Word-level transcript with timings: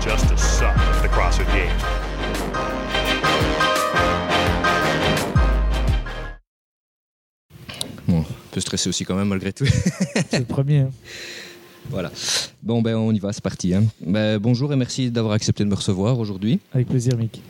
just 0.00 0.30
as 0.32 0.40
some 0.40 0.74
of 0.90 1.02
the 1.02 1.08
CrossFit 1.08 1.46
Games. 1.52 2.88
Bon, 8.06 8.20
un 8.20 8.24
peu 8.52 8.60
stressé 8.60 8.88
aussi 8.88 9.04
quand 9.04 9.16
même 9.16 9.28
malgré 9.28 9.52
tout. 9.52 9.66
C'est 9.66 10.38
le 10.38 10.44
premier. 10.44 10.78
hein. 10.80 10.90
voilà. 11.90 12.10
Bon, 12.62 12.80
ben 12.82 12.96
on 12.96 13.12
y 13.12 13.18
va, 13.18 13.32
c'est 13.32 13.42
parti. 13.42 13.74
hein. 13.74 13.84
Ben, 14.00 14.38
bonjour 14.38 14.72
et 14.72 14.76
merci 14.76 15.10
d'avoir 15.10 15.34
accepté 15.34 15.64
de 15.64 15.68
me 15.68 15.74
recevoir 15.74 16.18
aujourd'hui. 16.18 16.60
Avec 16.72 16.88
plaisir, 16.88 17.16
Mick. 17.16 17.42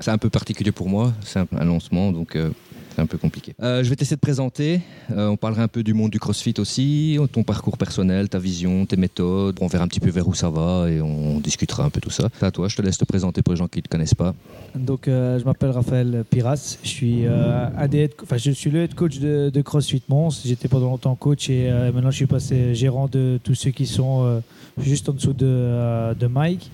C'est 0.00 0.10
un 0.10 0.18
peu 0.18 0.28
particulier 0.28 0.72
pour 0.72 0.88
moi, 0.88 1.12
c'est 1.24 1.38
un, 1.38 1.46
un 1.56 1.64
lancement, 1.64 2.10
donc 2.12 2.34
euh, 2.36 2.50
c'est 2.94 3.02
un 3.02 3.06
peu 3.06 3.18
compliqué. 3.18 3.54
Euh, 3.62 3.82
je 3.82 3.90
vais 3.90 3.96
t'essayer 3.96 4.16
de 4.16 4.20
présenter. 4.20 4.80
Euh, 5.10 5.28
on 5.28 5.36
parlera 5.36 5.62
un 5.62 5.68
peu 5.68 5.82
du 5.82 5.94
monde 5.94 6.10
du 6.10 6.18
CrossFit 6.20 6.54
aussi, 6.58 7.18
ton 7.32 7.42
parcours 7.42 7.76
personnel, 7.76 8.28
ta 8.28 8.38
vision, 8.38 8.86
tes 8.86 8.96
méthodes. 8.96 9.56
On 9.60 9.66
verra 9.66 9.84
un 9.84 9.88
petit 9.88 10.00
peu 10.00 10.10
vers 10.10 10.28
où 10.28 10.34
ça 10.34 10.50
va 10.50 10.88
et 10.90 11.00
on 11.00 11.40
discutera 11.40 11.84
un 11.84 11.90
peu 11.90 12.00
tout 12.00 12.10
ça. 12.10 12.28
À 12.40 12.50
toi, 12.50 12.68
je 12.68 12.76
te 12.76 12.82
laisse 12.82 12.98
te 12.98 13.04
présenter 13.04 13.42
pour 13.42 13.52
les 13.54 13.58
gens 13.58 13.68
qui 13.68 13.78
ne 13.78 13.82
te 13.82 13.88
connaissent 13.88 14.14
pas. 14.14 14.34
Donc, 14.74 15.08
euh, 15.08 15.38
je 15.38 15.44
m'appelle 15.44 15.70
Raphaël 15.70 16.24
Piras. 16.28 16.78
Je 16.82 16.88
suis, 16.88 17.26
euh, 17.26 17.66
un 17.76 17.88
des 17.88 17.98
head- 18.04 18.12
enfin, 18.22 18.36
je 18.36 18.50
suis 18.50 18.70
le 18.70 18.82
head 18.82 18.94
coach 18.94 19.18
de, 19.18 19.50
de 19.52 19.62
CrossFit 19.62 20.02
Mons. 20.08 20.42
J'étais 20.44 20.68
pendant 20.68 20.86
longtemps 20.90 21.14
coach 21.14 21.48
et 21.50 21.70
euh, 21.70 21.92
maintenant 21.92 22.10
je 22.10 22.16
suis 22.16 22.26
passé 22.26 22.74
gérant 22.74 23.08
de 23.08 23.38
tous 23.42 23.54
ceux 23.54 23.70
qui 23.70 23.86
sont 23.86 24.24
euh, 24.24 24.40
juste 24.78 25.08
en 25.08 25.12
dessous 25.12 25.32
de, 25.32 25.46
euh, 25.46 26.14
de 26.14 26.26
Mike. 26.26 26.70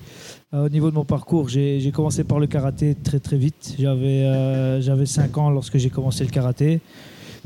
Euh, 0.53 0.65
au 0.65 0.69
niveau 0.69 0.89
de 0.89 0.95
mon 0.95 1.05
parcours, 1.05 1.47
j'ai 1.47 1.91
commencé 1.93 2.23
par 2.23 2.39
le 2.39 2.47
karaté 2.47 2.95
très 2.95 3.19
très 3.19 3.37
vite. 3.37 3.75
J'avais 3.79 4.25
euh, 4.25 4.81
j'avais 4.81 5.05
5 5.05 5.37
ans 5.37 5.49
lorsque 5.49 5.77
j'ai 5.77 5.89
commencé 5.89 6.25
le 6.25 6.29
karaté 6.29 6.81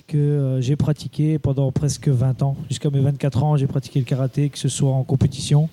que 0.08 0.18
euh, 0.18 0.62
j'ai 0.62 0.76
pratiqué 0.76 1.38
pendant 1.38 1.72
presque 1.72 2.08
20 2.08 2.42
ans. 2.42 2.58
Jusqu'à 2.68 2.90
mes 2.90 3.00
24 3.00 3.44
ans, 3.44 3.58
j'ai 3.58 3.68
pratiqué 3.68 4.00
le 4.00 4.06
karaté, 4.06 4.50
que 4.50 4.58
ce 4.58 4.70
soit 4.70 4.92
en 4.92 5.04
compétition 5.04 5.70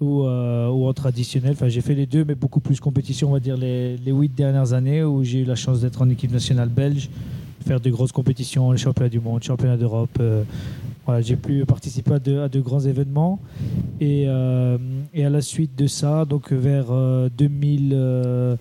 ou, 0.00 0.24
euh, 0.24 0.68
ou 0.68 0.86
en 0.86 0.92
traditionnel. 0.92 1.52
Enfin, 1.52 1.68
j'ai 1.68 1.80
fait 1.80 1.94
les 1.94 2.06
deux, 2.06 2.24
mais 2.24 2.34
beaucoup 2.34 2.60
plus 2.60 2.80
compétition, 2.80 3.30
on 3.30 3.32
va 3.32 3.40
dire, 3.40 3.56
les, 3.56 3.96
les 3.96 4.12
8 4.12 4.34
dernières 4.34 4.74
années 4.74 5.02
où 5.02 5.24
j'ai 5.24 5.40
eu 5.40 5.44
la 5.44 5.56
chance 5.56 5.80
d'être 5.80 6.02
en 6.02 6.08
équipe 6.10 6.32
nationale 6.32 6.68
belge, 6.68 7.08
faire 7.68 7.80
de 7.80 7.90
grosses 7.90 8.12
compétitions, 8.12 8.72
les 8.72 8.78
championnats 8.78 9.10
du 9.10 9.20
monde, 9.20 9.42
championnats 9.42 9.76
d'Europe. 9.76 10.08
euh, 10.20 10.42
voilà, 11.04 11.20
j'ai 11.20 11.36
pu 11.36 11.64
participer 11.66 12.12
à 12.14 12.18
de, 12.18 12.60
grands 12.60 12.80
événements. 12.80 13.38
Et, 14.00 14.24
euh, 14.26 14.78
et 15.12 15.24
à 15.26 15.30
la 15.30 15.42
suite 15.42 15.76
de 15.76 15.86
ça, 15.86 16.24
donc 16.24 16.50
vers 16.50 16.86
euh, 16.90 17.28
2000, 17.36 17.90
euh, 17.94 18.56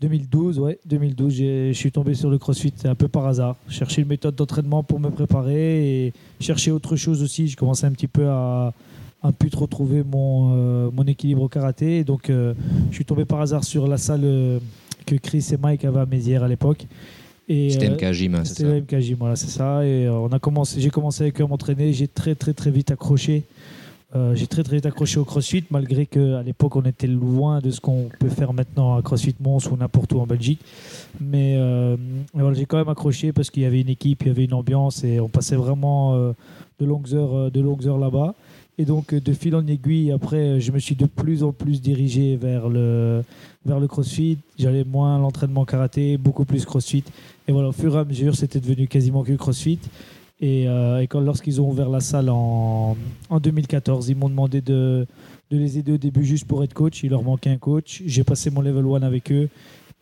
2012, 0.00 0.58
ouais, 0.58 0.78
2012, 0.84 1.32
j'ai- 1.32 1.72
je 1.72 1.78
suis 1.78 1.92
tombé 1.92 2.14
sur 2.14 2.28
le 2.28 2.38
CrossFit 2.38 2.72
un 2.84 2.96
peu 2.96 3.06
par 3.06 3.26
hasard. 3.26 3.54
Chercher 3.68 4.02
une 4.02 4.08
méthode 4.08 4.34
d'entraînement 4.34 4.82
pour 4.82 4.98
me 4.98 5.10
préparer 5.10 6.06
et 6.06 6.12
chercher 6.40 6.72
autre 6.72 6.96
chose 6.96 7.22
aussi. 7.22 7.46
Je 7.46 7.56
commençais 7.56 7.86
un 7.86 7.92
petit 7.92 8.08
peu 8.08 8.26
à, 8.28 8.72
à 9.22 9.30
plus 9.32 9.50
trop 9.50 9.66
trouver 9.68 10.02
mon, 10.02 10.90
mon 10.90 11.04
équilibre 11.04 11.42
au 11.42 11.48
karaté. 11.48 12.02
Donc, 12.02 12.24
je 12.28 12.54
suis 12.94 13.04
tombé 13.04 13.24
par 13.24 13.40
hasard 13.40 13.62
sur 13.64 13.86
la 13.86 13.96
salle 13.96 14.24
que 15.06 15.14
Chris 15.16 15.46
et 15.52 15.56
Mike 15.56 15.84
avaient 15.84 16.00
à 16.00 16.06
Mézières 16.06 16.42
à 16.42 16.48
l'époque. 16.48 16.86
C'était 17.46 17.86
euh, 17.86 17.94
MK 17.94 18.10
Gym, 18.12 18.34
hein, 18.34 18.44
c'est 18.44 18.62
ça 18.62 19.14
voilà, 19.18 19.36
c'est 19.36 19.50
ça. 19.50 19.84
Et 19.84 20.06
euh, 20.06 20.12
on 20.12 20.28
a 20.28 20.38
commencé, 20.38 20.80
j'ai 20.80 20.90
commencé 20.90 21.22
avec 21.22 21.40
eux 21.40 21.44
à 21.44 21.46
m'entraîner. 21.46 21.92
J'ai 21.92 22.08
très, 22.08 22.34
très, 22.34 22.52
très 22.54 22.70
vite 22.70 22.90
accroché. 22.90 23.44
Euh, 24.16 24.34
j'ai 24.34 24.46
très, 24.46 24.62
très 24.62 24.76
vite 24.76 24.86
accroché 24.86 25.18
au 25.18 25.24
CrossFit, 25.24 25.64
malgré 25.70 26.06
qu'à 26.06 26.42
l'époque, 26.42 26.76
on 26.76 26.82
était 26.82 27.08
loin 27.08 27.60
de 27.60 27.70
ce 27.70 27.80
qu'on 27.80 28.08
peut 28.20 28.28
faire 28.28 28.52
maintenant 28.52 28.96
à 28.96 29.02
CrossFit 29.02 29.34
Mons 29.40 29.68
ou 29.70 29.76
n'importe 29.76 30.12
où 30.12 30.20
en 30.20 30.26
Belgique. 30.26 30.60
Mais 31.20 31.56
euh, 31.58 31.96
voilà, 32.32 32.54
j'ai 32.54 32.64
quand 32.64 32.76
même 32.78 32.88
accroché 32.88 33.32
parce 33.32 33.50
qu'il 33.50 33.64
y 33.64 33.66
avait 33.66 33.80
une 33.80 33.88
équipe, 33.88 34.22
il 34.22 34.28
y 34.28 34.30
avait 34.30 34.44
une 34.44 34.54
ambiance 34.54 35.02
et 35.02 35.18
on 35.18 35.28
passait 35.28 35.56
vraiment 35.56 36.14
euh, 36.14 36.32
de 36.78 36.86
longues 36.86 37.12
heures, 37.12 37.34
euh, 37.34 37.50
de 37.50 37.60
longues 37.60 37.86
heures 37.88 37.98
là-bas. 37.98 38.34
Et 38.78 38.84
donc, 38.84 39.12
euh, 39.12 39.20
de 39.20 39.32
fil 39.32 39.54
en 39.54 39.66
aiguille, 39.66 40.10
après, 40.10 40.36
euh, 40.36 40.60
je 40.60 40.72
me 40.72 40.78
suis 40.78 40.96
de 40.96 41.06
plus 41.06 41.44
en 41.44 41.52
plus 41.52 41.80
dirigé 41.80 42.36
vers 42.36 42.68
le, 42.68 43.22
vers 43.64 43.78
le 43.78 43.86
CrossFit. 43.86 44.38
J'allais 44.58 44.84
moins 44.84 45.16
à 45.16 45.18
l'entraînement 45.18 45.64
karaté, 45.64 46.16
beaucoup 46.16 46.44
plus 46.44 46.64
CrossFit. 46.64 47.04
Et 47.46 47.52
voilà, 47.52 47.68
au 47.68 47.72
fur 47.72 47.94
et 47.94 47.98
à 48.00 48.04
mesure, 48.04 48.34
c'était 48.34 48.60
devenu 48.60 48.88
quasiment 48.88 49.22
que 49.22 49.32
CrossFit. 49.32 49.78
Et, 50.40 50.68
euh, 50.68 51.04
quand, 51.08 51.20
lorsqu'ils 51.20 51.60
ont 51.60 51.68
ouvert 51.70 51.88
la 51.88 52.00
salle 52.00 52.28
en, 52.30 52.96
en 53.30 53.40
2014, 53.40 54.08
ils 54.08 54.16
m'ont 54.16 54.28
demandé 54.28 54.60
de, 54.60 55.06
de 55.50 55.56
les 55.56 55.78
aider 55.78 55.92
au 55.92 55.98
début 55.98 56.24
juste 56.24 56.46
pour 56.46 56.64
être 56.64 56.74
coach. 56.74 57.04
Il 57.04 57.10
leur 57.10 57.22
manquait 57.22 57.50
un 57.50 57.58
coach. 57.58 58.02
J'ai 58.06 58.24
passé 58.24 58.50
mon 58.50 58.60
level 58.60 58.84
1 58.86 59.02
avec 59.06 59.30
eux. 59.30 59.48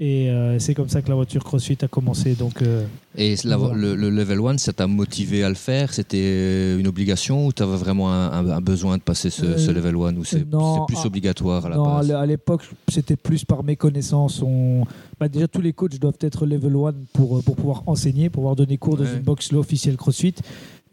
Et 0.05 0.29
euh, 0.31 0.59
c'est 0.59 0.75
comme 0.75 0.89
ça 0.89 1.01
que 1.01 1.09
la 1.09 1.15
voiture 1.15 1.45
CrossFit 1.45 1.79
a 1.83 1.87
commencé. 1.87 2.35
Donc, 2.35 2.61
euh, 2.61 2.85
Et 3.17 3.37
la- 3.45 3.57
Voilà. 3.57 3.75
le, 3.79 3.95
le 3.95 4.11
level 4.11 4.41
1, 4.41 4.59
ça 4.59 4.73
t'a 4.73 4.89
motivé 4.89 5.45
à 5.45 5.49
le 5.49 5.55
faire? 5.55 5.95
C'était 5.95 6.77
une 6.77 6.89
obligation 6.89 7.47
ou 7.47 7.53
tu 7.53 7.63
avais 7.63 7.77
vraiment 7.77 8.11
un, 8.13 8.61
besoin 8.61 8.97
de 8.99 9.03
passer 9.03 9.31
ce, 9.31 9.57
ce 9.57 9.71
Euh, 9.71 9.75
level 9.75 9.95
1 9.95 10.17
ou 10.17 10.25
c'est 10.25 10.45
plus 10.45 10.99
ah, 11.05 11.07
obligatoire 11.07 11.67
à 11.67 11.69
la 11.69 11.77
non, 11.77 11.85
base? 11.85 12.11
à 12.11 12.27
l'époque, 12.27 12.63
c'était 12.89 13.15
plus 13.15 13.45
par 13.45 13.63
mes 13.63 13.77
connaissances. 13.77 14.43
On... 14.43 14.85
bah, 15.21 15.29
déjà, 15.29 15.47
tous 15.47 15.61
les 15.61 15.73
coachs 15.73 15.97
doivent 16.01 16.19
être 16.21 16.47
level 16.47 16.75
1 16.75 16.95
pour, 17.13 17.39
euh, 17.39 17.43
pour 17.43 17.55
pouvoir 17.55 17.85
enseigner, 17.87 18.29
pour 18.29 18.41
pouvoir 18.41 18.57
donner 18.57 18.79
cours 18.79 18.97
dans 18.97 19.05
une 19.05 19.21
box 19.21 19.53
officielle 19.53 19.97
CrossFit. 19.97 20.35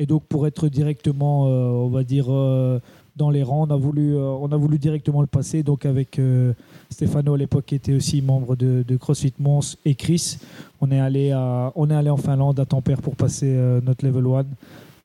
Et 0.01 0.05
donc, 0.05 0.23
pour 0.29 0.45
être 0.45 0.69
directement, 0.69 1.47
euh, 1.47 1.85
on 1.87 1.89
va 1.89 2.03
dire, 2.03 2.27
euh, 2.29 2.79
dans 3.19 3.29
les 3.29 3.43
rangs, 3.43 3.67
on 3.69 3.73
a, 3.73 3.77
voulu, 3.77 4.15
euh, 4.15 4.21
on 4.21 4.51
a 4.51 4.57
voulu 4.57 4.79
directement 4.79 5.21
le 5.21 5.27
passer. 5.27 5.61
Donc, 5.61 5.85
avec 5.85 6.17
euh, 6.17 6.53
Stefano 6.89 7.33
à 7.33 7.37
l'époque, 7.37 7.65
qui 7.67 7.75
était 7.75 7.93
aussi 7.93 8.21
membre 8.21 8.55
de, 8.55 8.83
de 8.87 8.97
CrossFit 8.97 9.33
Mons, 9.39 9.75
et 9.85 9.93
Chris, 9.93 10.37
on 10.81 10.89
est 10.89 10.99
allé, 10.99 11.31
à, 11.31 11.71
on 11.75 11.89
est 11.91 11.95
allé 11.95 12.09
en 12.09 12.17
Finlande, 12.17 12.59
à 12.59 12.65
Tampere, 12.65 13.01
pour 13.01 13.15
passer 13.15 13.47
euh, 13.49 13.81
notre 13.85 14.05
level 14.05 14.25
1. 14.25 14.45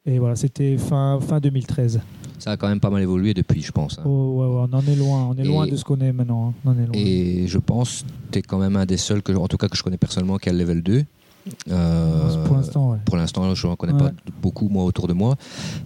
Et 0.06 0.18
voilà, 0.18 0.36
c'était 0.36 0.76
fin, 0.78 1.18
fin 1.20 1.40
2013. 1.40 2.00
Ça 2.38 2.52
a 2.52 2.56
quand 2.56 2.68
même 2.68 2.80
pas 2.80 2.90
mal 2.90 3.02
évolué 3.02 3.32
depuis, 3.34 3.62
je 3.62 3.72
pense. 3.72 3.98
hein. 3.98 4.02
Oh, 4.04 4.34
ouais, 4.36 4.46
ouais, 4.46 4.68
on 4.70 4.76
en 4.76 4.80
est 4.92 4.96
loin, 4.96 5.28
on 5.30 5.34
est 5.36 5.44
Et- 5.44 5.48
loin 5.48 5.66
de 5.66 5.76
ce 5.76 5.84
qu'on 5.84 5.98
est 6.00 6.12
maintenant. 6.12 6.48
hein. 6.48 6.54
On 6.64 6.70
en 6.70 6.74
est 6.74 6.86
loin. 6.86 6.92
Et 6.94 7.46
je 7.48 7.58
pense 7.58 8.02
que 8.02 8.32
tu 8.32 8.38
es 8.38 8.42
quand 8.42 8.58
même 8.58 8.76
un 8.76 8.86
des 8.86 8.98
seuls, 8.98 9.22
que, 9.22 9.32
en 9.32 9.48
tout 9.48 9.56
cas 9.56 9.68
que 9.68 9.76
je 9.76 9.82
connais 9.82 9.96
personnellement, 9.96 10.36
qui 10.38 10.48
a 10.50 10.52
le 10.52 10.58
level 10.58 10.82
2. 10.82 11.04
Euh, 11.70 12.44
pour 12.46 12.56
l'instant, 12.56 12.90
ouais. 12.92 12.98
Pour 13.04 13.16
l'instant, 13.16 13.54
je 13.54 13.66
n'en 13.66 13.76
connais 13.76 13.92
Ouais. 13.92 13.98
pas 13.98 14.12
beaucoup, 14.40 14.68
moi, 14.68 14.84
autour 14.84 15.06
de 15.08 15.12
moi. 15.12 15.36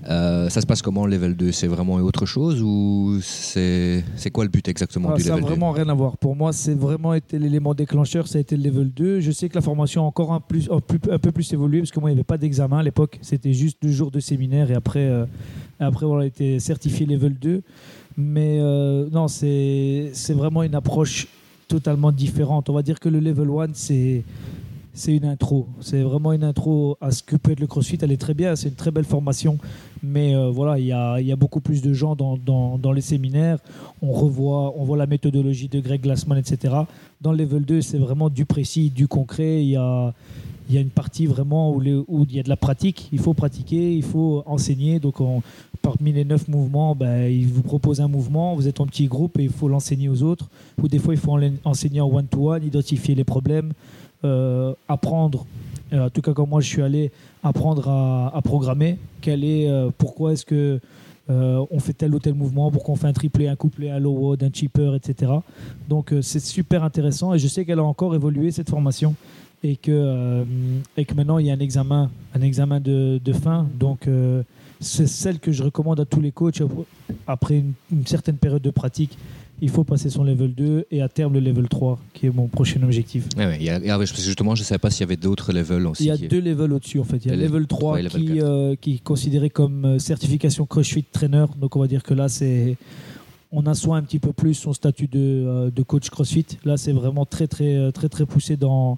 Euh, 0.09 0.49
ça 0.49 0.61
se 0.61 0.67
passe 0.67 0.83
comment, 0.83 1.05
le 1.07 1.13
level 1.13 1.37
2 1.37 1.51
C'est 1.53 1.67
vraiment 1.67 1.95
autre 1.95 2.27
chose 2.27 2.63
ou 2.63 3.19
c'est 3.23 4.05
quoi 4.33 4.45
le 4.45 4.51
but 4.51 4.69
exactement 4.69 5.11
Ah, 5.13 5.17
du 5.17 5.23
ça 5.23 5.31
n'a 5.31 5.35
level 5.37 5.45
2 5.45 5.51
vraiment 5.51 5.73
rien 5.73 5.89
à 5.89 5.95
voir. 5.95 6.17
Pour 6.17 6.37
moi, 6.37 6.53
c'est 6.53 6.75
vraiment 6.75 7.15
été 7.15 7.39
l'élément 7.39 7.75
déclencheur, 7.75 8.29
ça 8.29 8.39
a 8.39 8.41
été 8.41 8.57
le 8.57 8.63
level 8.63 8.91
2. 8.91 9.21
Je 9.21 9.31
sais 9.33 9.49
que 9.49 9.55
la 9.55 9.61
formation 9.63 10.03
a 10.05 10.07
encore 10.07 10.33
un, 10.33 10.41
plus, 10.41 10.69
un, 10.71 10.81
plus- 10.81 11.01
un 11.11 11.19
peu 11.19 11.33
plus 11.33 11.53
évolué 11.53 11.81
parce 11.81 11.91
que 11.91 12.01
moi, 12.01 12.11
il 12.11 12.15
n'y 12.15 12.19
avait 12.19 12.25
pas 12.25 12.39
d'examen 12.39 12.79
à 12.79 12.83
l'époque. 12.83 13.19
C'était 13.23 13.53
juste 13.53 13.79
deux 13.83 13.91
jours 13.93 14.11
de 14.11 14.21
séminaire 14.21 14.71
et 14.71 14.75
après, 14.75 15.07
euh, 15.07 15.25
après 15.81 16.07
on 16.07 16.19
a 16.19 16.27
été 16.27 16.61
certifié 16.61 17.07
level 17.07 17.35
2. 17.39 17.63
Mais 18.17 18.59
non, 19.13 19.29
c'est 19.29 20.11
vraiment 20.31 20.63
une 20.65 20.75
approche 20.75 21.29
totalement 21.69 22.11
différente. 22.13 22.69
On 22.71 22.73
va 22.73 22.83
dire 22.83 22.99
que 22.99 23.09
le 23.09 23.21
level 23.21 23.49
1, 23.51 23.67
c'est 23.75 24.25
c'est 24.99 25.15
une 25.15 25.27
intro. 25.27 25.69
C'est 25.81 26.03
vraiment 26.03 26.33
une 26.33 26.43
intro 26.43 26.99
à 27.01 27.13
ce 27.13 27.23
que 27.23 27.37
peut 27.37 27.53
être 27.53 27.61
le 27.61 27.69
CrossFit. 27.69 27.99
Elle 28.03 28.11
est 28.11 28.21
très 28.21 28.35
bien, 28.35 28.57
c'est 28.57 28.69
une 28.69 28.75
très 28.75 28.91
belle 28.91 29.05
formation. 29.05 29.57
Mais 30.03 30.35
euh, 30.35 30.51
voilà, 30.51 30.79
il 30.79 30.87
y 30.87 30.93
a, 31.33 31.37
beaucoup 31.37 31.61
plus 31.61 31.83
de 31.83 31.93
gens 31.93 32.17
dans, 32.17 32.93
les 32.93 33.01
séminaires. 33.01 33.59
On 34.03 34.11
revoit, 34.13 34.75
on 34.77 34.85
voit 34.85 34.97
la 34.97 35.07
méthodologie 35.07 35.69
de 35.69 35.79
Greg 35.79 36.01
Glassman, 36.01 36.37
etc. 36.37 36.75
Dans 37.21 37.31
le 37.31 37.39
level 37.39 37.65
2, 37.65 37.81
c'est 37.81 37.99
vraiment 37.99 38.29
du 38.29 38.45
précis, 38.45 38.91
du 38.91 39.07
concret. 39.07 39.63
Il 39.63 39.71
y 39.71 39.77
a, 39.77 40.15
une 40.73 40.91
partie 40.91 41.27
vraiment 41.27 41.73
où, 41.73 41.81
il 41.83 42.35
y 42.37 42.41
a 42.41 42.43
de 42.43 42.49
la 42.49 42.57
pratique. 42.57 43.09
Il 43.13 43.21
faut 43.21 43.35
pratiquer, 43.35 43.95
il 43.95 44.03
faut 44.03 44.43
enseigner. 44.47 44.99
Donc, 44.99 45.21
on- 45.21 45.43
parmi 45.81 46.13
les 46.13 46.25
neuf 46.25 46.49
mouvements, 46.49 46.97
ben, 46.97 47.31
il 47.31 47.47
vous 47.47 47.63
propose 47.63 48.01
un 48.01 48.09
mouvement. 48.09 48.57
Vous 48.57 48.67
êtes 48.67 48.81
en 48.81 48.87
petit 48.87 49.07
groupe 49.07 49.39
et 49.39 49.45
il 49.45 49.51
faut 49.51 49.69
l'enseigner 49.69 50.09
aux 50.09 50.25
autres. 50.25 50.49
Ou 50.83 50.89
des 50.89 50.99
fois, 50.99 51.15
il 51.15 51.21
faut 51.21 51.33
en- 51.33 51.53
enseigner 51.65 52.01
en 52.01 52.09
one-to-one, 52.09 52.65
identifier 52.65 53.15
les 53.15 53.25
problèmes, 53.25 53.73
apprendre. 54.89 55.47
euh, 55.93 56.07
en 56.07 56.11
tout 56.11 56.23
cas, 56.23 56.33
quand 56.33 56.47
moi 56.47 56.61
je 56.61 56.69
suis 56.69 56.83
allé 56.83 57.11
apprendre 57.43 57.89
à, 57.89 58.41
programmer, 58.43 58.99
quel 59.21 59.45
est, 59.45 59.69
euh, 59.69 59.91
pourquoi 59.97 60.33
est-ce 60.33 60.45
que 60.45 60.81
euh, 61.31 61.65
on 61.71 61.79
fait 61.79 61.93
tel 61.93 62.15
ou 62.15 62.19
tel 62.19 62.35
mouvement, 62.35 62.71
pourquoi 62.71 62.95
on 62.95 62.97
fait 62.97 63.07
un 63.07 63.13
triplé, 63.13 63.49
un 63.49 63.57
couplet, 63.57 63.91
un 63.91 63.99
low 63.99 64.13
wad, 64.13 64.43
un 64.43 64.51
cheaper, 64.53 64.95
etc. 64.95 65.33
Donc 65.89 66.13
euh, 66.13 66.23
c'est 66.23 66.41
super 66.41 66.85
intéressant 66.85 67.35
et 67.35 67.39
je 67.39 67.47
sais 67.49 67.65
qu'elle 67.65 67.81
a 67.81 67.85
encore 67.85 68.15
évolué 68.15 68.51
cette 68.51 68.71
formation 68.71 69.15
et 69.63 69.77
que, 69.77 69.91
euh, 69.91 70.45
maintenant 71.15 71.39
il 71.39 71.47
y 71.47 71.51
a 71.51 71.55
un 71.55 71.59
examen, 71.59 72.11
un 72.35 72.41
examen 72.41 72.81
de, 72.81 73.21
fin. 73.43 73.67
Donc 73.79 74.09
euh, 74.09 74.43
c'est 74.81 75.07
celle 75.07 75.39
que 75.39 75.53
je 75.53 75.63
recommande 75.63 76.01
à 76.01 76.07
tous 76.07 76.21
les 76.21 76.33
coachs 76.33 76.63
après 77.27 77.63
une 77.93 78.07
certaine 78.07 78.37
période 78.37 78.63
de 78.63 78.71
pratique. 78.71 79.19
Il 79.61 79.71
faut 79.71 79.83
passer 79.85 80.09
son 80.09 80.23
level 80.23 80.55
2 80.55 80.87
et 80.91 81.03
à 81.03 81.09
terme 81.09 81.35
le 81.35 81.41
level 81.41 81.69
3 81.69 81.99
qui 82.15 82.27
est 82.27 82.31
mon 82.35 82.47
prochain 82.47 82.81
objectif. 82.83 83.25
Ouais, 83.37 83.47
ouais, 83.47 83.57
il 83.59 83.67
y 83.67 83.71
a- 83.71 83.79
il 83.79 83.87
y 83.87 83.91
a- 83.91 83.99
parce 83.99 84.13
que 84.13 84.21
justement, 84.21 84.55
je 84.55 84.63
ne 84.63 84.65
savais 84.65 84.79
pas 84.79 84.91
s'il 84.91 85.01
y 85.01 85.05
avait 85.05 85.17
d'autres 85.17 85.53
levels 85.53 85.87
aussi. 85.87 86.05
Il 86.05 86.07
y 86.07 86.11
a 86.11 86.17
qui- 86.17 86.29
deux 86.29 86.41
levels 86.41 86.73
au-dessus 86.73 87.01
en 87.01 87.05
fait. 87.05 87.17
Il 87.25 87.29
y 87.31 87.35
a 87.35 87.37
Le- 87.37 87.43
level 87.43 87.67
3 87.67 87.95
ouais, 87.95 88.03
level 88.03 88.21
qui, 88.23 88.35
4. 88.35 88.45
euh, 88.47 88.75
qui 88.81 88.95
est 88.95 89.03
considéré 89.03 89.51
comme 89.51 89.85
euh, 89.85 89.99
certification 89.99 90.65
CrossFit 90.65 91.05
Trainer. 91.11 91.47
Donc 91.61 91.75
on 91.75 91.81
va 91.81 91.89
dire 91.89 92.03
que 92.05 92.15
là 92.15 92.29
c'est 92.29 92.77
on 93.51 93.67
assoit 93.67 93.97
un 93.97 94.03
petit 94.03 94.19
peu 94.19 94.33
plus 94.33 94.55
son 94.55 94.73
statut 94.75 95.07
de, 95.09 95.19
euh, 95.19 95.71
de 95.75 95.83
coach 95.83 96.09
CrossFit. 96.11 96.47
Là 96.65 96.77
c'est 96.77 96.93
vraiment 96.93 97.25
très 97.27 97.49
très 97.49 97.91
très 97.93 98.09
très 98.09 98.27
poussé 98.27 98.57
dans 98.57 98.97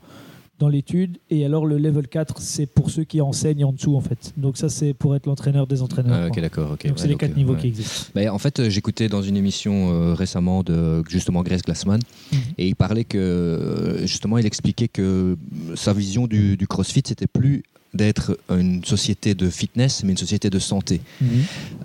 dans 0.61 0.69
l'étude. 0.69 1.19
Et 1.31 1.45
alors, 1.45 1.67
le 1.67 1.79
level 1.79 2.07
4, 2.07 2.41
c'est 2.41 2.67
pour 2.67 2.91
ceux 2.91 3.03
qui 3.05 3.21
enseignent 3.21 3.65
en 3.65 3.73
dessous, 3.73 3.97
en 3.97 4.01
fait. 4.01 4.33
Donc, 4.37 4.57
ça, 4.57 4.69
c'est 4.69 4.95
pour 4.95 5.17
être 5.17 5.27
l'entraîneur 5.27 5.67
des 5.67 5.83
entraîneurs. 5.83 6.21
Ah, 6.25 6.27
ok, 6.29 6.41
d'accord. 6.41 6.69
Donc, 6.69 6.85
Ouais, 6.85 6.93
c'est 6.97 7.09
les 7.09 7.17
quatre 7.17 7.33
euh, 7.33 7.37
niveaux 7.37 7.55
ouais. 7.55 7.61
qui 7.61 7.67
existent. 7.69 8.11
Ben, 8.15 8.31
en 8.31 8.39
fait, 8.39 8.61
euh, 8.61 8.71
j'écoutais 8.71 9.09
dans 9.09 9.23
une 9.23 9.37
émission 9.37 9.91
euh, 9.91 10.15
récemment 10.15 10.63
de 10.63 11.03
justement 11.09 11.43
Grace 11.43 11.63
Glassman 11.63 11.99
Mhm. 12.33 12.39
et 12.59 12.69
il 12.69 12.77
parlait 12.77 13.05
que 13.05 13.97
justement 14.05 14.39
il 14.39 14.47
expliquait 14.47 14.89
que 14.89 15.37
sa 15.75 15.93
vision 15.93 16.27
du, 16.27 16.57
du 16.57 16.67
CrossFit 16.69 17.03
c'était 17.05 17.27
plus 17.27 17.63
d'être 17.93 18.39
une 18.51 18.85
société 18.85 19.35
de 19.35 19.51
fitness 19.51 20.05
mais 20.05 20.13
une 20.13 20.17
société 20.19 20.49
de 20.51 20.59
santé. 20.59 21.01
Mhm. 21.21 21.29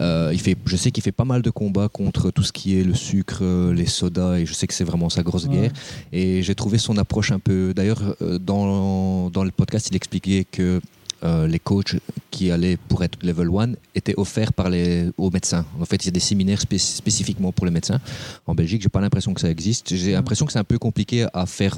Euh, 0.01 0.29
il 0.33 0.39
fait, 0.39 0.55
je 0.65 0.75
sais 0.75 0.91
qu'il 0.91 1.01
fait 1.03 1.11
pas 1.11 1.25
mal 1.25 1.41
de 1.41 1.49
combats 1.49 1.89
contre 1.89 2.29
tout 2.31 2.43
ce 2.43 2.51
qui 2.51 2.79
est 2.79 2.83
le 2.83 2.93
sucre, 2.93 3.43
les 3.73 3.87
sodas 3.87 4.37
et 4.37 4.45
je 4.45 4.53
sais 4.53 4.67
que 4.67 4.73
c'est 4.73 4.83
vraiment 4.83 5.09
sa 5.09 5.23
grosse 5.23 5.45
Ouais. 5.45 5.55
guerre. 5.55 5.71
Et 6.13 6.43
j'ai 6.43 6.53
trouvé 6.55 6.77
son 6.77 6.97
approche 6.97 7.31
un 7.31 7.39
peu. 7.39 7.73
D'ailleurs, 7.75 8.01
euh, 8.21 8.37
dans, 8.39 9.29
dans 9.31 9.43
le 9.43 9.51
podcast, 9.51 9.87
il 9.89 9.95
expliquait 9.95 10.45
que 10.49 10.79
euh, 11.23 11.47
les 11.47 11.57
coachs 11.59 11.95
qui 12.29 12.51
allaient 12.51 12.77
pour 12.77 13.03
être 13.03 13.17
level 13.23 13.49
1 13.49 13.71
étaient 13.95 14.13
offerts 14.17 14.53
par 14.53 14.69
les, 14.69 15.09
aux 15.17 15.31
médecins. 15.31 15.65
En 15.79 15.85
fait, 15.85 15.95
il 16.03 16.07
y 16.07 16.09
a 16.09 16.11
des 16.11 16.19
séminaires 16.19 16.59
spé- 16.61 16.77
spécifiquement 16.77 17.51
pour 17.51 17.65
les 17.65 17.71
médecins. 17.71 17.99
En 18.45 18.53
Belgique, 18.53 18.81
j'ai 18.83 18.89
pas 18.89 19.01
l'impression 19.01 19.33
que 19.33 19.41
ça 19.41 19.49
existe. 19.49 19.95
J'ai 19.95 20.11
l'impression 20.11 20.45
que 20.45 20.51
c'est 20.51 20.59
un 20.59 20.63
peu 20.65 20.77
compliqué 20.77 21.25
à 21.33 21.45
faire. 21.47 21.75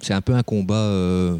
C'est 0.00 0.14
un 0.14 0.20
peu 0.22 0.34
un 0.34 0.42
combat. 0.42 0.74
euh, 0.74 1.36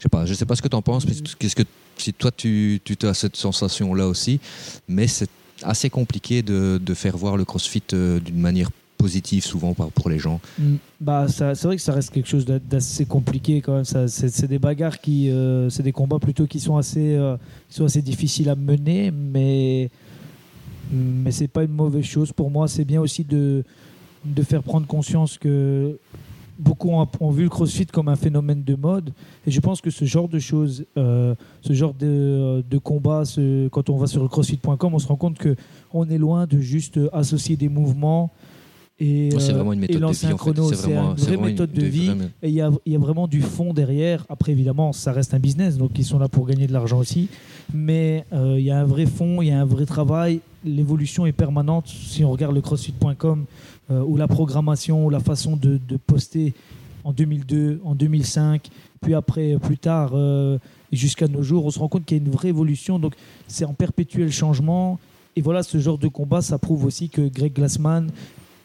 je 0.00 0.04
sais 0.04 0.08
pas. 0.08 0.24
Je 0.26 0.34
sais 0.34 0.46
pas 0.46 0.56
ce 0.56 0.62
que 0.62 0.68
tu 0.68 0.74
en 0.76 0.82
penses. 0.82 1.06
mais 1.06 1.12
Qu'est-ce 1.38 1.54
que 1.54 1.62
si 1.98 2.12
toi 2.14 2.30
tu, 2.34 2.80
tu 2.82 2.96
as 3.06 3.12
cette 3.14 3.36
sensation 3.36 3.94
là 3.94 4.08
aussi, 4.08 4.40
mais 4.88 5.06
c'est 5.06 5.30
assez 5.62 5.90
compliqué 5.90 6.42
de, 6.42 6.80
de 6.82 6.94
faire 6.94 7.16
voir 7.18 7.36
le 7.36 7.44
CrossFit 7.44 7.82
euh, 7.92 8.18
d'une 8.18 8.40
manière 8.40 8.70
positive 8.96 9.44
souvent 9.44 9.74
pour 9.74 10.08
les 10.10 10.18
gens. 10.18 10.40
Mm. 10.58 10.74
Bah, 11.00 11.26
c'est 11.28 11.62
vrai 11.64 11.76
que 11.76 11.82
ça 11.82 11.92
reste 11.92 12.10
quelque 12.10 12.28
chose 12.28 12.44
d'a- 12.46 12.58
d'assez 12.58 13.04
compliqué 13.04 13.60
quand 13.60 13.74
même. 13.74 13.84
C'est, 13.84 14.08
c'est 14.08 14.46
des 14.48 14.58
bagarres 14.58 15.00
qui, 15.00 15.28
euh, 15.30 15.68
c'est 15.70 15.82
des 15.82 15.92
combats 15.92 16.18
plutôt 16.18 16.46
qui 16.46 16.60
sont 16.60 16.76
assez, 16.78 17.14
euh, 17.16 17.36
qui 17.68 17.76
sont 17.76 17.84
assez 17.84 18.00
difficiles 18.02 18.48
à 18.48 18.54
mener, 18.56 19.10
mais 19.10 19.90
mais 20.92 21.30
c'est 21.30 21.46
pas 21.48 21.62
une 21.62 21.72
mauvaise 21.72 22.04
chose 22.04 22.32
pour 22.32 22.50
moi. 22.50 22.66
C'est 22.66 22.84
bien 22.84 23.00
aussi 23.00 23.24
de 23.24 23.62
de 24.24 24.42
faire 24.42 24.62
prendre 24.62 24.86
conscience 24.86 25.38
que 25.38 25.98
beaucoup 26.60 26.90
ont, 26.90 27.30
vu 27.30 27.44
le 27.44 27.48
CrossFit 27.48 27.86
comme 27.86 28.08
un 28.08 28.16
phénomène 28.16 28.62
de 28.62 28.74
mode, 28.74 29.12
et 29.46 29.50
je 29.50 29.60
pense 29.60 29.80
que 29.80 29.90
ce 29.90 30.04
genre 30.04 30.28
de 30.28 30.38
choses, 30.38 30.84
euh, 30.96 31.34
ce 31.60 31.72
genre 31.72 31.94
de, 31.94 32.62
de 32.68 32.78
combat, 32.78 33.22
quand 33.70 33.90
on 33.90 33.96
va 33.96 34.06
sur 34.06 34.28
CrossFit.com, 34.28 34.94
on 34.94 34.98
se 34.98 35.08
rend 35.08 35.16
compte 35.16 35.38
que 35.38 35.56
on 35.92 36.08
est 36.08 36.18
loin 36.18 36.46
de 36.46 36.58
juste 36.58 37.00
associer 37.12 37.56
des 37.56 37.68
mouvements. 37.68 38.30
Et, 39.00 39.30
c'est 39.38 39.50
euh, 39.50 39.54
vraiment 39.54 39.72
une 39.72 39.80
méthode 39.80 40.02
de 40.02 40.12
vie. 40.12 40.32
En 40.32 40.36
fait. 40.38 40.54
C'est 40.54 40.76
c'est 40.76 40.90
vraiment, 40.90 41.12
une 41.12 41.18
c'est 41.18 41.26
vraie 41.26 41.36
méthode 41.36 41.72
de 41.72 41.84
vie. 41.84 42.10
Et 42.42 42.48
il 42.48 42.54
y 42.54 42.60
a, 42.60 42.70
il 42.84 42.92
y 42.92 42.96
a 42.96 42.98
vraiment 42.98 43.26
du 43.26 43.40
fond 43.40 43.72
derrière. 43.72 44.26
Après, 44.28 44.52
évidemment, 44.52 44.92
ça 44.92 45.12
reste 45.12 45.32
un 45.32 45.38
business, 45.38 45.78
donc 45.78 45.92
ils 45.96 46.04
sont 46.04 46.18
là 46.18 46.28
pour 46.28 46.46
gagner 46.46 46.66
de 46.66 46.72
l'argent 46.72 46.98
aussi. 46.98 47.28
Mais 47.72 48.26
euh, 48.32 48.56
il 48.58 48.64
y 48.64 48.70
a 48.70 48.78
un 48.78 48.84
vrai 48.84 49.06
fond, 49.06 49.40
il 49.40 49.48
y 49.48 49.50
a 49.52 49.60
un 49.60 49.64
vrai 49.64 49.86
travail. 49.86 50.40
L'évolution 50.64 51.24
est 51.24 51.32
permanente. 51.32 51.88
Si 51.88 52.24
on 52.24 52.30
regarde 52.30 52.54
le 52.54 52.60
CrossFit.com, 52.60 53.46
euh, 53.90 54.02
ou 54.02 54.16
la 54.16 54.28
programmation, 54.28 55.06
ou 55.06 55.10
la 55.10 55.20
façon 55.20 55.56
de, 55.56 55.80
de 55.88 55.96
poster 55.96 56.52
en 57.04 57.12
2002, 57.12 57.80
en 57.84 57.94
2005, 57.94 58.68
puis 59.00 59.14
après, 59.14 59.56
plus 59.60 59.78
tard, 59.78 60.10
euh, 60.14 60.58
jusqu'à 60.92 61.26
nos 61.26 61.42
jours, 61.42 61.64
on 61.64 61.70
se 61.70 61.78
rend 61.78 61.88
compte 61.88 62.04
qu'il 62.04 62.18
y 62.18 62.20
a 62.20 62.24
une 62.24 62.30
vraie 62.30 62.48
évolution. 62.48 62.98
Donc, 62.98 63.14
c'est 63.48 63.64
en 63.64 63.72
perpétuel 63.72 64.30
changement. 64.30 64.98
Et 65.36 65.40
voilà, 65.40 65.62
ce 65.62 65.78
genre 65.78 65.96
de 65.96 66.08
combat, 66.08 66.42
ça 66.42 66.58
prouve 66.58 66.84
aussi 66.84 67.08
que 67.08 67.22
Greg 67.28 67.54
Glassman, 67.54 68.10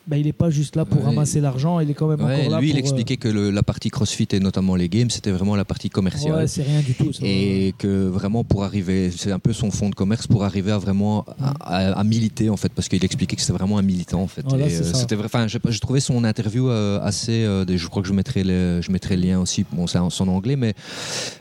bah, 0.08 0.18
il 0.18 0.26
n'est 0.26 0.34
pas 0.34 0.50
juste 0.50 0.76
là 0.76 0.86
pour 0.86 1.00
Ouais. 1.02 1.06
ramasser 1.08 1.42
l'argent, 1.42 1.80
il 1.80 1.90
est 1.90 1.94
quand 1.94 2.08
même 2.08 2.22
Ouais, 2.24 2.36
encore 2.42 2.50
là 2.52 2.60
lui, 2.60 2.68
il 2.70 2.72
pour, 2.72 2.78
euh, 2.78 2.80
expliquait 2.82 3.18
que 3.18 3.28
le- 3.28 3.50
la 3.52 3.64
partie 3.64 3.90
CrossFit 3.90 4.28
et 4.32 4.40
notamment 4.40 4.76
les 4.76 4.88
games, 4.90 5.10
c'était 5.10 5.32
vraiment 5.32 5.56
la 5.56 5.66
partie 5.66 5.90
commerciale. 5.90 6.36
Ouais, 6.36 6.48
c'est 6.48 6.64
rien 6.64 6.82
du 6.82 6.94
tout. 6.94 7.12
ça. 7.14 7.20
et 7.24 7.74
que 7.78 8.08
vraiment 8.08 8.44
pour 8.44 8.64
arriver, 8.64 9.12
c'est 9.16 9.32
un 9.32 9.40
peu 9.40 9.54
son 9.54 9.72
fond 9.72 9.90
de 9.90 9.96
commerce 9.96 10.28
pour 10.28 10.44
arriver 10.44 10.72
à 10.72 10.78
vraiment 10.78 11.26
à, 11.40 11.54
à- 11.60 11.92
à 12.00 12.04
militer 12.04 12.50
en 12.50 12.58
fait, 12.58 12.72
parce 12.74 12.88
qu'il 12.90 13.04
expliquait 13.04 13.36
que 13.36 13.42
c'était 13.42 13.54
vraiment 13.54 13.78
un 13.78 13.82
militant 13.84 14.22
en 14.22 14.28
fait. 14.28 14.44
Voilà, 14.48 14.70
c'est 14.70 14.82
euh, 14.82 14.94
c'était 14.94 15.16
vrai. 15.16 15.26
Enfin, 15.26 15.48
j'ai 15.48 15.60
pas- 15.60 15.72
j'ai 15.72 15.80
trouvé 15.80 16.00
son 16.00 16.24
interview 16.24 16.70
euh, 16.70 17.00
assez. 17.02 17.44
je 17.68 17.88
crois 17.88 18.02
que 18.02 18.08
je 18.08 18.14
mettrai 18.14 18.44
le, 18.44 18.82
je 18.82 18.92
mettrai 18.92 19.16
le 19.18 19.24
lien 19.28 19.40
aussi. 19.40 19.66
Bon, 19.72 19.88
c'est 19.88 19.98
en 19.98 20.10
anglais, 20.28 20.56
mais 20.56 20.74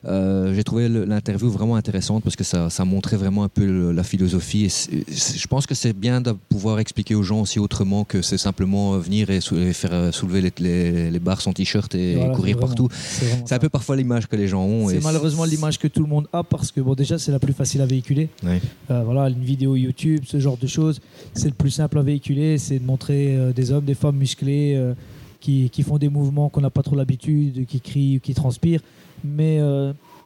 euh, 0.06 0.54
j'ai 0.54 0.64
trouvé 0.64 0.88
l'interview 0.88 1.50
vraiment 1.50 1.76
intéressante 1.76 2.22
parce 2.24 2.36
que 2.36 2.44
ça, 2.44 2.70
ça 2.70 2.84
montrait 2.84 3.16
vraiment 3.16 3.44
un 3.44 3.48
peu 3.48 3.64
le- 3.66 3.92
la 3.92 4.02
philosophie. 4.04 4.64
Et 4.66 5.04
je 5.10 5.46
pense 5.46 5.66
que 5.66 5.74
c'est 5.74 5.92
bien 5.92 6.20
de 6.20 6.32
pouvoir 6.32 6.78
expliquer 6.78 7.14
aux 7.14 7.22
gens 7.22 7.40
aussi 7.40 7.58
autrement 7.58 8.04
que 8.04 8.22
c'est 8.22 8.38
simplement 8.38 8.53
euh, 8.60 8.98
venir 8.98 9.30
et, 9.30 9.40
sou- 9.40 9.56
et 9.56 9.72
faire 9.72 9.92
euh, 9.92 10.12
soulever 10.12 10.40
les, 10.40 10.52
les, 10.58 11.10
les 11.10 11.18
barres 11.18 11.40
sans 11.40 11.52
t-shirt 11.52 11.94
et 11.94 12.14
Voilà, 12.16 12.34
courir 12.34 12.56
vraiment- 12.56 12.66
partout. 12.68 12.88
C'est 12.92 13.52
un 13.52 13.58
peu 13.58 13.68
parfois 13.68 13.96
l'image 13.96 14.26
que 14.26 14.36
les 14.36 14.48
gens 14.48 14.62
ont. 14.64 14.88
C'est 14.88 15.02
malheureusement 15.02 15.44
l'image 15.44 15.78
que 15.78 15.88
tout 15.88 16.00
le 16.00 16.08
monde 16.08 16.26
a 16.32 16.42
parce 16.42 16.70
que 16.72 16.80
bon 16.80 16.94
déjà 16.94 17.18
c'est 17.18 17.32
la 17.32 17.38
plus 17.38 17.52
facile 17.52 17.80
à 17.80 17.86
véhiculer. 17.86 18.28
Euh, 18.44 19.02
voilà 19.04 19.28
une 19.28 19.42
vidéo 19.42 19.76
YouTube, 19.76 20.24
ce 20.26 20.38
genre 20.40 20.56
de 20.56 20.66
choses, 20.66 21.00
c'est 21.34 21.48
le 21.48 21.54
plus 21.54 21.70
simple 21.70 21.98
à 21.98 22.02
véhiculer, 22.02 22.58
c'est 22.58 22.78
de 22.78 22.84
montrer 22.84 23.36
euh, 23.36 23.52
des 23.52 23.72
hommes, 23.72 23.84
des 23.84 23.94
femmes 23.94 24.16
musclés 24.16 24.74
euh, 24.76 24.94
qui, 25.40 25.68
qui 25.70 25.82
font 25.82 25.98
des 25.98 26.08
mouvements 26.08 26.48
qu'on 26.48 26.60
n'a 26.62 26.70
pas 26.70 26.82
trop 26.82 26.96
l'habitude, 26.96 27.66
qui 27.66 27.80
crient, 27.80 28.20
qui 28.22 28.34
transpirent. 28.34 28.80
Mais 29.24 29.58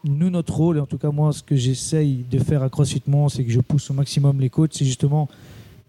nous 0.04 0.30
notre 0.30 0.54
rôle, 0.54 0.76
et 0.76 0.80
en 0.80 0.86
tout 0.86 0.98
cas 0.98 1.10
moi 1.10 1.32
ce 1.32 1.42
que 1.42 1.56
j'essaye 1.56 2.24
de 2.30 2.38
faire 2.38 2.62
à 2.62 2.68
CrossFit 2.68 3.02
c'est 3.30 3.44
que 3.44 3.50
je 3.50 3.60
pousse 3.60 3.90
au 3.90 3.94
maximum 3.94 4.40
les 4.40 4.48
coachs, 4.50 4.72
c'est 4.74 4.84
justement 4.84 5.28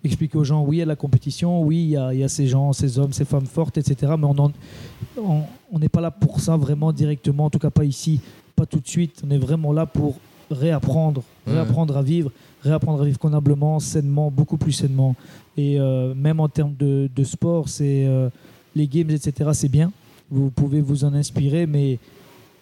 expliquer 0.03 0.37
aux 0.37 0.43
gens 0.43 0.63
oui 0.63 0.77
il 0.77 0.79
y 0.79 0.83
a 0.83 0.85
la 0.85 0.95
compétition, 0.95 1.61
oui 1.61 1.77
il 1.83 1.89
y 1.89 1.97
a, 1.97 2.13
il 2.13 2.19
y 2.19 2.23
a 2.23 2.29
ces 2.29 2.47
gens, 2.47 2.73
ces 2.73 2.99
hommes, 2.99 3.13
ces 3.13 3.25
femmes 3.25 3.45
fortes, 3.45 3.77
etc. 3.77 4.13
Mais 4.17 4.27
on 4.27 5.79
n'est 5.79 5.89
pas 5.89 6.01
là 6.01 6.11
pour 6.11 6.39
ça 6.39 6.55
vraiment 6.57 6.91
directement, 6.91 7.45
en 7.45 7.49
tout 7.49 7.59
cas 7.59 7.69
pas 7.69 7.85
ici, 7.85 8.21
pas 8.55 8.65
tout 8.65 8.79
de 8.79 8.87
suite. 8.87 9.21
On 9.25 9.31
est 9.31 9.37
vraiment 9.37 9.73
là 9.73 9.85
pour 9.85 10.17
réapprendre, 10.51 11.23
réapprendre 11.45 11.97
à 11.97 12.01
vivre, 12.01 12.31
réapprendre 12.63 13.01
à 13.01 13.05
vivre 13.05 13.19
convenablement, 13.19 13.79
sainement, 13.79 14.31
beaucoup 14.31 14.57
plus 14.57 14.71
sainement. 14.71 15.15
Et 15.57 15.79
euh, 15.79 16.13
même 16.15 16.39
en 16.39 16.49
termes 16.49 16.75
de, 16.77 17.09
de 17.13 17.23
sport, 17.23 17.69
c'est 17.69 18.05
euh, 18.05 18.29
les 18.75 18.87
games, 18.87 19.11
etc. 19.11 19.49
C'est 19.53 19.69
bien. 19.69 19.91
Vous 20.31 20.49
pouvez 20.49 20.81
vous 20.81 21.03
en 21.03 21.13
inspirer, 21.13 21.65
mais 21.65 21.99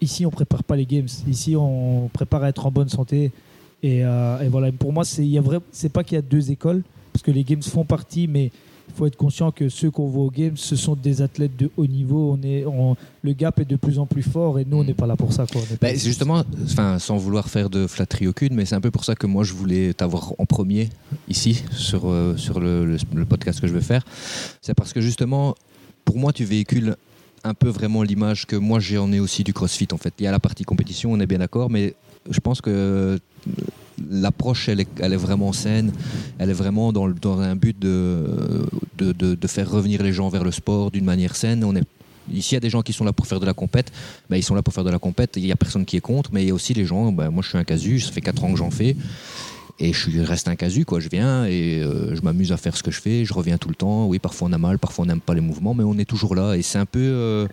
ici 0.02 0.26
on 0.26 0.30
prépare 0.30 0.64
pas 0.64 0.76
les 0.76 0.86
games. 0.86 1.08
Ici 1.28 1.56
on 1.56 2.10
prépare 2.12 2.44
à 2.44 2.50
être 2.50 2.66
en 2.66 2.72
bonne 2.72 2.90
santé. 2.90 3.32
Et, 3.84 4.04
euh, 4.04 4.42
et 4.42 4.48
voilà. 4.48 4.72
Pour 4.72 4.92
moi, 4.92 5.04
c'est 5.06 5.90
pas 5.90 6.04
qu'il 6.04 6.16
y 6.16 6.20
a 6.20 6.22
deux 6.22 6.52
écoles 6.52 6.82
parce 7.18 7.24
que 7.26 7.32
les 7.32 7.44
games 7.44 7.64
font 7.64 7.84
partie, 7.84 8.28
mais 8.28 8.52
il 8.90 8.94
faut 8.96 9.08
être 9.08 9.16
conscient 9.16 9.52
que 9.52 9.70
ceux 9.70 9.90
qu'on 9.90 10.06
voit 10.08 10.26
aux 10.26 10.30
games, 10.30 10.56
ce 10.56 10.76
sont 10.76 10.96
des 10.96 11.24
athlètes 11.24 11.58
de 11.58 11.72
haut 11.76 11.88
niveau. 11.88 12.38
On 12.40 12.48
est, 12.48 12.64
on- 12.68 12.96
le 13.24 13.34
gap 13.34 13.60
est 13.60 13.66
de 13.66 13.76
plus 13.76 13.98
en 13.98 14.06
plus 14.06 14.22
fort 14.22 14.60
et 14.60 14.66
nous, 14.66 14.78
on 14.78 14.84
n'est 14.84 14.94
pas 14.94 15.08
là 15.08 15.16
pour 15.16 15.34
ça. 15.34 15.48
Quoi. 15.52 15.62
On 15.68 15.74
est 15.74 15.82
Bah, 15.82 15.88
c'est 15.90 15.98
justement, 15.98 16.44
enfin, 16.64 17.00
sans 17.00 17.18
vouloir 17.18 17.50
faire 17.50 17.72
de 17.72 17.88
flatterie 17.88 18.28
aucune, 18.28 18.54
mais 18.54 18.66
c'est 18.66 18.76
un 18.76 18.82
peu 18.82 18.92
pour 18.92 19.04
ça 19.04 19.16
que 19.16 19.26
moi 19.26 19.44
je 19.44 19.54
voulais 19.54 19.96
t'avoir 19.96 20.34
en 20.38 20.46
premier 20.46 20.90
ici 21.28 21.64
sur, 21.72 22.04
euh, 22.08 22.38
sur 22.38 22.60
le, 22.60 22.86
le- 22.86 22.98
le 23.16 23.26
podcast 23.26 23.60
que 23.60 23.66
je 23.68 23.74
vais 23.74 23.82
faire. 23.82 24.06
C'est 24.62 24.76
parce 24.76 24.94
que 24.94 25.02
justement, 25.02 25.56
pour 26.06 26.20
moi, 26.20 26.32
tu 26.34 26.44
véhicules 26.46 26.96
un 27.44 27.56
peu 27.56 27.70
vraiment 27.70 28.04
l'image 28.04 28.46
que 28.46 28.56
moi 28.56 28.80
j'en 28.80 29.12
ai 29.12 29.20
aussi 29.20 29.44
du 29.44 29.54
CrossFit 29.54 29.88
en 29.92 29.98
fait. 29.98 30.14
Il 30.20 30.24
y 30.26 30.28
a 30.28 30.32
la 30.32 30.40
partie 30.40 30.66
compétition, 30.66 31.12
on 31.14 31.20
est 31.20 31.26
bien 31.28 31.40
d'accord, 31.40 31.72
mais 31.72 31.96
je 32.30 32.40
pense 32.40 32.62
que 32.62 32.70
euh, 32.70 33.18
l'approche 34.10 34.70
elle 34.70 34.82
est, 34.82 35.18
vraiment 35.18 35.54
saine, 35.54 35.92
elle 36.38 36.50
est 36.50 36.54
vraiment 36.54 36.92
dans, 36.94 37.08
un 37.40 37.56
but 37.56 37.78
de, 37.80 39.48
faire 39.48 39.70
revenir 39.70 40.04
les 40.04 40.14
gens 40.14 40.30
vers 40.30 40.44
le 40.44 40.52
sport 40.52 40.92
d'une 40.92 41.06
manière 41.06 41.36
saine. 41.36 41.64
On 41.64 41.76
est 41.76 41.84
Ici, 42.34 42.52
il 42.52 42.56
y 42.56 42.58
a 42.58 42.60
des 42.60 42.70
gens 42.70 42.82
qui 42.82 42.92
sont 42.92 43.06
là 43.06 43.14
pour 43.14 43.26
faire 43.26 43.40
de 43.40 43.46
la 43.46 43.54
compète. 43.54 43.92
Ben, 44.30 44.36
ils 44.36 44.44
sont 44.44 44.54
là 44.54 44.62
pour 44.62 44.74
faire 44.74 44.84
de 44.84 44.90
la 44.90 45.00
compète. 45.00 45.38
Il 45.38 45.44
n'y 45.44 45.52
a 45.54 45.56
personne 45.56 45.86
qui 45.86 45.96
est 45.96 46.02
contre. 46.02 46.32
Mais 46.34 46.44
il 46.44 46.48
y 46.50 46.52
a 46.52 46.54
aussi 46.54 46.74
les 46.74 46.84
gens. 46.86 47.12
ben, 47.14 47.30
moi, 47.30 47.42
je 47.42 47.50
suis 47.50 47.58
un 47.58 47.64
casu. 47.64 48.02
Ça 48.02 48.12
fait 48.12 48.20
4 48.20 48.44
ans 48.44 48.52
que 48.52 48.58
j'en 48.58 48.70
fais. 48.70 48.98
Et 49.80 49.94
je 49.94 50.20
reste 50.22 50.48
un 50.48 50.56
casu. 50.56 50.86
Quoi. 50.86 51.00
Je 51.00 51.08
viens 51.08 51.46
et 51.46 51.82
euh, 51.82 52.16
je 52.16 52.22
m'amuse 52.22 52.52
à 52.52 52.58
faire 52.58 52.76
ce 52.76 52.84
que 52.84 52.92
je 52.92 53.00
fais. 53.00 53.26
Je 53.26 53.34
reviens 53.34 53.58
tout 53.58 53.70
le 53.70 53.76
temps. 53.76 54.08
Oui, 54.08 54.20
parfois 54.20 54.50
on 54.50 54.54
a 54.54 54.58
mal. 54.58 54.80
Parfois 54.80 55.06
on 55.06 55.08
n'aime 55.08 55.22
pas 55.22 55.36
les 55.36 55.42
mouvements. 55.42 55.74
Mais 55.74 55.84
on 55.84 55.98
est 55.98 56.06
toujours 56.06 56.36
là. 56.36 56.56
Et 56.56 56.64
c'est 56.64 56.80
un 56.80 56.86
peu, 56.86 57.00
euh, 57.00 57.48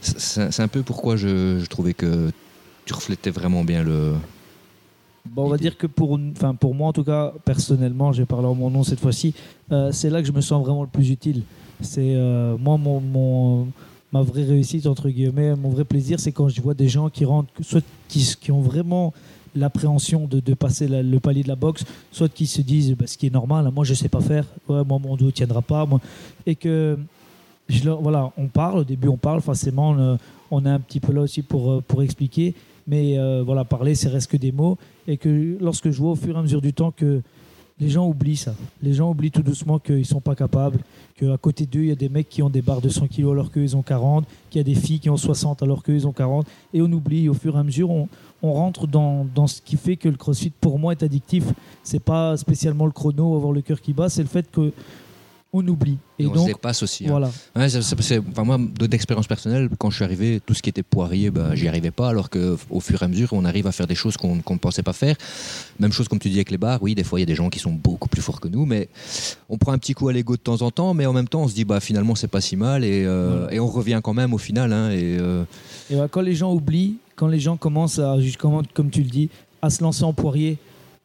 c'est 0.00 0.60
un 0.60 0.68
peu 0.68 0.82
pourquoi 0.82 1.16
je 1.16 1.64
trouvais 1.66 1.92
que 1.92 2.30
tu 2.86 2.94
reflétais 2.94 3.30
vraiment 3.30 3.64
bien 3.64 3.82
le. 3.82 4.14
Bon, 5.28 5.44
on 5.44 5.48
va 5.48 5.58
dire 5.58 5.76
que 5.76 5.86
pour, 5.86 6.18
enfin, 6.32 6.54
pour 6.54 6.74
moi, 6.74 6.88
en 6.88 6.92
tout 6.92 7.04
cas, 7.04 7.32
personnellement, 7.44 8.12
je 8.12 8.22
vais 8.22 8.26
parler 8.26 8.46
en 8.46 8.54
mon 8.54 8.70
nom 8.70 8.82
cette 8.82 9.00
fois-ci, 9.00 9.34
euh, 9.70 9.92
c'est 9.92 10.10
là 10.10 10.20
que 10.22 10.26
je 10.26 10.32
me 10.32 10.40
sens 10.40 10.62
vraiment 10.64 10.82
le 10.82 10.88
plus 10.88 11.10
utile. 11.10 11.42
C'est 11.80 12.14
euh, 12.16 12.56
moi, 12.58 12.76
mon, 12.78 13.00
mon- 13.00 13.68
ma 14.12 14.22
vraie 14.22 14.44
réussite, 14.44 14.86
entre 14.86 15.08
guillemets, 15.08 15.54
mon 15.56 15.68
vrai 15.68 15.84
plaisir, 15.84 16.18
c'est 16.20 16.32
quand 16.32 16.48
je 16.48 16.60
vois 16.60 16.74
des 16.74 16.88
gens 16.88 17.10
qui 17.10 17.24
rentrent, 17.24 17.50
soit 17.60 17.82
qui, 18.08 18.34
qui 18.40 18.50
ont 18.50 18.60
vraiment 18.60 19.12
l'appréhension 19.54 20.26
de, 20.26 20.40
de 20.40 20.54
passer 20.54 20.88
la- 20.88 21.02
le 21.02 21.20
palier 21.20 21.42
de 21.42 21.48
la 21.48 21.56
boxe, 21.56 21.84
soit 22.10 22.28
qui 22.32 22.46
se 22.46 22.62
disent 22.62 22.94
bah, 22.96 23.06
ce 23.06 23.18
qui 23.18 23.26
est 23.26 23.32
normal, 23.32 23.70
moi 23.74 23.84
je 23.84 23.94
sais 23.94 24.08
pas 24.08 24.20
faire, 24.20 24.46
ouais, 24.68 24.82
moi 24.84 24.98
mon 24.98 25.16
dos 25.16 25.26
ne 25.26 25.30
tiendra 25.32 25.60
pas, 25.62 25.84
moi. 25.86 26.00
et 26.46 26.54
que 26.54 26.96
je 27.68 27.88
voilà, 27.90 28.32
on 28.36 28.46
parle, 28.46 28.78
au 28.80 28.84
début 28.84 29.08
on 29.08 29.16
parle, 29.16 29.40
forcément 29.40 29.90
on, 29.90 29.98
euh, 29.98 30.16
on 30.50 30.64
est 30.66 30.68
un 30.70 30.80
petit 30.80 31.00
peu 31.00 31.12
là 31.12 31.20
aussi 31.22 31.42
pour, 31.42 31.82
pour 31.82 32.02
expliquer, 32.02 32.54
mais 32.86 33.18
euh, 33.18 33.42
voilà, 33.44 33.64
parler, 33.64 33.94
c'est 33.94 34.08
reste 34.08 34.30
que 34.30 34.36
des 34.36 34.52
mots. 34.52 34.76
Et 35.10 35.16
que 35.16 35.58
lorsque 35.60 35.90
je 35.90 35.98
vois 35.98 36.12
au 36.12 36.16
fur 36.16 36.36
et 36.36 36.38
à 36.38 36.42
mesure 36.42 36.60
du 36.60 36.72
temps 36.72 36.92
que 36.92 37.20
les 37.80 37.88
gens 37.88 38.06
oublient 38.06 38.36
ça. 38.36 38.54
Les 38.82 38.92
gens 38.92 39.10
oublient 39.10 39.30
tout 39.30 39.42
doucement 39.42 39.78
qu'ils 39.78 40.06
sont 40.06 40.20
pas 40.20 40.36
capables, 40.36 40.78
qu'à 41.16 41.36
côté 41.38 41.66
d'eux, 41.66 41.80
il 41.80 41.88
y 41.88 41.92
a 41.92 41.96
des 41.96 42.10
mecs 42.10 42.28
qui 42.28 42.42
ont 42.42 42.50
des 42.50 42.62
barres 42.62 42.80
de 42.80 42.88
100 42.88 43.08
kg 43.08 43.30
alors 43.30 43.50
qu'ils 43.50 43.76
ont 43.76 43.82
40, 43.82 44.24
qu'il 44.50 44.58
y 44.58 44.60
a 44.60 44.64
des 44.64 44.78
filles 44.78 45.00
qui 45.00 45.10
ont 45.10 45.16
60 45.16 45.62
alors 45.62 45.82
qu'ils 45.82 46.06
ont 46.06 46.12
40. 46.12 46.46
Et 46.74 46.82
on 46.82 46.92
oublie, 46.92 47.28
au 47.28 47.34
fur 47.34 47.56
et 47.56 47.58
à 47.58 47.62
mesure, 47.64 47.90
on, 47.90 48.08
rentre 48.42 48.86
dans, 48.86 49.26
ce 49.46 49.60
qui 49.62 49.76
fait 49.76 49.96
que 49.96 50.08
le 50.08 50.16
crossfit, 50.16 50.50
pour 50.50 50.78
moi, 50.78 50.92
est 50.92 51.02
addictif. 51.02 51.44
C'est 51.82 52.04
pas 52.04 52.36
spécialement 52.36 52.86
le 52.86 52.92
chrono, 52.92 53.34
avoir 53.34 53.52
le 53.52 53.62
cœur 53.62 53.80
qui 53.80 53.94
bat, 53.94 54.08
c'est 54.08 54.22
le 54.22 54.28
fait 54.28 54.48
que 54.50 54.72
on 55.52 55.66
oublie. 55.66 55.98
Et, 56.18 56.26
on 56.26 56.30
donc, 56.32 56.46
se 56.48 56.52
dépasse 56.52 56.82
aussi. 56.84 57.06
hein. 57.06 57.10
voilà. 57.10 57.30
Ouais, 57.56 57.68
c'est- 57.68 58.18
enfin, 58.30 58.44
moi, 58.44 58.56
de- 58.58 58.86
d'expérience 58.86 59.26
personnelle, 59.26 59.68
quand 59.78 59.90
je 59.90 59.96
suis 59.96 60.04
arrivé, 60.04 60.40
tout 60.44 60.54
ce 60.54 60.62
qui 60.62 60.70
était 60.70 60.82
poirier, 60.84 61.30
bah, 61.30 61.54
j'y 61.54 61.66
arrivais 61.66 61.90
pas, 61.90 62.08
alors 62.08 62.30
qu'au 62.30 62.80
fur 62.80 63.02
et 63.02 63.04
à 63.04 63.08
mesure, 63.08 63.30
on 63.32 63.44
arrive 63.44 63.66
à 63.66 63.72
faire 63.72 63.88
des 63.88 63.96
choses 63.96 64.16
qu'on 64.16 64.36
ne 64.36 64.58
pensait 64.58 64.84
pas 64.84 64.92
faire. 64.92 65.16
Même 65.80 65.90
chose 65.92 66.06
comme 66.06 66.20
tu 66.20 66.28
dis 66.28 66.36
avec 66.36 66.50
les 66.52 66.58
barres, 66.58 66.80
oui, 66.82 66.94
des 66.94 67.02
fois, 67.02 67.18
il 67.18 67.22
y 67.22 67.24
a 67.24 67.26
des 67.26 67.34
gens 67.34 67.50
qui 67.50 67.58
sont 67.58 67.72
beaucoup 67.72 68.08
plus 68.08 68.22
forts 68.22 68.40
que 68.40 68.46
nous, 68.48 68.64
mais 68.64 68.88
on 69.48 69.58
prend 69.58 69.72
un 69.72 69.78
petit 69.78 69.92
coup 69.94 70.08
à 70.08 70.12
l'ego 70.12 70.36
de 70.36 70.40
temps 70.40 70.62
en 70.62 70.70
temps, 70.70 70.94
mais 70.94 71.06
en 71.06 71.12
même 71.12 71.26
temps, 71.28 71.42
on 71.42 71.48
se 71.48 71.54
dit, 71.54 71.64
bah, 71.64 71.80
finalement, 71.80 72.14
c'est 72.14 72.28
pas 72.28 72.40
si 72.40 72.54
mal, 72.54 72.84
et, 72.84 73.04
euh, 73.04 73.48
et 73.50 73.58
on 73.58 73.66
revient 73.66 74.00
quand 74.04 74.14
même 74.14 74.32
au 74.34 74.38
final. 74.38 74.72
hein, 74.72 74.90
et, 74.90 75.16
euh, 75.18 75.42
Et 75.90 75.94
voilà, 75.94 76.08
quand 76.08 76.20
les 76.20 76.34
gens 76.36 76.52
oublient, 76.54 76.96
quand 77.16 77.26
les 77.26 77.40
gens 77.40 77.56
commencent 77.56 77.98
à, 77.98 78.16
comme, 78.38 78.62
comme 78.72 78.90
tu 78.90 79.02
le 79.02 79.10
dis, 79.10 79.28
à 79.62 79.68
se 79.70 79.82
lancer 79.82 80.04
en 80.04 80.12
poirier, 80.12 80.58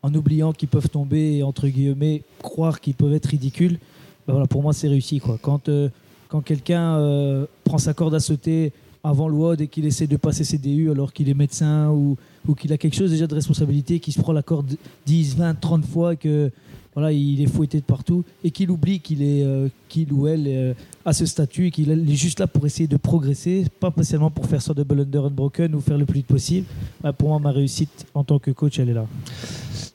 en 0.03 0.13
oubliant 0.13 0.53
qu'ils 0.53 0.69
peuvent 0.69 0.87
tomber 0.89 1.37
et 1.37 1.43
entre 1.43 1.67
guillemets 1.67 2.21
croire 2.43 2.79
qu'ils 2.79 2.93
peuvent 2.93 3.13
être 3.13 3.25
ridicules, 3.25 3.79
ben 4.27 4.45
pour 4.47 4.61
moi 4.61 4.73
c'est 4.73 4.87
réussi. 4.87 5.21
Euh, 5.27 5.89
quand 6.27 6.41
quelqu'un 6.41 6.97
euh, 6.97 7.45
prend 7.63 7.77
sa 7.77 7.93
corde 7.93 8.15
à 8.15 8.19
sauter 8.19 8.73
avant 9.03 9.29
WOD 9.29 9.61
et 9.61 9.67
qu'il 9.67 9.85
essaie 9.85 10.07
de 10.07 10.17
passer 10.17 10.43
ses 10.43 10.57
DU 10.57 10.89
alors 10.89 11.13
qu'il 11.13 11.29
est 11.29 11.35
médecin 11.35 11.91
ou, 11.91 12.17
qu'il 12.55 12.73
a 12.73 12.77
quelque 12.77 12.95
chose 12.95 13.11
déjà 13.11 13.27
de 13.27 13.35
responsabilité, 13.35 13.99
qu'il 13.99 14.13
se 14.13 14.19
prend 14.19 14.33
la 14.33 14.41
corde 14.41 14.75
10, 15.05 15.37
20, 15.37 15.55
30 15.55 15.85
fois 15.85 16.13
et 16.13 16.17
que 16.17 16.51
voilà, 16.95 17.11
il 17.11 17.41
est 17.41 17.47
fouetté 17.47 17.79
de 17.79 17.85
partout 17.85 18.23
et 18.43 18.51
qu'il 18.51 18.71
oublie 18.71 18.99
qu'il 18.99 19.21
est 19.21 19.43
euh, 19.43 19.67
qu'il 19.95 20.11
ou 20.11 20.27
elle 20.27 20.45
euh, 20.47 20.73
a 21.05 21.13
ce 21.13 21.25
statut 21.25 21.67
et 21.67 21.71
qu'il 21.71 21.89
est 21.89 22.15
juste 22.15 22.39
là 22.41 22.47
pour 22.47 22.65
essayer 22.65 22.87
de 22.87 22.97
progresser, 22.97 23.65
pas 23.79 23.91
spécialement 23.91 24.29
pour 24.29 24.45
faire 24.45 24.61
ça 24.61 24.73
double 24.73 25.01
under 25.01 25.25
unbroken 25.25 25.73
ou 25.75 25.79
faire 25.81 25.97
le 25.97 26.05
plus 26.05 26.19
vite 26.19 26.27
possible. 26.27 26.67
Bah, 27.01 27.13
pour 27.13 27.29
moi, 27.29 27.39
ma 27.39 27.51
réussite 27.51 28.05
en 28.13 28.23
tant 28.23 28.39
que 28.39 28.51
coach, 28.51 28.77
elle 28.79 28.89
est 28.89 28.93
là. 28.93 29.05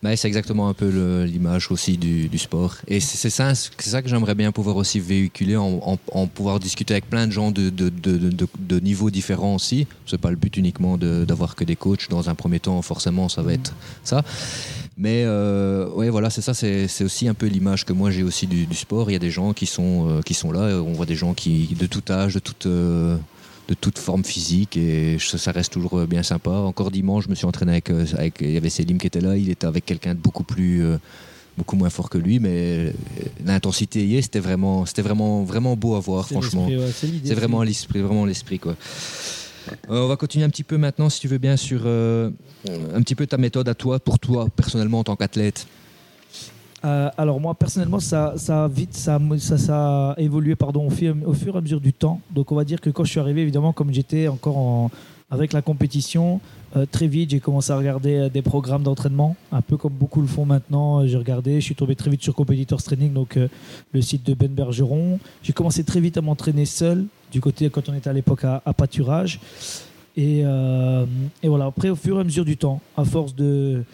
Ouais, 0.03 0.17
c'est 0.17 0.29
exactement 0.29 0.69
un 0.69 0.73
peu 0.75 0.89
l'image 1.25 1.71
aussi 1.71 1.99
du, 1.99 2.39
sport. 2.39 2.77
Et 2.89 3.01
c'est 3.01 3.29
ça, 3.29 3.55
ça 3.55 4.01
que 4.03 4.09
j'aimerais 4.09 4.35
bien 4.35 4.51
pouvoir 4.51 4.77
aussi 4.77 4.99
véhiculer, 4.99 5.57
en, 5.57 5.99
en- 6.13 6.27
pouvoir 6.27 6.59
discuter 6.59 6.95
avec 6.95 7.11
plein 7.11 7.27
de 7.27 7.33
gens 7.33 7.51
de, 7.51 7.69
de, 7.69 7.91
de, 7.91 8.17
de- 8.59 8.81
niveaux 8.81 9.11
différents 9.11 9.57
aussi. 9.57 9.87
C'est 10.07 10.19
pas 10.27 10.31
le 10.31 10.37
but 10.37 10.57
uniquement 10.57 10.97
d'avoir 10.97 11.55
que 11.55 11.65
des 11.65 11.77
coachs. 11.77 12.09
Dans 12.09 12.31
un 12.31 12.35
premier 12.35 12.61
temps, 12.61 12.81
forcément, 12.81 13.29
ça 13.29 13.43
va 13.43 13.53
être 13.53 13.75
ça. 14.03 14.23
Mais 14.97 15.23
euh, 15.25 15.89
ouais, 15.99 16.11
voilà, 16.11 16.29
c'est 16.31 16.43
ça. 16.43 16.55
C'est 16.55 17.05
aussi 17.05 17.29
un 17.29 17.35
peu 17.35 17.47
l'image 17.47 17.85
que 17.87 17.93
moi 17.95 18.11
j'ai 18.11 18.23
aussi 18.23 18.47
du 18.47 18.67
sport. 18.75 19.11
Il 19.11 19.15
y 19.15 19.17
a 19.17 19.25
des 19.29 19.31
gens 19.39 19.53
qui 19.53 19.67
sont, 19.67 19.90
euh, 20.09 20.21
qui 20.23 20.35
sont 20.35 20.53
là. 20.53 20.63
On 20.83 20.93
voit 20.93 21.07
des 21.07 21.17
gens 21.17 21.33
qui, 21.35 21.77
de 21.79 21.87
tout 21.87 22.05
âge, 22.11 22.35
de 22.35 22.41
toute. 22.41 22.67
euh, 22.67 23.17
de 23.69 23.75
toute 23.75 24.01
forme 24.01 24.25
physique 24.25 24.77
et 24.77 25.17
ça, 25.21 25.53
reste 25.53 25.73
toujours 25.73 26.05
bien 26.05 26.25
sympa. 26.25 26.51
Encore 26.51 26.91
dimanche, 26.91 27.27
je 27.27 27.31
me 27.31 27.37
suis 27.37 27.47
entraîné 27.47 27.71
avec, 27.73 27.89
euh, 27.91 28.05
avec 28.19 28.39
il 28.41 28.51
y 28.51 28.57
avait 28.57 28.69
Selim 28.69 28.99
qui 28.99 29.07
était 29.07 29.21
là, 29.21 29.37
il 29.37 29.49
était 29.49 29.69
avec 29.69 29.87
quelqu'un 29.87 30.15
de 30.17 30.19
beaucoup 30.19 30.43
plus 30.43 30.83
euh, 30.85 30.99
beaucoup 31.57 31.77
moins 31.77 31.89
fort 31.91 32.11
que 32.11 32.19
lui, 32.19 32.41
mais 32.41 32.49
euh, 32.51 32.93
l'intensité 33.45 34.05
y 34.05 34.17
est, 34.17 34.23
c'était 34.23 34.41
vraiment 34.41 34.87
c'était 34.87 35.03
vraiment 35.03 35.45
vraiment 35.45 35.77
beau 35.77 35.95
à 35.95 36.01
voir, 36.01 36.27
franchement. 36.27 36.67
ouais, 36.67 36.91
c'est 37.25 37.35
vraiment 37.35 37.63
l'esprit, 37.63 38.01
vraiment 38.01 38.25
l'esprit 38.27 38.59
quoi. 38.59 38.75
Euh, 39.89 40.05
on 40.05 40.09
va 40.09 40.17
continuer 40.17 40.45
un 40.45 40.51
petit 40.51 40.65
peu 40.65 40.77
maintenant, 40.77 41.09
si 41.09 41.21
tu 41.21 41.29
veux 41.29 41.39
bien, 41.39 41.57
sur 41.57 41.83
euh, 41.85 42.31
un 42.93 43.03
petit 43.03 43.15
peu 43.15 43.27
ta 43.29 43.37
méthode 43.37 43.69
à 43.69 43.75
toi, 43.77 44.01
pour 44.01 44.19
toi 44.19 44.49
personnellement 44.57 44.99
en 44.99 45.05
tant 45.05 45.15
qu'athlète. 45.15 45.69
Euh, 46.85 47.11
alors 47.19 47.41
moi 47.41 47.55
personnellement 47.55 48.01
ça, 48.01 48.35
ça 48.37 48.65
a 48.65 48.69
vite 48.69 48.95
ça, 48.95 49.19
ça, 49.39 50.15
évolué 50.17 50.57
pardon 50.57 50.87
au 50.87 50.91
fur, 50.91 51.15
au 51.27 51.35
et 51.35 51.57
à 51.57 51.61
mesure 51.61 51.81
du 51.81 51.93
temps. 51.93 52.21
Donc 52.31 52.53
on 52.53 52.55
va 52.55 52.65
dire 52.65 52.81
que 52.81 52.89
quand 52.89 53.05
je 53.05 53.11
suis 53.11 53.21
arrivé 53.21 53.43
évidemment 53.43 53.73
comme 53.73 53.93
j'étais 53.93 54.29
encore 54.29 54.57
en, 54.57 54.91
avec 55.31 55.53
la 55.53 55.61
compétition 55.61 56.41
euh, 56.77 56.87
très 56.91 57.07
vite 57.07 57.31
j'ai 57.31 57.41
commencé 57.41 57.71
à 57.71 57.77
regarder 57.77 58.15
euh, 58.15 58.29
des 58.31 58.41
programmes 58.41 58.83
d'entraînement 58.83 59.37
un 59.53 59.61
peu 59.61 59.77
comme 59.77 59.93
beaucoup 59.93 60.23
le 60.23 60.27
font 60.27 60.47
maintenant. 60.47 61.07
J'ai 61.07 61.19
regardé 61.19 61.61
je 61.61 61.67
suis 61.67 61.75
tombé 61.75 61.95
très 61.97 62.11
vite 62.11 62.23
sur 62.23 62.35
Competitors 62.35 62.83
Training 62.83 63.13
donc 63.13 63.39
le 63.93 64.01
site 64.01 64.25
de 64.25 64.33
Ben 64.33 64.51
Bergeron. 64.51 65.19
J'ai 65.43 65.53
commencé 65.53 65.85
très 65.85 66.01
vite 66.01 66.17
à 66.17 66.23
m'entraîner 66.23 66.65
seul 66.65 67.05
du 67.31 67.43
côté 67.43 67.69
quand 67.69 67.91
on 67.91 67.95
était 67.95 68.09
à 68.09 68.15
l'époque 68.15 68.45
à, 68.45 68.73
pâturage. 68.73 69.39
Et, 70.17 70.41
et 70.41 71.49
voilà 71.49 71.67
après 71.67 71.89
au 71.89 71.97
fur 71.97 72.17
et 72.17 72.21
à 72.21 72.25
mesure 72.25 72.45
du 72.45 72.57
temps 72.57 72.81
à 72.97 73.05
force 73.05 73.35
de 73.35 73.85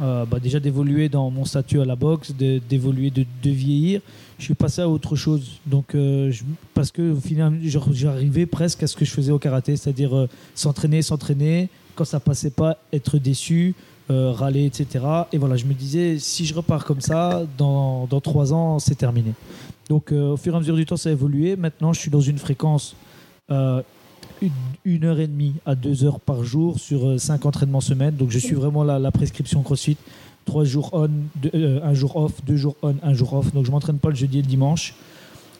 euh, 0.00 0.24
bah, 0.24 0.38
déjà 0.40 0.58
d'évoluer 0.58 1.08
dans 1.08 1.30
mon 1.30 1.44
statut 1.44 1.80
à 1.80 1.84
la 1.84 1.96
boxe, 1.96 2.32
d'évoluer, 2.32 3.10
de, 3.10 3.24
vieillir. 3.44 4.00
Je 4.38 4.44
suis 4.44 4.54
passé 4.54 4.80
à 4.80 4.88
autre 4.88 5.16
chose. 5.16 5.60
Donc, 5.66 5.94
euh, 5.94 6.32
parce 6.74 6.90
que 6.90 7.12
au 7.12 7.20
final, 7.20 7.58
j'arrivais 7.62 8.46
presque 8.46 8.82
à 8.82 8.86
ce 8.86 8.96
que 8.96 9.04
je 9.04 9.10
faisais 9.10 9.32
au 9.32 9.38
karaté, 9.38 9.76
c'est-à-dire 9.76 10.16
euh, 10.16 10.28
s'entraîner, 10.54 11.02
s'entraîner. 11.02 11.68
Quand 11.94 12.04
ça 12.06 12.20
passait 12.20 12.50
pas, 12.50 12.78
être 12.92 13.18
déçu, 13.18 13.74
râler, 14.08 14.66
etc. 14.66 15.04
Et 15.32 15.38
voilà, 15.38 15.56
je 15.56 15.64
me 15.64 15.72
disais, 15.72 16.18
si 16.18 16.44
je 16.44 16.52
repars 16.52 16.84
comme 16.84 17.00
ça, 17.00 17.44
dans, 17.56 18.06
trois 18.22 18.52
ans, 18.52 18.78
c'est 18.78 18.94
terminé. 18.94 19.32
Donc, 19.88 20.12
au 20.12 20.36
fur 20.36 20.52
et 20.52 20.56
à 20.56 20.60
mesure 20.60 20.76
du 20.76 20.84
temps, 20.84 20.98
ça 20.98 21.08
a 21.08 21.12
évolué. 21.12 21.56
Maintenant, 21.56 21.94
je 21.94 22.00
suis 22.00 22.10
dans 22.10 22.20
une 22.20 22.36
fréquence. 22.38 22.94
Une- 24.84 25.04
heure 25.04 25.20
et 25.20 25.26
demie 25.26 25.54
à 25.66 25.74
deux 25.74 26.04
heures 26.04 26.20
par 26.20 26.42
jour 26.44 26.78
sur 26.78 27.06
euh, 27.08 27.18
cinq 27.18 27.46
entraînements 27.46 27.80
semaine. 27.80 28.14
Donc 28.16 28.30
je 28.30 28.38
suis 28.38 28.54
vraiment 28.54 28.84
la, 28.84 28.98
la 28.98 29.10
prescription 29.10 29.62
CrossFit. 29.62 29.96
Trois 30.44 30.64
jours 30.64 30.90
on, 30.92 31.08
deux- 31.36 31.50
euh, 31.54 31.80
un 31.84 31.94
jour 31.94 32.16
off, 32.16 32.32
deux 32.44 32.56
jours 32.56 32.76
on, 32.82 32.94
un 33.02 33.14
jour 33.14 33.32
off. 33.34 33.52
Donc 33.52 33.64
je 33.66 33.70
m'entraîne 33.70 33.98
pas 33.98 34.08
le 34.10 34.14
jeudi 34.16 34.38
et 34.38 34.42
le 34.42 34.48
dimanche. 34.48 34.94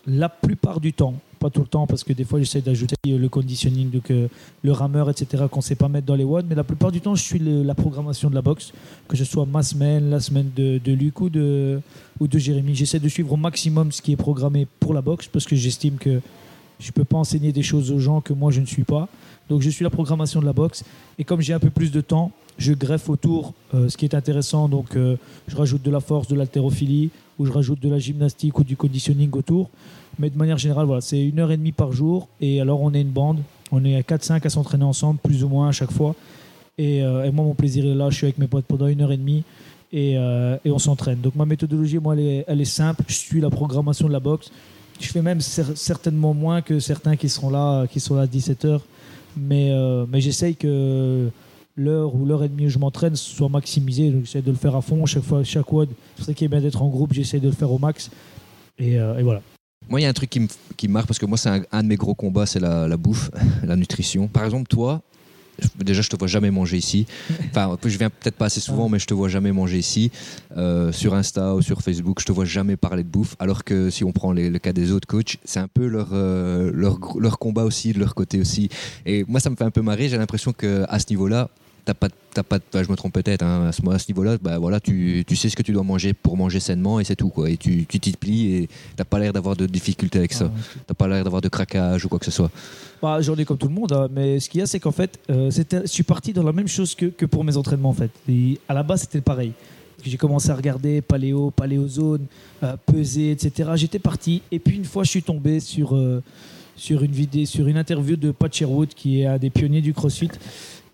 La 0.04 0.28
plupart 0.28 0.80
du 0.80 0.92
temps, 0.92 1.14
pas 1.38 1.48
tout 1.48 1.60
le 1.60 1.66
temps, 1.68 1.86
parce 1.86 2.02
que 2.02 2.12
des 2.12 2.24
fois 2.24 2.40
j'essaie 2.40 2.60
d'ajouter 2.60 2.96
euh, 3.06 3.16
le 3.18 3.28
conditioning, 3.28 3.88
donc, 3.88 4.10
le 4.10 4.72
rameur, 4.72 5.08
etc., 5.08 5.44
qu'on 5.48 5.60
sait 5.60 5.76
pas 5.76 5.86
mettre 5.88 6.06
dans 6.08 6.16
les 6.16 6.24
WOD. 6.24 6.46
Mais 6.48 6.56
la 6.56 6.64
plupart 6.64 6.90
du 6.90 7.00
temps, 7.00 7.14
je 7.14 7.22
suis 7.22 7.38
la 7.38 7.74
programmation 7.76 8.28
de 8.28 8.34
la 8.34 8.42
boxe, 8.42 8.72
que 9.06 9.16
ce 9.16 9.24
soit 9.24 9.46
ma 9.46 9.62
semaine, 9.62 10.10
la 10.10 10.18
semaine 10.18 10.50
de, 10.56 10.78
de 10.84 10.92
Luc 10.92 11.20
ou 11.20 11.30
de, 11.30 11.80
ou 12.18 12.26
de 12.26 12.36
Jérémy. 12.36 12.74
J'essaie 12.74 12.98
de 12.98 13.08
suivre 13.08 13.32
au 13.32 13.36
maximum 13.36 13.92
ce 13.92 14.02
qui 14.02 14.10
est 14.10 14.16
programmé 14.16 14.66
pour 14.80 14.92
la 14.92 15.02
boxe, 15.02 15.28
parce 15.28 15.44
que 15.44 15.54
j'estime 15.54 15.94
que 15.98 16.20
je 16.78 16.88
ne 16.88 16.92
peux 16.92 17.04
pas 17.04 17.16
enseigner 17.16 17.52
des 17.52 17.62
choses 17.62 17.90
aux 17.90 17.98
gens 17.98 18.20
que 18.20 18.32
moi 18.32 18.50
je 18.50 18.60
ne 18.60 18.66
suis 18.66 18.84
pas. 18.84 19.08
Donc 19.48 19.62
je 19.62 19.70
suis 19.70 19.84
la 19.84 19.90
programmation 19.90 20.40
de 20.40 20.46
la 20.46 20.52
boxe. 20.52 20.84
Et 21.18 21.24
comme 21.24 21.40
j'ai 21.40 21.52
un 21.52 21.58
peu 21.58 21.70
plus 21.70 21.90
de 21.92 22.00
temps, 22.00 22.32
je 22.58 22.72
greffe 22.72 23.08
autour 23.08 23.54
euh, 23.74 23.88
ce 23.88 23.96
qui 23.96 24.04
est 24.04 24.14
intéressant. 24.14 24.68
Donc 24.68 24.96
euh, 24.96 25.16
je 25.48 25.56
rajoute 25.56 25.82
de 25.82 25.90
la 25.90 26.00
force, 26.00 26.28
de 26.28 26.34
l'haltérophilie, 26.34 27.10
ou 27.38 27.46
je 27.46 27.52
rajoute 27.52 27.80
de 27.80 27.88
la 27.88 27.98
gymnastique 27.98 28.58
ou 28.58 28.64
du 28.64 28.76
conditioning 28.76 29.30
autour. 29.32 29.70
Mais 30.18 30.30
de 30.30 30.36
manière 30.36 30.58
générale, 30.58 30.86
voilà, 30.86 31.00
c'est 31.00 31.22
une 31.22 31.38
heure 31.38 31.50
et 31.50 31.56
demie 31.56 31.72
par 31.72 31.92
jour. 31.92 32.28
Et 32.40 32.60
alors 32.60 32.80
on 32.80 32.92
est 32.94 33.00
une 33.00 33.10
bande. 33.10 33.40
On 33.70 33.84
est 33.84 33.96
à 33.96 34.00
4-5 34.00 34.46
à 34.46 34.50
s'entraîner 34.50 34.84
ensemble, 34.84 35.18
plus 35.22 35.44
ou 35.44 35.48
moins 35.48 35.68
à 35.68 35.72
chaque 35.72 35.92
fois. 35.92 36.14
Et, 36.78 37.02
euh, 37.02 37.24
et 37.24 37.30
moi, 37.30 37.44
mon 37.44 37.54
plaisir 37.54 37.84
est 37.86 37.94
là. 37.94 38.10
Je 38.10 38.16
suis 38.16 38.26
avec 38.26 38.38
mes 38.38 38.46
potes 38.46 38.66
pendant 38.66 38.86
une 38.86 39.00
heure 39.00 39.12
et 39.12 39.16
demie. 39.16 39.44
Et, 39.94 40.16
on 40.64 40.78
s'entraîne. 40.78 41.20
Donc 41.20 41.34
ma 41.34 41.44
méthodologie, 41.44 41.98
moi, 41.98 42.16
elle 42.16 42.60
est 42.60 42.64
simple. 42.64 43.04
Je 43.08 43.14
suis 43.14 43.40
la 43.42 43.50
programmation 43.50 44.08
de 44.08 44.12
la 44.12 44.20
boxe. 44.20 44.50
Je 45.00 45.08
fais 45.08 45.22
même 45.22 45.38
cer- 45.38 45.74
certainement 45.76 46.34
moins 46.34 46.62
que 46.62 46.78
certains 46.80 47.16
qui 47.16 47.28
seront 47.28 47.50
là, 47.50 47.86
qui 47.86 48.00
sont 48.00 48.14
là 48.14 48.22
à 48.22 48.26
17h. 48.26 48.80
Mais, 49.36 49.70
euh, 49.72 50.04
mais 50.08 50.20
j'essaye 50.20 50.54
que 50.56 51.28
l'heure 51.76 52.14
ou 52.14 52.26
l'heure 52.26 52.44
et 52.44 52.48
demie 52.48 52.66
où 52.66 52.68
je 52.68 52.78
m'entraîne 52.78 53.16
soit 53.16 53.48
maximisée. 53.48 54.10
Donc 54.10 54.24
j'essaie 54.26 54.42
de 54.42 54.50
le 54.50 54.56
faire 54.56 54.76
à 54.76 54.82
fond. 54.82 55.04
Chaque 55.06 55.22
fois, 55.24 55.42
chaque 55.42 55.72
WOD, 55.72 55.88
c'est 56.18 56.24
ça 56.26 56.34
qui 56.34 56.44
est 56.44 56.48
bien 56.48 56.60
d'être 56.60 56.82
en 56.82 56.88
groupe. 56.88 57.12
J'essaie 57.12 57.40
de 57.40 57.48
le 57.48 57.54
faire 57.54 57.70
au 57.72 57.78
max. 57.78 58.10
Et, 58.78 58.98
euh, 58.98 59.20
voilà. 59.22 59.40
Moi, 59.88 60.00
il 60.00 60.04
y 60.04 60.06
a 60.06 60.08
un 60.08 60.12
truc 60.12 60.30
qui 60.30 60.40
me, 60.40 60.48
qui 60.76 60.86
marque 60.86 61.06
parce 61.08 61.18
que 61.18 61.26
moi, 61.26 61.36
c'est 61.36 61.48
un, 61.48 61.62
un 61.72 61.82
de 61.82 61.88
mes 61.88 61.96
gros 61.96 62.14
combats, 62.14 62.46
c'est 62.46 62.60
la, 62.60 62.86
la 62.86 62.96
bouffe, 62.96 63.30
la 63.64 63.74
nutrition. 63.74 64.28
Par 64.28 64.44
exemple, 64.44 64.68
toi, 64.68 65.02
déjà, 65.76 66.02
je 66.02 66.08
te 66.08 66.16
vois 66.16 66.28
jamais 66.28 66.50
manger 66.50 66.76
ici. 66.76 67.06
Enfin, 67.50 67.76
je 67.84 67.98
viens 67.98 68.08
peut-être 68.10 68.36
pas 68.36 68.46
assez 68.46 68.60
souvent, 68.60 68.88
mais 68.88 68.98
je 68.98 69.06
te 69.06 69.14
vois 69.14 69.28
jamais 69.28 69.52
manger 69.52 69.78
ici. 69.78 70.10
Euh, 70.56 70.90
sur 70.92 71.14
Insta 71.14 71.54
ou 71.54 71.62
sur 71.62 71.82
Facebook, 71.82 72.20
je 72.20 72.24
te 72.26 72.32
vois 72.32 72.44
jamais 72.46 72.76
parler 72.76 73.02
de 73.02 73.08
bouffe. 73.08 73.36
Alors 73.38 73.64
que 73.64 73.90
si 73.90 74.04
on 74.04 74.12
prend 74.12 74.32
les- 74.32 74.48
le 74.50 74.58
cas 74.58 74.72
des 74.72 74.90
autres 74.92 75.06
coachs, 75.06 75.36
c'est 75.44 75.60
un 75.60 75.68
peu 75.68 75.86
leur, 75.86 76.08
euh, 76.12 76.70
leur, 76.74 76.98
leur 77.18 77.38
combat 77.38 77.64
aussi, 77.64 77.92
de 77.92 77.98
leur 77.98 78.14
côté 78.14 78.40
aussi. 78.40 78.68
Et 79.06 79.24
moi, 79.28 79.40
ça 79.40 79.50
me 79.50 79.56
fait 79.56 79.64
un 79.64 79.70
peu 79.70 79.82
marrer. 79.82 80.08
J'ai 80.08 80.16
l'impression 80.18 80.52
qu'à 80.52 80.98
ce 80.98 81.04
niveau-là, 81.10 81.48
T'as 81.84 81.94
pas, 81.94 82.08
t'as 82.32 82.44
pas, 82.44 82.58
bah, 82.72 82.82
je 82.84 82.88
me 82.88 82.94
trompe 82.94 83.12
peut-être, 83.12 83.42
hein, 83.42 83.66
à 83.66 83.72
ce, 83.72 83.82
niveau-là, 84.08 84.38
bah, 84.40 84.58
voilà, 84.58 84.78
tu, 84.78 85.24
tu 85.26 85.34
sais 85.34 85.48
ce 85.48 85.56
que 85.56 85.62
tu 85.62 85.72
dois 85.72 85.82
manger 85.82 86.12
pour 86.12 86.36
manger 86.36 86.60
sainement 86.60 87.00
et 87.00 87.04
c'est 87.04 87.16
tout. 87.16 87.28
Quoi. 87.28 87.50
Et 87.50 87.56
tu 87.56 87.86
tu 87.86 87.98
t'y 87.98 88.12
plies 88.12 88.54
et 88.54 88.68
t'as 88.94 89.04
pas 89.04 89.18
l'air 89.18 89.32
d'avoir 89.32 89.56
de 89.56 89.66
difficultés 89.66 90.18
avec 90.18 90.32
ça. 90.32 90.48
Ah, 90.54 90.80
T'as 90.86 90.94
pas 90.94 91.08
l'air 91.08 91.24
d'avoir 91.24 91.42
de 91.42 91.48
craquage 91.48 92.04
ou 92.04 92.08
quoi 92.08 92.20
que 92.20 92.24
ce 92.24 92.30
soit. 92.30 92.50
Bah, 93.02 93.20
J'en 93.20 93.34
ai 93.36 93.44
comme 93.44 93.58
tout 93.58 93.68
le 93.68 93.74
monde, 93.74 93.92
hein, 93.92 94.08
mais 94.12 94.38
ce 94.38 94.48
qu'il 94.48 94.60
y 94.60 94.62
a, 94.62 94.66
c'est 94.66 94.78
qu'en 94.78 94.92
fait, 94.92 95.18
euh, 95.28 95.50
je 95.50 95.86
suis 95.86 96.04
parti 96.04 96.32
dans 96.32 96.44
la 96.44 96.52
même 96.52 96.68
chose 96.68 96.94
que, 96.94 97.06
que 97.06 97.26
pour 97.26 97.42
mes 97.42 97.56
entraînements. 97.56 97.90
En 97.90 97.94
fait. 97.94 98.12
Et 98.28 98.60
à 98.68 98.74
la 98.74 98.84
base, 98.84 99.00
c'était 99.00 99.20
pareil. 99.20 99.52
J'ai 100.04 100.16
commencé 100.16 100.50
à 100.50 100.56
regarder 100.56 101.00
paléo, 101.00 101.50
paléozone, 101.50 102.26
euh, 102.62 102.76
peser, 102.86 103.30
etc. 103.32 103.70
J'étais 103.76 103.98
parti. 103.98 104.42
Et 104.50 104.58
puis, 104.58 104.76
une 104.76 104.84
fois, 104.84 105.04
je 105.04 105.10
suis 105.10 105.22
tombé 105.22 105.60
sur, 105.60 105.94
euh, 105.96 106.22
sur, 106.76 107.02
une, 107.02 107.12
vidéo, 107.12 107.46
sur 107.46 107.68
une 107.68 107.76
interview 107.76 108.16
de 108.16 108.32
Pat 108.32 108.52
Sherwood, 108.52 108.88
qui 108.88 109.20
est 109.20 109.26
un 109.26 109.38
des 109.38 109.50
pionniers 109.50 109.80
du 109.80 109.92
CrossFit. 109.92 110.30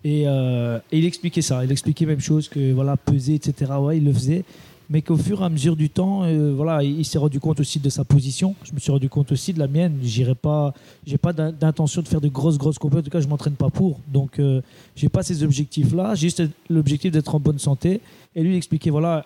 Et, 0.05 0.23
euh, 0.27 0.79
et 0.91 0.99
il 0.99 1.05
expliquait 1.05 1.41
ça. 1.41 1.63
Il 1.65 1.71
expliquait 1.71 2.05
même 2.05 2.21
chose 2.21 2.47
que 2.47 2.71
voilà, 2.73 2.95
peser, 2.97 3.35
etc. 3.35 3.71
Ouais, 3.79 3.97
il 3.97 4.05
le 4.05 4.13
faisait. 4.13 4.43
mais 4.89 5.01
qu'au 5.03 5.17
fur 5.17 5.41
et 5.41 5.45
à 5.45 5.49
mesure 5.49 5.75
du 5.75 5.89
temps, 5.89 6.23
euh, 6.23 6.53
voilà, 6.55 6.81
il, 6.83 6.99
il 6.99 7.05
s'est 7.05 7.17
rendu 7.19 7.39
compte 7.39 7.59
aussi 7.59 7.79
de 7.79 7.89
sa 7.89 8.03
position. 8.05 8.55
Je 8.63 8.73
me 8.73 8.79
suis 8.79 8.91
rendu 8.91 9.07
compte 9.09 9.31
aussi 9.31 9.53
de 9.53 9.59
la 9.59 9.67
mienne. 9.67 9.97
J'irai 10.01 10.35
pas, 10.35 10.73
pas 11.21 11.33
d'in- 11.33 11.51
d'intention 11.51 12.01
de 12.01 12.07
faire 12.07 12.21
de 12.21 12.29
grosses 12.29 12.57
grosses 12.57 12.79
compétitions. 12.79 13.01
En 13.01 13.03
tout 13.03 13.11
cas, 13.11 13.19
je 13.21 13.27
m'entraîne 13.27 13.53
pas 13.53 13.69
pour. 13.69 13.99
Donc, 14.11 14.39
euh, 14.39 14.61
j'ai 14.95 15.09
pas 15.09 15.21
ces 15.21 15.43
objectifs-là. 15.43 16.15
J'ai 16.15 16.27
juste 16.27 16.43
l'objectif 16.69 17.11
d'être 17.11 17.35
en 17.35 17.39
bonne 17.39 17.59
santé. 17.59 17.99
Et 18.35 18.41
lui, 18.41 18.53
il 18.53 18.57
expliquait 18.57 18.89
voilà, 18.89 19.25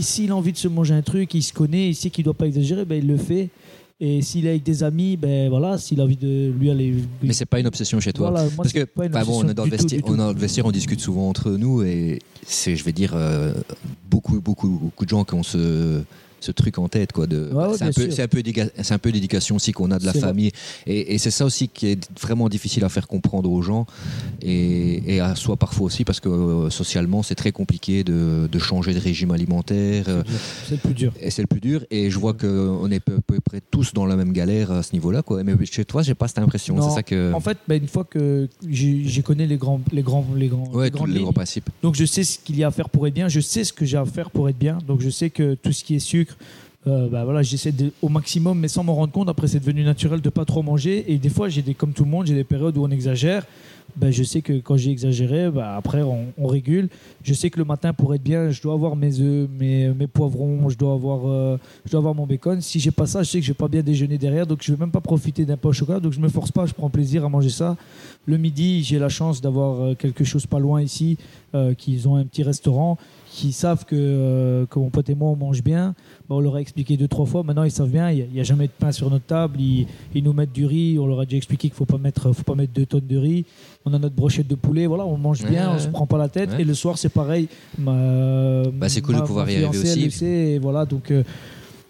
s'il 0.00 0.30
a 0.32 0.36
envie 0.36 0.52
de 0.52 0.56
se 0.56 0.66
manger 0.66 0.94
un 0.94 1.02
truc, 1.02 1.34
il 1.34 1.42
se 1.42 1.52
connaît, 1.52 1.90
il 1.90 1.94
sait 1.94 2.10
qu'il 2.10 2.24
doit 2.24 2.34
pas 2.34 2.46
exagérer, 2.46 2.84
ben 2.84 2.96
il 2.98 3.06
le 3.06 3.16
fait. 3.18 3.50
Et 4.06 4.20
s'il 4.20 4.44
est 4.44 4.50
avec 4.50 4.62
des 4.62 4.82
amis, 4.82 5.16
ben 5.16 5.48
voilà, 5.48 5.78
s'il 5.78 5.98
a 5.98 6.04
envie 6.04 6.18
de 6.18 6.52
lui 6.60 6.70
aller. 6.70 6.94
Mais 7.22 7.32
c'est 7.32 7.46
pas 7.46 7.58
une 7.58 7.66
obsession 7.66 8.00
chez 8.00 8.12
toi. 8.12 8.28
Voilà, 8.28 8.44
moi, 8.44 8.52
Parce 8.58 8.74
que, 8.74 8.84
pas 8.84 9.06
une 9.06 9.12
bon, 9.12 9.48
est 9.48 9.54
dans 9.54 9.64
le 9.64 9.70
vestiaire, 9.70 10.00
on 10.04 10.12
est 10.12 10.18
dans 10.18 10.30
le 10.30 10.38
vestiaire, 10.38 10.66
on 10.66 10.72
discute 10.72 11.00
souvent 11.00 11.26
entre 11.30 11.52
nous 11.52 11.82
et 11.82 12.18
c'est, 12.46 12.76
je 12.76 12.84
vais 12.84 12.92
dire, 12.92 13.12
euh, 13.14 13.54
beaucoup, 14.10 14.42
beaucoup, 14.42 14.68
beaucoup 14.68 15.06
de 15.06 15.08
gens 15.08 15.24
qui 15.24 15.32
ont 15.32 15.42
ce, 15.42 16.02
ce 16.44 16.52
truc 16.52 16.78
en 16.78 16.88
tête, 16.88 17.12
quoi. 17.12 17.26
De, 17.26 17.50
Ouais, 17.52 17.66
ouais, 17.66 17.76
c'est, 17.78 17.84
un 17.84 17.92
peu, 17.92 18.10
c'est 18.10 18.22
un 18.22 18.28
peu, 18.28 18.42
c'est 18.82 18.94
un 18.94 18.98
peu 18.98 19.10
l'éducation 19.10 19.56
aussi 19.56 19.72
qu'on 19.72 19.90
a 19.90 19.98
de 19.98 20.04
la 20.06 20.12
C'est 20.12 20.18
vrai. 20.20 20.28
famille 20.28 20.50
et, 20.86 21.14
et 21.14 21.18
c'est 21.18 21.30
ça 21.30 21.44
aussi 21.44 21.68
qui 21.68 21.88
est 21.88 22.08
vraiment 22.20 22.48
difficile 22.48 22.84
à 22.84 22.88
faire 22.88 23.06
comprendre 23.08 23.50
aux 23.50 23.62
gens 23.62 23.86
et, 24.42 25.14
et 25.16 25.20
à 25.20 25.34
soi 25.34 25.56
parfois 25.56 25.86
aussi 25.86 26.04
parce 26.04 26.20
que 26.20 26.28
euh, 26.28 26.70
socialement 26.70 27.22
c'est 27.22 27.34
très 27.34 27.52
compliqué 27.52 28.04
de, 28.04 28.48
de 28.50 28.58
changer 28.58 28.94
de 28.94 28.98
régime 29.00 29.30
alimentaire. 29.30 30.04
euh, 30.08 30.22
C'est 30.66 30.74
le 30.76 30.80
plus 30.80 30.94
dur. 30.94 31.12
et 31.20 31.30
c'est 31.30 31.42
le 31.42 31.46
plus 31.48 31.60
dur. 31.60 31.84
Et 31.90 32.10
je 32.10 32.18
vois 32.18 32.34
qu'on 32.34 32.90
est 32.90 33.00
peu- 33.00 33.16
à 33.16 33.20
peu 33.26 33.40
près 33.40 33.60
tous 33.70 33.92
dans 33.94 34.06
la 34.06 34.16
même 34.16 34.32
galère 34.32 34.70
à 34.72 34.82
ce 34.82 34.92
niveau-là. 34.92 35.22
Quoi. 35.22 35.42
Mais 35.44 35.54
chez 35.64 35.84
toi, 35.84 36.02
j'ai 36.02 36.14
pas 36.14 36.28
cette 36.28 36.38
impression. 36.38 36.74
Non. 36.76 36.88
C'est 36.88 36.94
ça 36.96 37.02
que. 37.02 37.32
En 37.32 37.40
fait, 37.40 37.58
ben, 37.68 37.80
une 37.80 37.88
fois 37.88 38.04
que 38.04 38.48
j'ai 38.68 39.02
j'ai 39.06 39.22
connu 39.22 39.46
les 39.46 39.56
grands, 39.56 39.80
les 39.92 40.02
grands, 40.02 40.26
les 40.36 40.48
grands, 40.48 40.68
ouais, 40.72 40.90
les 41.06 41.20
grands 41.20 41.32
principes. 41.32 41.68
Donc 41.82 41.94
je 41.94 42.04
sais 42.04 42.24
ce 42.24 42.38
qu'il 42.38 42.56
y 42.58 42.64
a 42.64 42.68
à 42.68 42.70
faire 42.70 42.88
pour 42.90 43.06
être 43.06 43.14
bien, 43.14 43.28
je 43.28 43.40
sais 43.40 43.64
ce 43.64 43.72
que 43.72 43.84
j'ai 43.84 43.96
à 43.96 44.04
faire 44.04 44.30
pour 44.30 44.48
être 44.48 44.58
bien. 44.58 44.78
Donc 44.86 45.00
je 45.00 45.10
sais 45.10 45.30
que 45.30 45.54
tout 45.54 45.72
ce 45.72 45.84
qui 45.84 45.94
est 45.94 45.98
sucre, 46.00 46.33
euh, 46.86 47.08
bah 47.08 47.24
voilà, 47.24 47.42
j'essaie 47.42 47.72
au 48.02 48.08
maximum, 48.08 48.58
mais 48.58 48.68
sans 48.68 48.84
m'en 48.84 48.94
rendre 48.94 49.12
compte. 49.12 49.28
Après, 49.28 49.48
c'est 49.48 49.60
devenu 49.60 49.84
naturel 49.84 50.20
de 50.20 50.28
pas 50.28 50.44
trop 50.44 50.62
manger. 50.62 51.12
Et 51.12 51.18
des 51.18 51.30
fois, 51.30 51.48
j'ai 51.48 51.62
des, 51.62 51.74
comme 51.74 51.92
tout 51.92 52.04
le 52.04 52.10
monde, 52.10 52.26
j'ai 52.26 52.34
des 52.34 52.44
périodes 52.44 52.76
où 52.76 52.84
on 52.84 52.90
exagère. 52.90 53.44
Ben, 53.96 54.10
je 54.10 54.24
sais 54.24 54.42
que 54.42 54.54
quand 54.54 54.76
j'ai 54.76 54.90
exagéré, 54.90 55.50
bah, 55.50 55.76
après 55.76 56.02
on, 56.02 56.46
régule. 56.46 56.88
Je 57.22 57.32
sais 57.32 57.48
que 57.48 57.58
le 57.58 57.64
matin 57.64 57.92
pour 57.92 58.14
être 58.14 58.22
bien, 58.22 58.50
je 58.50 58.60
dois 58.60 58.74
avoir 58.74 58.96
mes 58.96 59.20
œufs, 59.20 59.48
mes, 59.58 60.06
poivrons, 60.12 60.68
je 60.68 60.76
dois 60.76 60.94
avoir, 60.94 61.28
euh, 61.28 61.58
je 61.84 61.92
dois 61.92 61.98
avoir 61.98 62.14
mon 62.14 62.26
bacon. 62.26 62.60
Si 62.60 62.80
j'ai 62.80 62.90
pas 62.90 63.06
ça, 63.06 63.22
je 63.22 63.30
sais 63.30 63.38
que 63.38 63.46
je 63.46 63.52
vais 63.52 63.56
pas 63.56 63.68
bien 63.68 63.82
déjeuner 63.82 64.18
derrière, 64.18 64.46
donc 64.46 64.58
je 64.62 64.72
vais 64.72 64.78
même 64.78 64.90
pas 64.90 65.00
profiter 65.00 65.44
d'un 65.44 65.56
pain 65.56 65.68
au 65.68 65.72
chocolat. 65.72 66.00
Donc 66.00 66.12
je 66.12 66.20
me 66.20 66.28
force 66.28 66.50
pas, 66.50 66.66
je 66.66 66.74
prends 66.74 66.90
plaisir 66.90 67.24
à 67.24 67.28
manger 67.28 67.50
ça. 67.50 67.76
Le 68.26 68.36
midi, 68.36 68.82
j'ai 68.82 68.98
la 68.98 69.08
chance 69.08 69.40
d'avoir 69.40 69.80
euh, 69.80 69.94
quelque 69.94 70.24
chose 70.24 70.46
pas 70.46 70.58
loin 70.58 70.82
ici, 70.82 71.16
euh, 71.54 71.74
qu'ils 71.74 72.08
ont 72.08 72.16
un 72.16 72.24
petit 72.24 72.42
restaurant, 72.42 72.98
qui 73.30 73.52
savent 73.52 73.84
que, 73.84 74.66
que 74.70 74.78
mon 74.78 74.90
pote 74.90 75.08
et 75.10 75.14
moi 75.14 75.30
on 75.30 75.36
mange 75.36 75.62
bien. 75.62 75.94
Bah, 76.28 76.36
on 76.36 76.40
leur 76.40 76.54
a 76.56 76.60
expliqué 76.60 76.96
deux 76.96 77.08
trois 77.08 77.26
fois. 77.26 77.42
Maintenant 77.42 77.64
ils 77.64 77.70
savent 77.70 77.90
bien. 77.90 78.10
Il 78.10 78.28
n'y 78.32 78.40
a, 78.40 78.44
jamais 78.44 78.66
de 78.66 78.72
pain 78.78 78.92
sur 78.92 79.10
notre 79.10 79.26
table. 79.26 79.60
Ils, 79.60 79.86
ils 80.14 80.22
nous 80.22 80.32
mettent 80.32 80.52
du 80.52 80.66
riz. 80.66 80.98
On 80.98 81.06
leur 81.06 81.20
a 81.20 81.24
déjà 81.24 81.36
expliqué 81.36 81.68
qu'il 81.68 81.76
faut 81.76 81.84
faut 81.84 82.44
pas 82.44 82.54
mettre 82.54 82.72
deux 82.72 82.86
tonnes 82.86 83.06
de 83.06 83.16
riz. 83.16 83.44
On 83.86 83.92
a 83.92 83.98
notre 83.98 84.14
brochette 84.14 84.48
de 84.48 84.54
poulet. 84.54 84.86
Voilà, 84.86 85.04
on 85.04 85.16
mange 85.18 85.44
bien. 85.44 85.72
On 85.74 85.78
se 85.78 85.88
prend 85.88 86.06
pas 86.06 86.18
la 86.18 86.28
tête. 86.28 86.50
Et 86.58 86.64
le 86.64 86.74
soir 86.74 86.98
c'est 86.98 87.08
pareil. 87.10 87.48
Bah, 87.78 88.88
c'est 88.88 89.00
cool 89.00 89.16
de 89.16 89.20
pouvoir 89.22 89.48
y 89.50 89.56
arriver 89.64 89.78
aussi. 90.06 90.24
et 90.24 90.58
voilà 90.58 90.84
donc. 90.86 91.12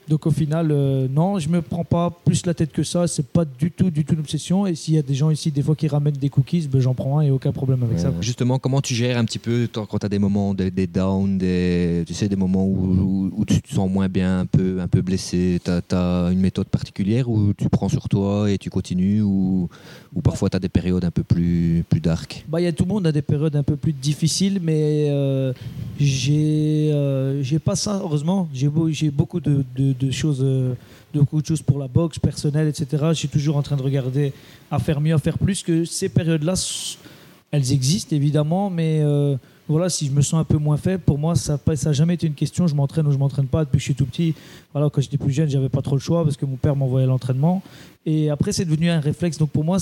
Donc 0.08 0.26
au 0.26 0.30
final, 0.30 0.68
euh, 0.70 1.08
non, 1.08 1.38
je 1.38 1.49
me 1.49 1.62
prends 1.62 1.84
pas 1.84 2.11
plus 2.25 2.44
la 2.46 2.54
tête 2.54 2.73
que 2.73 2.82
ça. 2.82 3.06
C'est 3.06 3.26
pas 3.26 3.44
du 3.44 3.70
tout, 3.70 3.90
du 3.90 4.04
tout 4.04 4.14
une 4.14 4.20
obsession. 4.20 4.66
Et 4.66 4.75
s'il 4.75 4.94
y 4.94 4.99
a 4.99 5.02
des 5.02 5.14
gens 5.14 5.30
ici, 5.30 5.50
des 5.50 5.62
fois 5.62 5.75
qui 5.75 5.88
ramènent 5.88 6.14
des 6.14 6.28
cookies, 6.28 6.68
ben, 6.70 6.80
j'en 6.80 6.94
prends 6.94 7.18
un 7.18 7.23
et 7.23 7.30
aucun 7.30 7.52
problème 7.52 7.82
avec 7.82 7.99
ça. 7.99 8.12
Justement, 8.20 8.58
comment 8.58 8.80
tu 8.80 8.94
gères 8.94 9.16
un 9.18 9.25
petit 9.25 9.38
peu 9.38 9.68
quand 9.73 9.99
tu 9.99 10.06
as 10.06 10.08
des 10.08 10.18
moments, 10.18 10.54
des, 10.54 10.70
des 10.70 10.87
downs, 10.87 11.38
des, 11.38 12.04
tu 12.06 12.14
sais, 12.14 12.28
des 12.28 12.37
moments 12.37 12.66
où, 12.66 12.76
où- 12.76 13.30
où 13.37 13.44
tu 13.44 13.61
te 13.62 13.73
sens 13.75 13.90
moins 13.90 14.08
bien, 14.08 14.40
un 14.40 14.46
peu, 14.46 14.80
un 14.80 14.88
peu 14.88 15.00
blessé? 15.02 15.61
Tu 15.64 15.70
as, 15.70 16.28
une 16.30 16.40
méthode 16.40 16.66
particulière 16.68 17.28
où 17.28 17.52
tu 17.54 17.68
prends 17.68 17.88
sur 17.88 18.08
toi 18.08 18.50
et 18.50 18.58
tu 18.58 18.70
continues 18.70 19.23
ou, 19.23 19.68
ou 20.14 20.20
parfois 20.20 20.50
tu 20.50 20.56
as 20.56 20.61
des 20.61 20.68
périodes 20.68 21.04
un 21.04 21.11
peu 21.11 21.23
plus, 21.23 21.84
plus 21.88 22.00
dark? 22.00 22.44
Bah, 22.49 22.61
il 22.61 22.64
y 22.64 22.66
a 22.66 22.73
tout 22.73 22.84
le 22.84 22.88
monde 22.90 23.06
a 23.06 23.12
des 23.12 23.23
périodes 23.23 23.56
un 23.56 23.62
peu 23.62 23.76
plus 23.76 23.92
difficiles, 23.92 24.60
mais 24.62 25.06
euh, 25.10 25.52
j'ai 25.99 26.90
euh, 26.93 27.43
j'ai 27.43 27.58
pas 27.58 27.76
ça 27.76 28.00
heureusement. 28.02 28.49
J'ai 28.52 28.69
beau- 28.69 28.90
j'ai 28.90 29.10
beaucoup 29.10 29.40
de, 29.40 29.64
de- 29.76 29.94
de 29.99 30.11
choses, 30.11 30.41
euh, 30.43 30.75
beaucoup 31.13 31.41
de 31.41 31.47
choses 31.47 31.63
pour 31.63 31.78
la 31.78 31.89
boxe 31.89 32.19
personnelle, 32.19 32.69
etc. 32.69 33.04
Je 33.11 33.15
suis 33.15 33.28
toujours 33.28 33.57
en 33.57 33.63
train 33.63 33.76
de 33.76 33.83
regarder 33.83 34.33
à 34.71 34.78
faire 34.78 35.00
mieux, 35.00 35.15
à 35.15 35.19
faire 35.19 35.39
plus. 35.39 35.63
Que 35.63 35.85
ces 35.85 36.09
périodes-là, 36.09 36.54
elles 37.50 37.73
existent 37.73 38.15
évidemment, 38.15 38.71
mais 38.71 39.00
euh, 39.02 39.37
voilà, 39.69 39.89
si 39.89 40.07
je 40.07 40.13
me 40.13 40.21
sens 40.21 40.41
un 40.41 40.45
peu 40.45 40.59
moins 40.59 40.76
faible, 40.76 41.02
pour 41.02 41.19
moi, 41.19 41.35
ça 41.35 41.59
n'a 41.67 41.76
ça 41.76 41.93
jamais 41.93 42.15
été 42.15 42.26
une 42.26 42.35
question. 42.35 42.67
Je 42.67 42.75
m'entraîne 42.75 43.07
ou 43.07 43.13
je 43.13 43.19
m'entraîne 43.19 43.47
pas 43.47 43.65
depuis 43.65 43.76
que 43.76 43.80
je 43.80 43.85
suis 43.85 43.95
tout 43.95 44.07
petit. 44.07 44.35
Voilà, 44.73 44.91
quand 44.91 45.00
j'étais 45.00 45.19
plus 45.19 45.33
jeune, 45.33 45.49
j'avais 45.49 45.69
pas 45.69 45.80
trop 45.80 45.97
le 45.97 46.00
choix 46.00 46.25
parce 46.25 46.37
que 46.37 46.45
mon 46.45 46.57
père 46.57 46.76
m'envoyait 46.76 47.07
l'entraînement. 47.07 47.63
Et 48.04 48.28
après, 48.28 48.52
c'est 48.52 48.65
devenu 48.67 48.91
un 48.91 49.00
réflexe. 49.00 49.39
Donc 49.39 49.50
pour 49.50 49.65
moi, 49.65 49.78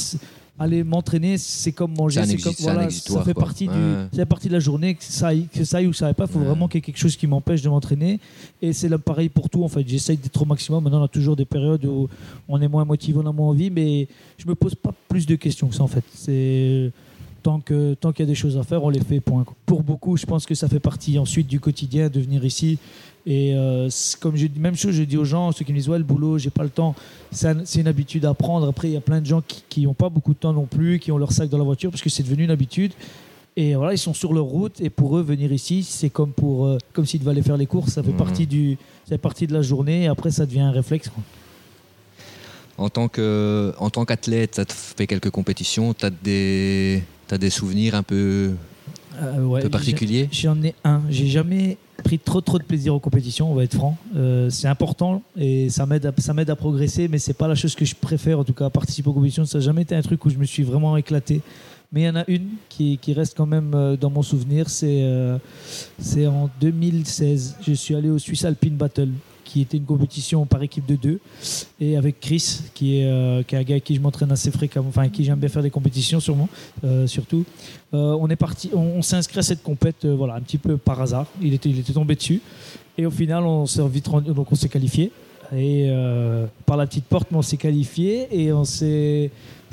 aller 0.63 0.85
m'entraîner, 0.85 1.39
c'est 1.39 1.73
comme 1.73 1.95
manger. 1.97 2.25
C'est 2.27 2.37
comme 2.39 2.55
voilà, 2.61 2.89
ça 2.91 3.23
fait 3.23 3.35
partie 3.35 3.67
du, 3.69 3.73
Ouais. 3.75 4.07
ça 4.11 4.17
fait 4.19 4.27
partie 4.27 4.49
de 4.49 4.53
la 4.55 4.61
journée. 4.61 4.95
Que 4.95 5.05
ça 5.05 5.29
aille, 5.29 5.49
que 5.53 5.65
ça 5.65 5.79
aille 5.79 5.87
ou 5.87 5.91
que 5.91 5.97
ça 5.97 6.07
aille 6.07 6.15
pas, 6.15 6.25
il 6.25 6.33
faut 6.33 6.39
Ouais. 6.39 6.45
vraiment 6.47 6.69
qu'il 6.69 6.79
y 6.79 6.83
ait 6.83 6.83
quelque 6.83 6.99
chose 6.99 7.17
qui 7.17 7.27
m'empêche 7.27 7.63
de 7.63 7.69
m'entraîner. 7.69 8.21
Et 8.61 8.73
c'est 8.73 8.89
pareil 8.99 9.29
pour 9.29 9.49
tout. 9.51 9.63
En 9.65 9.69
fait, 9.69 9.87
j'essaye 9.87 10.17
d'être 10.17 10.41
au 10.41 10.45
maximum. 10.45 10.83
Maintenant, 10.85 11.01
on 11.01 11.05
a 11.05 11.09
toujours 11.09 11.37
des 11.37 11.45
périodes 11.45 11.85
où 11.85 12.09
on 12.49 12.61
est 12.61 12.69
moins 12.69 12.85
motivé, 12.85 13.19
on 13.23 13.27
a 13.27 13.33
moins 13.33 13.49
envie, 13.49 13.71
mais 13.71 14.09
je 14.39 14.47
me 14.49 14.55
pose 14.55 14.75
pas 14.75 14.93
plus 15.09 15.27
de 15.27 15.35
questions 15.37 15.69
que 15.69 15.75
ça. 15.75 15.83
En 15.83 15.89
fait, 15.89 16.05
c'est 16.15 16.91
tant 17.43 17.59
que 17.59 17.95
tant 17.95 18.13
qu'il 18.13 18.25
y 18.25 18.29
a 18.29 18.31
des 18.31 18.37
choses 18.37 18.57
à 18.57 18.63
faire, 18.63 18.85
on 18.85 18.89
les 18.89 19.01
fait. 19.01 19.21
Point. 19.21 19.45
Pour 19.67 19.83
beaucoup, 19.83 20.17
je 20.17 20.27
pense 20.27 20.47
que 20.47 20.55
ça 20.55 20.69
fait 20.69 20.79
partie 20.81 21.19
ensuite 21.19 21.47
du 21.49 21.59
quotidien 21.61 22.09
de 22.09 22.21
venir 22.21 22.45
ici. 22.45 22.79
Et 23.25 23.55
euh, 23.55 23.89
comme 24.21 24.37
je 24.37 24.47
dis, 24.49 24.59
même 24.59 24.75
chose, 24.75 24.93
je 24.95 25.05
dis 25.05 25.17
aux 25.17 25.25
gens, 25.25 25.53
ceux 25.53 25.65
qui 25.65 25.73
me 25.73 25.79
disent 25.79 25.89
ouais 25.89 25.99
le 25.99 26.03
boulot, 26.05 26.39
j'ai 26.39 26.51
pas 26.51 26.65
le 26.65 26.71
temps. 26.71 26.95
C'est 27.31 27.47
un- 27.49 27.65
c'est 27.65 27.81
une 27.81 27.87
habitude 27.87 28.25
à 28.25 28.35
prendre. 28.35 28.67
Après, 28.69 28.89
il 28.89 28.95
y 28.95 28.97
a 28.97 29.01
plein 29.01 29.21
de 29.21 29.27
gens 29.27 29.43
qui 29.69 29.83
n'ont 29.83 29.95
pas 29.95 30.09
beaucoup 30.09 30.35
de 30.35 30.39
temps 30.39 30.53
non 30.53 30.67
plus, 30.67 30.99
qui 30.99 31.13
ont 31.13 31.19
leur 31.19 31.31
sac 31.33 31.49
dans 31.49 31.59
la 31.59 31.63
voiture 31.65 31.91
parce 31.91 32.03
que 32.03 32.11
c'est 32.11 32.25
devenu 32.25 32.45
une 32.45 32.51
habitude. 32.51 32.93
Et 33.57 33.75
voilà, 33.75 33.93
ils 33.93 33.99
sont 33.99 34.15
sur 34.15 34.33
leur 34.33 34.45
route 34.47 34.81
et 34.81 34.89
pour 34.91 35.17
eux, 35.19 35.23
venir 35.23 35.53
ici, 35.53 35.83
c'est 35.85 36.09
comme 36.11 36.33
pour 36.33 36.67
euh, 36.67 36.79
comme 36.95 37.05
s'ils 37.07 37.21
devaient 37.21 37.31
aller 37.33 37.43
faire 37.43 37.57
les 37.59 37.67
courses. 37.67 37.93
Ça 37.93 38.03
fait 38.03 38.11
Mhm. 38.11 38.17
partie 38.17 38.47
du, 38.47 38.77
ça 39.05 39.11
fait 39.11 39.19
partie 39.19 39.47
de 39.47 39.53
la 39.53 39.63
journée. 39.63 40.05
Et 40.05 40.07
après, 40.09 40.31
ça 40.31 40.45
devient 40.47 40.61
un 40.61 40.71
réflexe. 40.73 41.09
quoi. 41.09 41.23
En 42.79 42.89
tant 42.89 44.05
qu'athlète, 44.05 44.53
tu 44.53 44.61
as 44.61 44.65
fait 44.67 45.07
quelques 45.07 45.31
compétitions, 45.31 45.95
tu 45.95 46.07
as 46.07 46.11
des, 46.11 47.03
t'as 47.29 47.39
des 47.39 47.51
souvenirs 47.51 47.95
un 47.95 48.03
peu, 48.03 48.53
Euh, 49.21 49.45
ouais, 49.45 49.61
un 49.61 49.63
peu 49.63 49.69
particuliers? 49.69 50.29
J'en 50.33 50.61
ai 50.63 50.75
un. 50.83 51.03
J'ai 51.11 51.27
jamais 51.29 51.77
pris 52.03 52.19
trop 52.19 52.41
trop 52.41 52.59
de 52.59 52.65
plaisir 52.65 52.95
aux 52.95 53.01
compétitions, 53.01 53.51
on 53.51 53.55
va 53.55 53.65
être 53.65 53.75
franc. 53.75 53.97
Euh, 54.17 54.51
c'est 54.51 54.69
important 54.69 55.23
et 55.37 55.69
ça 55.71 55.87
m'aide 55.87 56.07
à, 56.07 56.57
progresser, 56.57 57.09
mais 57.09 57.19
c'est 57.19 57.33
pas 57.35 57.49
la 57.49 57.55
chose 57.55 57.75
que 57.75 57.85
je 57.85 57.95
préfère 57.95 58.39
en 58.39 58.45
tout 58.45 58.53
cas 58.53 58.71
participer 58.71 59.09
aux 59.09 59.13
compétitions. 59.13 59.45
Ça 59.45 59.59
n'a 59.59 59.65
jamais 59.65 59.83
été 59.83 59.95
un 59.95 60.03
truc 60.03 60.25
où 60.25 60.31
je 60.31 60.39
me 60.39 60.45
suis 60.45 60.63
vraiment 60.63 60.97
éclaté. 60.97 61.41
Mais 61.93 62.03
il 62.03 62.05
y 62.05 62.09
en 62.09 62.17
a 62.17 62.25
une 62.27 62.49
qui, 62.71 62.99
reste 63.09 63.37
quand 63.37 63.47
même 63.47 63.73
euh, 63.75 63.97
dans 63.97 64.09
mon 64.09 64.23
souvenir, 64.23 64.71
c'est 64.71 65.03
euh, 65.03 65.39
en 66.27 66.49
2016. 66.61 67.57
Je 67.61 67.73
suis 67.75 67.95
allé 67.95 68.09
au 68.09 68.19
Swiss 68.19 68.47
Alpine 68.47 68.77
Battle, 68.77 69.11
qui 69.53 69.61
était 69.61 69.77
une 69.77 69.85
compétition 69.85 70.47
par 70.47 70.63
équipe 70.63 70.87
de 70.87 70.97
deux, 70.97 71.21
et 71.79 71.99
avec 71.99 72.21
Chris, 72.21 72.61
qui 72.73 72.99
est, 72.99 73.05
euh, 73.05 73.43
qui 73.43 73.55
est 73.55 73.59
un 73.59 73.63
gars 73.63 73.75
avec 73.75 73.85
qui 73.85 73.95
je 73.95 74.01
m'entraîne 74.01 74.33
assez 74.33 74.51
fréquemment, 74.51 74.89
enfin 74.89 75.03
avec 75.03 75.13
qui 75.13 75.25
j'aime 75.25 75.39
bien 75.39 75.51
faire 75.51 75.63
des 75.63 75.71
compétitions 75.71 76.21
sûrement, 76.21 76.49
euh, 76.85 77.07
surtout. 77.07 77.45
Euh, 77.93 78.17
on 78.19 78.31
est 78.31 78.37
parti, 78.37 78.71
on, 78.73 78.79
on 78.79 79.03
s'est 79.03 79.17
inscrit 79.17 79.41
à 79.41 79.43
cette 79.43 79.63
compète, 79.63 80.07
voilà, 80.07 80.37
un 80.37 80.41
petit 80.41 80.57
peu 80.57 80.79
par 80.79 81.03
hasard. 81.03 81.27
Il 81.43 81.53
était, 81.53 81.69
il 81.69 81.79
était 81.79 81.93
tombé 81.93 82.15
dessus, 82.15 82.41
et 82.97 83.05
au 83.05 83.11
final, 83.11 83.45
on 83.45 83.67
s'est 83.67 83.87
vite 83.87 84.09
rendu, 84.09 84.33
donc 84.33 84.51
on 84.51 84.55
s'est 84.55 84.71
qualifié. 84.71 85.13
Et 85.55 85.93
par 86.65 86.79
la 86.79 86.87
petite 86.87 87.05
porte, 87.05 87.29
mais 87.31 87.37
on 87.37 87.43
s'est 87.43 87.59
qualifié 87.59 88.27
et 88.31 88.55
on 88.55 88.65
s'est, 88.65 89.31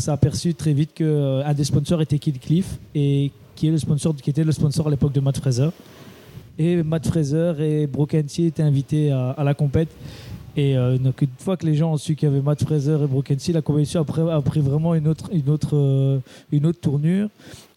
aperçu 0.07 0.53
très 0.53 0.73
vite 0.73 0.91
que 0.93 1.05
euh, 1.05 1.45
un 1.45 1.53
des 1.53 1.63
sponsors 1.63 2.01
était 2.01 2.19
Kid 2.19 2.39
Cliff 2.39 2.77
et 2.93 3.31
qui 3.55 3.67
est 3.67 3.71
le 3.71 3.77
sponsor, 3.77 4.13
qui 4.15 4.29
était 4.29 4.43
le 4.43 4.51
sponsor 4.51 4.87
à 4.87 4.89
l'époque 4.89 5.13
de 5.13 5.19
Matt 5.21 5.37
Fraser. 5.37 5.69
Et 6.59 6.83
Matt 6.83 7.07
Fraser 7.07 7.53
et 7.59 7.87
Brooke 7.87 8.13
Hensey 8.13 8.43
étaient 8.43 8.61
invités 8.61 9.11
à, 9.11 9.43
la 9.45 9.53
compète. 9.53 9.87
Et 10.57 10.77
euh, 10.77 10.97
une 10.97 11.13
fois 11.37 11.55
que 11.55 11.65
les 11.65 11.73
gens 11.73 11.93
ont 11.93 11.97
su 11.97 12.15
qu'il 12.15 12.27
y 12.27 12.31
avait 12.31 12.41
Matt 12.41 12.61
Fraser 12.61 12.97
et 13.01 13.07
Brooke 13.07 13.31
Hensey, 13.31 13.53
la 13.53 13.61
compétition 13.61 14.01
a 14.01 14.41
pris, 14.41 14.59
vraiment 14.59 14.93
euh, 14.93 16.19
une 16.51 16.65
autre 16.65 16.81
tournure. 16.81 17.29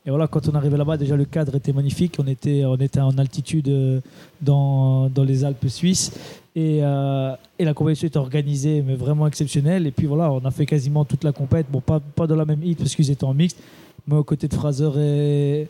Et 0.04 0.10
voilà, 0.10 0.26
quand 0.26 0.48
on 0.48 0.54
arrivait 0.56 0.76
là-bas, 0.76 0.96
déjà 0.96 1.14
le 1.14 1.26
cadre 1.26 1.54
était 1.54 1.72
magnifique. 1.72 2.16
On 2.18 2.26
était, 2.26 2.64
en 2.64 3.18
altitude 3.18 3.68
euh, 3.68 4.00
dans, 4.40 5.08
les 5.16 5.44
Alpes 5.44 5.68
suisses. 5.68 6.10
Et, 6.56 6.78
et 6.78 7.64
la 7.64 7.74
compétition 7.74 8.08
était 8.08 8.18
organisée, 8.18 8.82
mais 8.84 8.96
vraiment 8.96 9.28
exceptionnelle. 9.28 9.86
Et 9.86 9.92
puis 9.92 10.08
voilà, 10.08 10.32
on 10.32 10.44
a 10.44 10.50
fait 10.50 10.66
quasiment 10.66 11.04
toute 11.04 11.22
la 11.22 11.30
compète. 11.30 11.66
Bon, 11.70 11.80
pas, 11.80 12.00
pas 12.00 12.26
dans 12.26 12.36
la 12.36 12.44
même 12.44 12.64
hit 12.64 12.78
parce 12.78 12.96
qu'ils 12.96 13.12
étaient 13.12 13.24
en 13.24 13.32
mixte, 13.32 13.58
mais 14.08 14.16
aux 14.16 14.24
côtés 14.24 14.48
de 14.48 14.54
Fraser 14.54 14.90
et, 14.98 15.68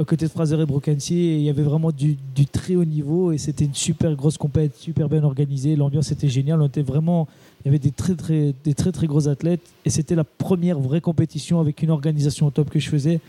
aux 0.00 0.04
côtés 0.06 0.24
de 0.24 0.30
Fraser 0.30 0.58
et 0.58 0.64
Brokency, 0.64 1.34
il 1.36 1.42
y 1.42 1.50
avait 1.50 1.62
vraiment 1.62 1.92
du, 1.92 2.16
très 2.50 2.74
haut 2.74 2.86
niveau 2.86 3.32
et 3.32 3.38
c'était 3.38 3.66
une 3.66 3.74
super 3.74 4.16
grosse 4.16 4.38
compète, 4.38 4.74
super 4.74 5.10
bien 5.10 5.22
organisée. 5.24 5.76
L'ambiance 5.76 6.10
était 6.10 6.30
géniale. 6.30 6.62
On 6.62 6.66
était 6.68 6.80
vraiment, 6.80 7.28
il 7.60 7.66
y 7.66 7.68
avait 7.68 7.78
des 7.78 7.90
très 7.90 8.14
très, 8.14 8.54
des 8.64 8.72
très 8.72 8.92
très 8.92 9.06
gros 9.06 9.28
athlètes 9.28 9.60
et 9.84 9.90
c'était 9.90 10.14
la 10.14 10.24
première 10.24 10.78
vraie 10.78 11.02
compétition 11.02 11.60
avec 11.60 11.82
une 11.82 11.90
organisation 11.90 12.46
au 12.46 12.50
top 12.50 12.70
que 12.70 12.80
je 12.80 12.88
faisais. 12.88 13.20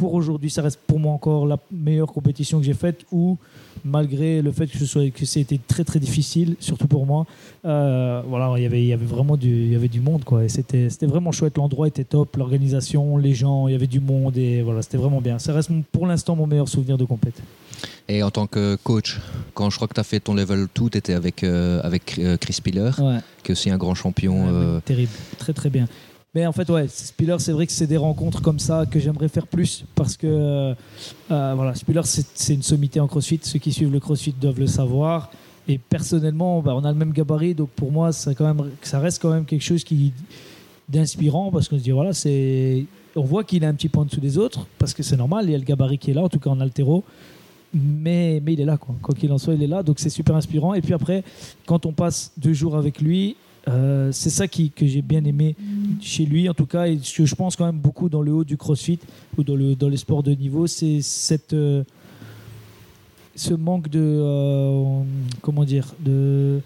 Pour 0.00 0.14
aujourd'hui, 0.14 0.48
ça 0.48 0.62
reste 0.62 0.80
pour 0.86 0.98
moi 0.98 1.12
encore 1.12 1.46
la 1.46 1.58
meilleure 1.70 2.10
compétition 2.10 2.58
que 2.58 2.64
j'ai 2.64 2.72
faite. 2.72 3.04
Où 3.12 3.36
malgré 3.84 4.40
le 4.40 4.50
fait 4.50 4.66
que 4.66 4.78
ce 4.78 4.86
soit 4.86 5.10
que 5.10 5.26
c'était 5.26 5.60
très 5.68 5.84
très 5.84 6.00
difficile, 6.00 6.56
surtout 6.58 6.86
pour 6.88 7.04
moi, 7.04 7.26
euh, 7.66 8.22
voilà, 8.26 8.54
il 8.56 8.62
y 8.62 8.66
avait 8.66 8.82
il 8.82 8.86
y 8.86 8.94
avait 8.94 9.04
vraiment 9.04 9.36
du 9.36 9.50
il 9.66 9.72
y 9.72 9.76
avait 9.76 9.88
du 9.88 10.00
monde 10.00 10.24
quoi. 10.24 10.42
Et 10.42 10.48
c'était 10.48 10.88
c'était 10.88 11.04
vraiment 11.04 11.32
chouette. 11.32 11.58
L'endroit 11.58 11.86
était 11.86 12.04
top, 12.04 12.34
l'organisation, 12.36 13.18
les 13.18 13.34
gens, 13.34 13.68
il 13.68 13.72
y 13.72 13.74
avait 13.74 13.86
du 13.86 14.00
monde 14.00 14.38
et 14.38 14.62
voilà, 14.62 14.80
c'était 14.80 14.96
vraiment 14.96 15.20
bien. 15.20 15.38
Ça 15.38 15.52
reste 15.52 15.70
pour 15.92 16.06
l'instant 16.06 16.34
mon 16.34 16.46
meilleur 16.46 16.68
souvenir 16.68 16.96
de 16.96 17.04
compète. 17.04 17.42
Et 18.08 18.22
en 18.22 18.30
tant 18.30 18.46
que 18.46 18.76
coach, 18.82 19.20
quand 19.54 19.68
je 19.70 19.76
crois 19.76 19.86
que 19.86 19.94
tu 19.94 20.00
as 20.00 20.04
fait 20.04 20.20
ton 20.20 20.34
level 20.34 20.66
2, 20.74 20.88
tu 20.90 20.98
étais 20.98 21.14
avec, 21.14 21.44
euh, 21.44 21.80
avec 21.82 22.18
euh, 22.18 22.36
Chris 22.38 22.58
Piller, 22.62 22.90
Ouais. 22.98 23.18
qui 23.42 23.50
est 23.50 23.52
aussi 23.52 23.70
un 23.70 23.78
grand 23.78 23.94
champion. 23.94 24.44
Ouais, 24.44 24.50
euh, 24.52 24.74
ouais, 24.76 24.80
terrible, 24.82 25.12
très 25.38 25.52
très 25.52 25.70
bien. 25.70 25.86
Mais 26.34 26.46
en 26.46 26.52
fait, 26.52 26.68
ouais, 26.70 26.86
Spiller, 26.86 27.36
c'est 27.40 27.50
vrai 27.50 27.66
que 27.66 27.72
c'est 27.72 27.88
des 27.88 27.96
rencontres 27.96 28.40
comme 28.40 28.60
ça 28.60 28.86
que 28.86 29.00
j'aimerais 29.00 29.28
faire 29.28 29.48
plus 29.48 29.84
parce 29.96 30.16
que 30.16 30.28
euh, 30.28 30.74
euh, 31.32 31.52
voilà, 31.56 31.74
Spiller, 31.74 32.02
c'est 32.04 32.54
une 32.54 32.62
sommité 32.62 33.00
en 33.00 33.08
CrossFit. 33.08 33.40
Ceux 33.42 33.58
qui 33.58 33.72
suivent 33.72 33.92
le 33.92 33.98
CrossFit 33.98 34.34
doivent 34.40 34.60
le 34.60 34.68
savoir. 34.68 35.32
Et 35.66 35.78
personnellement, 35.78 36.62
bah, 36.62 36.74
on 36.76 36.84
a 36.84 36.92
le 36.92 36.98
même 36.98 37.12
gabarit, 37.12 37.54
donc 37.54 37.70
pour 37.70 37.90
moi, 37.90 38.12
ça, 38.12 38.34
quand 38.34 38.44
même, 38.44 38.70
ça 38.82 39.00
reste 39.00 39.20
quand 39.20 39.30
même 39.30 39.44
quelque 39.44 39.62
chose 39.62 39.82
qui 39.82 40.12
d'inspirant 40.88 41.52
parce 41.52 41.68
qu'on 41.68 41.78
se 41.78 41.84
dit 41.84 41.92
voilà, 41.92 42.12
c'est 42.12 42.84
on 43.14 43.22
voit 43.22 43.44
qu'il 43.44 43.62
est 43.62 43.66
un 43.66 43.74
petit 43.74 43.88
peu 43.88 44.00
en 44.00 44.04
dessous 44.04 44.20
des 44.20 44.38
autres 44.38 44.66
parce 44.78 44.94
que 44.94 45.02
c'est 45.02 45.16
normal, 45.16 45.44
il 45.46 45.52
y 45.52 45.54
a 45.54 45.58
le 45.58 45.64
gabarit 45.64 45.98
qui 45.98 46.10
est 46.10 46.14
là, 46.14 46.22
en 46.22 46.28
tout 46.28 46.38
cas 46.38 46.50
en 46.50 46.60
altéro. 46.60 47.04
Mais, 47.72 48.40
mais 48.44 48.54
il 48.54 48.60
est 48.60 48.64
là, 48.64 48.76
quoi. 48.76 48.94
quoi 49.02 49.14
qu'il 49.14 49.32
en 49.32 49.38
soit, 49.38 49.54
il 49.54 49.62
est 49.62 49.68
là, 49.68 49.82
donc 49.82 49.98
c'est 49.98 50.10
super 50.10 50.34
inspirant. 50.36 50.74
Et 50.74 50.80
puis 50.80 50.94
après, 50.94 51.22
quand 51.66 51.86
on 51.86 51.92
passe 51.92 52.32
deux 52.36 52.52
jours 52.52 52.76
avec 52.76 53.00
lui, 53.00 53.36
euh, 53.68 54.10
c'est 54.12 54.30
ça 54.30 54.48
qui, 54.48 54.70
que 54.70 54.86
j'ai 54.86 55.02
bien 55.02 55.24
aimé 55.24 55.54
chez 56.00 56.24
lui, 56.24 56.48
en 56.48 56.54
tout 56.54 56.66
cas, 56.66 56.86
et 56.86 56.98
ce 57.02 57.14
que 57.18 57.26
je 57.26 57.34
pense 57.34 57.56
quand 57.56 57.66
même 57.66 57.78
beaucoup 57.78 58.08
dans 58.08 58.22
le 58.22 58.32
haut 58.32 58.44
du 58.44 58.56
crossfit 58.56 58.98
ou 59.36 59.44
dans, 59.44 59.54
le, 59.54 59.74
dans 59.74 59.88
les 59.88 59.96
sports 59.98 60.22
de 60.22 60.32
niveau, 60.32 60.66
c'est 60.66 61.00
cette, 61.02 61.52
euh, 61.52 61.84
ce 63.36 63.54
manque 63.54 63.88
de. 63.88 64.00
euh, 64.00 65.00
comment 65.42 65.64
dire 65.64 65.94
de, 66.04 66.60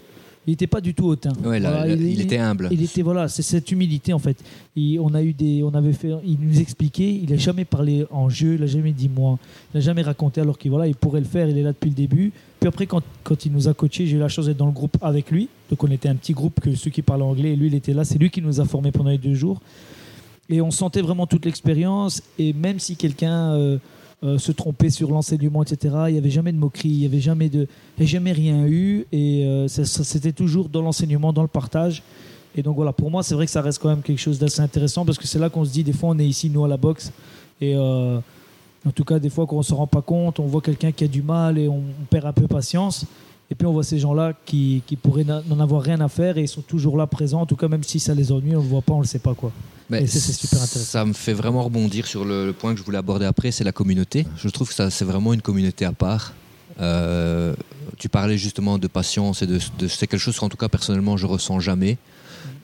Il 0.47 0.51
n'était 0.51 0.67
pas 0.67 0.79
du 0.81 0.93
tout 0.93 1.05
hautain. 1.05 1.33
ouais, 1.43 1.59
là, 1.59 1.71
Voilà, 1.71 1.85
là, 1.87 1.93
il, 1.95 2.21
était 2.21 2.37
humble. 2.37 2.69
il 2.71 2.81
était 2.83 3.01
voilà, 3.01 3.27
c'est 3.27 3.41
cette 3.41 3.71
humilité 3.71 4.13
en 4.13 4.19
fait. 4.19 4.37
Il, 4.75 4.99
on 4.99 5.13
a 5.13 5.21
eu 5.21 5.33
des, 5.33 5.63
on 5.63 5.73
avait 5.73 5.93
fait, 5.93 6.11
il 6.25 6.37
nous 6.39 6.59
expliquait, 6.59 7.19
il 7.23 7.31
a 7.33 7.37
jamais 7.37 7.65
parlé 7.65 8.05
en 8.11 8.29
jeu, 8.29 8.55
il 8.55 8.63
a 8.63 8.67
jamais 8.67 8.91
dit 8.93 9.09
moi, 9.09 9.37
il 9.73 9.77
n'a 9.77 9.81
jamais 9.81 10.01
raconté 10.01 10.39
alors 10.41 10.57
qu'il 10.57 10.71
voilà, 10.71 10.87
il 10.87 10.95
pourrait 10.95 11.19
le 11.21 11.25
faire, 11.25 11.49
il 11.49 11.57
est 11.57 11.63
là 11.63 11.71
depuis 11.73 11.89
le 11.89 11.95
début. 11.95 12.31
Puis 12.65 12.69
après 12.69 12.87
quand, 12.87 13.03
quand 13.23 13.45
il 13.45 13.51
nous 13.51 13.67
a 13.67 13.75
coaché, 13.75 14.07
j'ai 14.07 14.15
eu 14.15 14.19
la 14.19 14.27
chance 14.27 14.47
d'être 14.47 14.57
dans 14.57 14.65
le 14.65 14.71
groupe 14.71 14.97
avec 15.03 15.29
lui, 15.29 15.49
donc 15.69 15.83
on 15.83 15.91
était 15.91 16.09
un 16.09 16.15
petit 16.15 16.33
groupe 16.33 16.59
que 16.59 16.73
ceux 16.73 16.89
qui 16.89 17.03
parlaient 17.03 17.23
anglais 17.23 17.53
et 17.53 17.55
lui 17.55 17.67
il 17.67 17.75
était 17.75 17.93
là, 17.93 18.03
c'est 18.03 18.17
lui 18.17 18.31
qui 18.31 18.41
nous 18.41 18.59
a 18.59 18.65
formés 18.65 18.91
pendant 18.91 19.11
les 19.11 19.19
deux 19.19 19.35
jours 19.35 19.61
et 20.49 20.61
on 20.61 20.71
sentait 20.71 21.01
vraiment 21.01 21.27
toute 21.27 21.45
l'expérience 21.45 22.23
et 22.39 22.53
même 22.53 22.79
si 22.79 22.95
quelqu'un 22.95 23.53
euh, 23.53 23.77
euh, 24.23 24.39
se 24.39 24.51
trompait 24.51 24.89
sur 24.89 25.11
l'enseignement, 25.11 25.61
etc. 25.61 25.93
Il 26.07 26.13
n'y 26.13 26.17
avait 26.17 26.31
jamais 26.31 26.51
de 26.53 26.57
moquerie, 26.57 26.89
il 26.89 26.99
n'y 27.01 27.05
avait 27.05 27.19
jamais 27.19 27.49
de, 27.49 27.67
il 27.99 28.03
y 28.03 28.07
a 28.07 28.09
jamais 28.09 28.31
rien 28.31 28.65
eu 28.65 29.05
et 29.11 29.45
euh, 29.45 29.67
c'était 29.67 30.31
toujours 30.33 30.67
dans 30.67 30.81
l'enseignement, 30.81 31.33
dans 31.33 31.43
le 31.43 31.47
partage. 31.47 32.01
Et 32.55 32.63
donc 32.63 32.77
voilà, 32.77 32.93
pour 32.93 33.11
moi, 33.11 33.21
c'est 33.21 33.35
vrai 33.35 33.45
que 33.45 33.51
ça 33.51 33.61
reste 33.61 33.77
quand 33.77 33.89
même 33.89 34.01
quelque 34.01 34.17
chose 34.17 34.39
d'assez 34.39 34.61
intéressant 34.61 35.05
parce 35.05 35.19
que 35.19 35.27
c'est 35.27 35.37
là 35.37 35.51
qu'on 35.51 35.65
se 35.65 35.71
dit, 35.71 35.83
des 35.83 35.93
fois, 35.93 36.09
on 36.09 36.17
est 36.17 36.27
ici, 36.27 36.49
nous, 36.49 36.65
à 36.65 36.67
la 36.67 36.77
boxe. 36.77 37.11
Et 37.61 37.75
en 38.85 38.91
tout 38.91 39.03
cas, 39.03 39.19
des 39.19 39.29
fois, 39.29 39.45
quand 39.47 39.55
on 39.55 39.59
ne 39.59 39.63
se 39.63 39.73
rend 39.73 39.87
pas 39.87 40.01
compte, 40.01 40.39
on 40.39 40.45
voit 40.45 40.61
quelqu'un 40.61 40.91
qui 40.91 41.03
a 41.03 41.07
du 41.07 41.21
mal 41.21 41.57
et 41.57 41.67
on, 41.67 41.77
on 41.77 42.05
perd 42.09 42.25
un 42.25 42.33
peu 42.33 42.47
patience. 42.47 43.05
Et 43.51 43.55
puis, 43.55 43.67
on 43.67 43.73
voit 43.73 43.83
ces 43.83 43.99
gens-là 43.99 44.33
qui, 44.45 44.81
qui 44.87 44.95
pourraient 44.95 45.23
n'en 45.23 45.59
avoir 45.59 45.81
rien 45.83 46.01
à 46.01 46.07
faire 46.07 46.37
et 46.37 46.41
ils 46.41 46.47
sont 46.47 46.61
toujours 46.61 46.97
là 46.97 47.05
présents. 47.07 47.41
En 47.41 47.45
tout 47.45 47.55
cas, 47.55 47.67
même 47.67 47.83
si 47.83 47.99
ça 47.99 48.13
les 48.15 48.31
ennuie, 48.31 48.55
on 48.55 48.59
ne 48.59 48.63
le 48.63 48.69
voit 48.69 48.81
pas, 48.81 48.93
on 48.93 48.97
ne 48.97 49.03
le 49.03 49.07
sait 49.07 49.19
pas. 49.19 49.33
quoi. 49.35 49.51
Mais 49.89 50.03
Et 50.03 50.07
ça, 50.07 50.19
c'est 50.19 50.33
super 50.33 50.57
intéressant. 50.63 50.83
Ça 50.91 51.05
me 51.05 51.13
fait 51.13 51.33
vraiment 51.33 51.61
rebondir 51.63 52.07
sur 52.07 52.25
le, 52.25 52.47
le 52.47 52.53
point 52.53 52.73
que 52.73 52.79
je 52.79 52.83
voulais 52.83 52.97
aborder 52.97 53.25
après, 53.25 53.51
c'est 53.51 53.63
la 53.63 53.71
communauté. 53.71 54.25
Je 54.37 54.49
trouve 54.49 54.69
que 54.69 54.73
ça, 54.73 54.89
c'est 54.89 55.05
vraiment 55.05 55.31
une 55.33 55.41
communauté 55.43 55.85
à 55.85 55.91
part. 55.91 56.33
Euh, 56.81 57.55
tu 57.97 58.09
parlais 58.09 58.37
justement 58.37 58.77
de 58.77 58.87
patience 58.87 59.41
et 59.41 59.47
de, 59.47 59.59
de- 59.79 59.87
c'est 59.87 60.07
quelque 60.07 60.19
chose 60.19 60.37
qu'en 60.37 60.49
tout 60.49 60.57
cas 60.57 60.67
personnellement 60.67 61.15
je 61.15 61.25
ressens 61.25 61.59
jamais. 61.61 61.97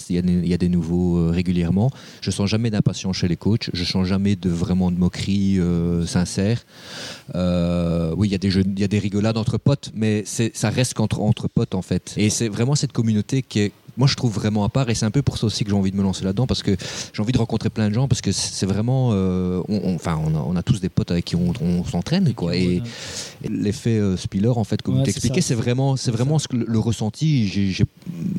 Il 0.10 0.48
y 0.48 0.54
a 0.54 0.58
des, 0.58 0.70
nouveaux 0.70 1.18
euh, 1.18 1.30
régulièrement. 1.30 1.90
Je 2.22 2.32
sens 2.32 2.50
jamais 2.50 2.70
d'impatience 2.70 3.18
chez 3.18 3.28
les 3.28 3.38
coachs. 3.38 3.70
Je 3.74 3.84
sens 3.84 4.06
jamais 4.06 4.36
de 4.36 4.50
vraiment 4.50 4.92
de 4.92 4.98
moquerie 4.98 5.60
euh, 5.60 6.06
sincère. 6.06 6.66
Euh, 7.36 8.14
oui, 8.18 8.28
il 8.28 8.32
y 8.32 8.36
a 8.36 8.38
des 8.38 8.50
il 8.52 8.80
y 8.80 8.84
a 8.84 8.88
des 8.88 9.00
rigolades 9.00 9.38
entre 9.38 9.58
potes, 9.58 9.92
mais 9.94 10.24
ça 10.26 10.70
reste 10.70 10.94
qu'entre 10.96 11.22
entre 11.22 11.48
potes 11.48 11.76
en 11.76 11.82
fait. 11.82 12.14
Et 12.18 12.30
c'est 12.30 12.50
vraiment 12.50 12.76
cette 12.76 12.92
communauté 12.92 13.42
qui 13.42 13.60
est, 13.60 13.72
moi 13.98 14.08
je 14.08 14.16
trouve 14.16 14.34
vraiment 14.34 14.64
à 14.64 14.70
part. 14.70 14.90
Et 14.90 14.96
c'est 14.96 15.06
un 15.06 15.12
peu 15.12 15.22
pour 15.22 15.38
ça 15.38 15.46
aussi 15.48 15.64
que 15.64 15.70
j'ai 15.70 15.76
envie 15.76 15.92
de 15.92 15.98
me 15.98 16.04
lancer 16.04 16.24
là-dedans 16.24 16.48
parce 16.48 16.64
que 16.64 16.76
j'ai 17.14 17.22
envie 17.22 17.32
de 17.34 17.38
rencontrer 17.38 17.70
plein 17.70 17.90
de 17.90 17.94
gens 17.94 18.08
parce 18.08 18.22
que 18.22 18.32
c'est 18.32 18.66
vraiment, 18.66 19.10
euh, 19.14 19.62
on- 19.68 19.82
on- 19.92 19.96
enfin, 19.96 20.20
on, 20.26 20.36
a, 20.36 20.40
on 20.48 20.56
a 20.56 20.64
tous 20.64 20.80
des 20.80 20.90
potes 20.90 21.12
avec 21.12 21.26
qui 21.26 21.36
on, 21.36 21.54
on 21.62 21.84
s'entraîne 21.84 22.34
quoi. 22.34 22.56
Et, 22.56 22.82
et 23.44 23.48
l'effet 23.50 23.98
euh, 23.98 24.18
Spiller, 24.18 24.48
en 24.50 24.64
fait, 24.64 24.82
comme 24.82 24.98
Ouais, 24.98 25.04
tu 25.04 25.12
c'est 25.12 25.18
expliquais, 25.18 25.42
ça. 25.42 25.50
c'est 25.50 25.56
vraiment, 25.56 25.96
c'est 25.98 26.12
vraiment 26.12 26.40
ce 26.40 26.48
que 26.48 26.56
le, 26.58 26.66
le 26.68 26.80
ressenti. 26.80 27.48
J'ai 27.48 27.86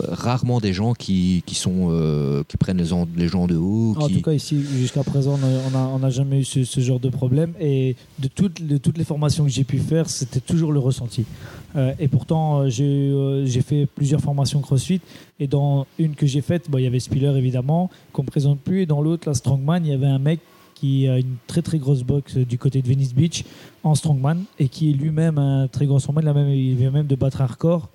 rarement 0.08 0.60
des 0.60 0.72
gens 0.72 0.94
qui, 0.94 1.42
qui 1.46 1.54
sont, 1.54 1.88
euh, 1.90 2.42
qui 2.48 2.56
prennent 2.56 2.78
les, 2.78 2.86
gens- 2.86 3.08
les 3.16 3.28
gens 3.28 3.46
de 3.46 3.56
haut. 3.56 3.94
En 3.98 4.08
tout 4.08 4.22
cas, 4.22 4.32
ici, 4.32 4.60
jusqu'à 4.78 5.02
présent, 5.04 5.38
on 5.94 5.98
n'a 5.98 6.10
jamais 6.10 6.40
eu 6.40 6.44
ce, 6.44 6.64
ce 6.64 6.80
genre 6.80 7.00
de 7.00 7.08
problème. 7.08 7.52
Et 7.60 7.96
de 8.18 8.28
toutes, 8.28 8.66
de 8.66 8.76
toutes 8.78 8.98
les 8.98 9.04
formations 9.04 9.44
que 9.44 9.50
j'ai 9.50 9.64
pu 9.64 9.78
faire, 9.78 10.08
c'était 10.08 10.40
toujours 10.40 10.72
le 10.72 10.78
ressenti. 10.78 11.24
Et 11.98 12.08
pourtant, 12.08 12.68
j'ai 12.68 13.42
j'ai 13.46 13.62
fait 13.62 13.86
plusieurs 13.86 14.20
formations 14.20 14.60
CrossFit. 14.60 15.00
Et 15.42 15.48
dans 15.48 15.86
une 15.98 16.14
que 16.14 16.24
j'ai 16.24 16.40
faite, 16.40 16.70
bon, 16.70 16.78
il 16.78 16.84
y 16.84 16.86
avait 16.86 17.00
Spiller 17.00 17.36
évidemment, 17.36 17.90
qu'on 18.12 18.22
ne 18.22 18.28
présente 18.28 18.60
plus. 18.60 18.82
Et 18.82 18.86
dans 18.86 19.00
l'autre, 19.02 19.24
la 19.28 19.34
Strongman, 19.34 19.80
il 19.84 19.90
y 19.90 19.92
avait 19.92 20.06
un 20.06 20.20
mec 20.20 20.38
qui 20.76 21.08
a 21.08 21.18
une 21.18 21.34
très 21.48 21.62
très 21.62 21.78
grosse 21.78 22.04
box 22.04 22.36
du 22.36 22.58
côté 22.58 22.80
de 22.80 22.86
Venice 22.86 23.12
Beach 23.12 23.44
en 23.82 23.96
Strongman 23.96 24.44
et 24.60 24.68
qui 24.68 24.90
est 24.90 24.92
lui-même 24.92 25.38
un 25.38 25.66
très 25.66 25.86
grand 25.86 25.98
Strongman. 25.98 26.22
Il, 26.22 26.28
a 26.28 26.34
même, 26.34 26.48
il 26.50 26.76
vient 26.76 26.92
même 26.92 27.08
de 27.08 27.16
battre 27.16 27.40
un 27.40 27.46
record. 27.46 27.88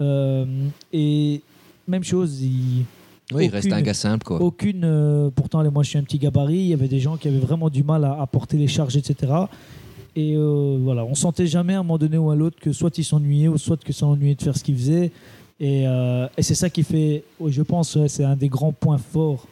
Euh, 0.00 0.44
et 0.92 1.40
même 1.88 2.04
chose, 2.04 2.40
il, 2.42 2.84
Oui, 3.32 3.46
il 3.46 3.50
reste 3.50 3.72
un 3.72 3.82
gars 3.82 3.92
simple, 3.94 4.24
quoi. 4.24 4.40
aucune. 4.40 4.82
euh, 4.84 5.30
pourtant, 5.34 5.58
allez, 5.58 5.70
moi, 5.70 5.82
je 5.82 5.88
suis 5.88 5.98
un 5.98 6.04
petit 6.04 6.18
gabarit. 6.18 6.58
Il 6.58 6.66
y 6.68 6.74
avait 6.74 6.86
des 6.86 7.00
gens 7.00 7.16
qui 7.16 7.26
avaient 7.26 7.38
vraiment 7.38 7.70
du 7.70 7.82
mal 7.82 8.04
à, 8.04 8.20
à 8.20 8.26
porter 8.28 8.56
les 8.56 8.68
charges, 8.68 8.96
etc. 8.96 9.32
Et 10.16 10.34
euh, 10.36 10.78
voilà, 10.80 11.04
on 11.04 11.16
sentait 11.16 11.48
jamais 11.48 11.74
à 11.74 11.80
un 11.80 11.82
moment 11.82 11.98
donné 11.98 12.18
ou 12.18 12.30
à 12.30 12.36
l'autre 12.36 12.58
que 12.60 12.70
soit 12.72 12.96
ils 12.98 13.04
s'ennuyaient 13.04 13.48
ou 13.48 13.58
soit 13.58 13.82
que 13.82 13.92
ça 13.92 14.06
ennuyait 14.06 14.36
de 14.36 14.42
faire 14.42 14.56
ce 14.56 14.62
qu'ils 14.62 14.76
faisaient. 14.76 15.10
Et, 15.60 15.86
euh, 15.86 16.26
et 16.36 16.42
c'est 16.42 16.54
ça 16.56 16.68
qui 16.70 16.82
fait, 16.82 17.22
je 17.46 17.62
pense, 17.62 17.96
c'est 18.08 18.24
un 18.24 18.36
des 18.36 18.48
grands 18.48 18.72
points 18.72 18.98
forts 18.98 19.46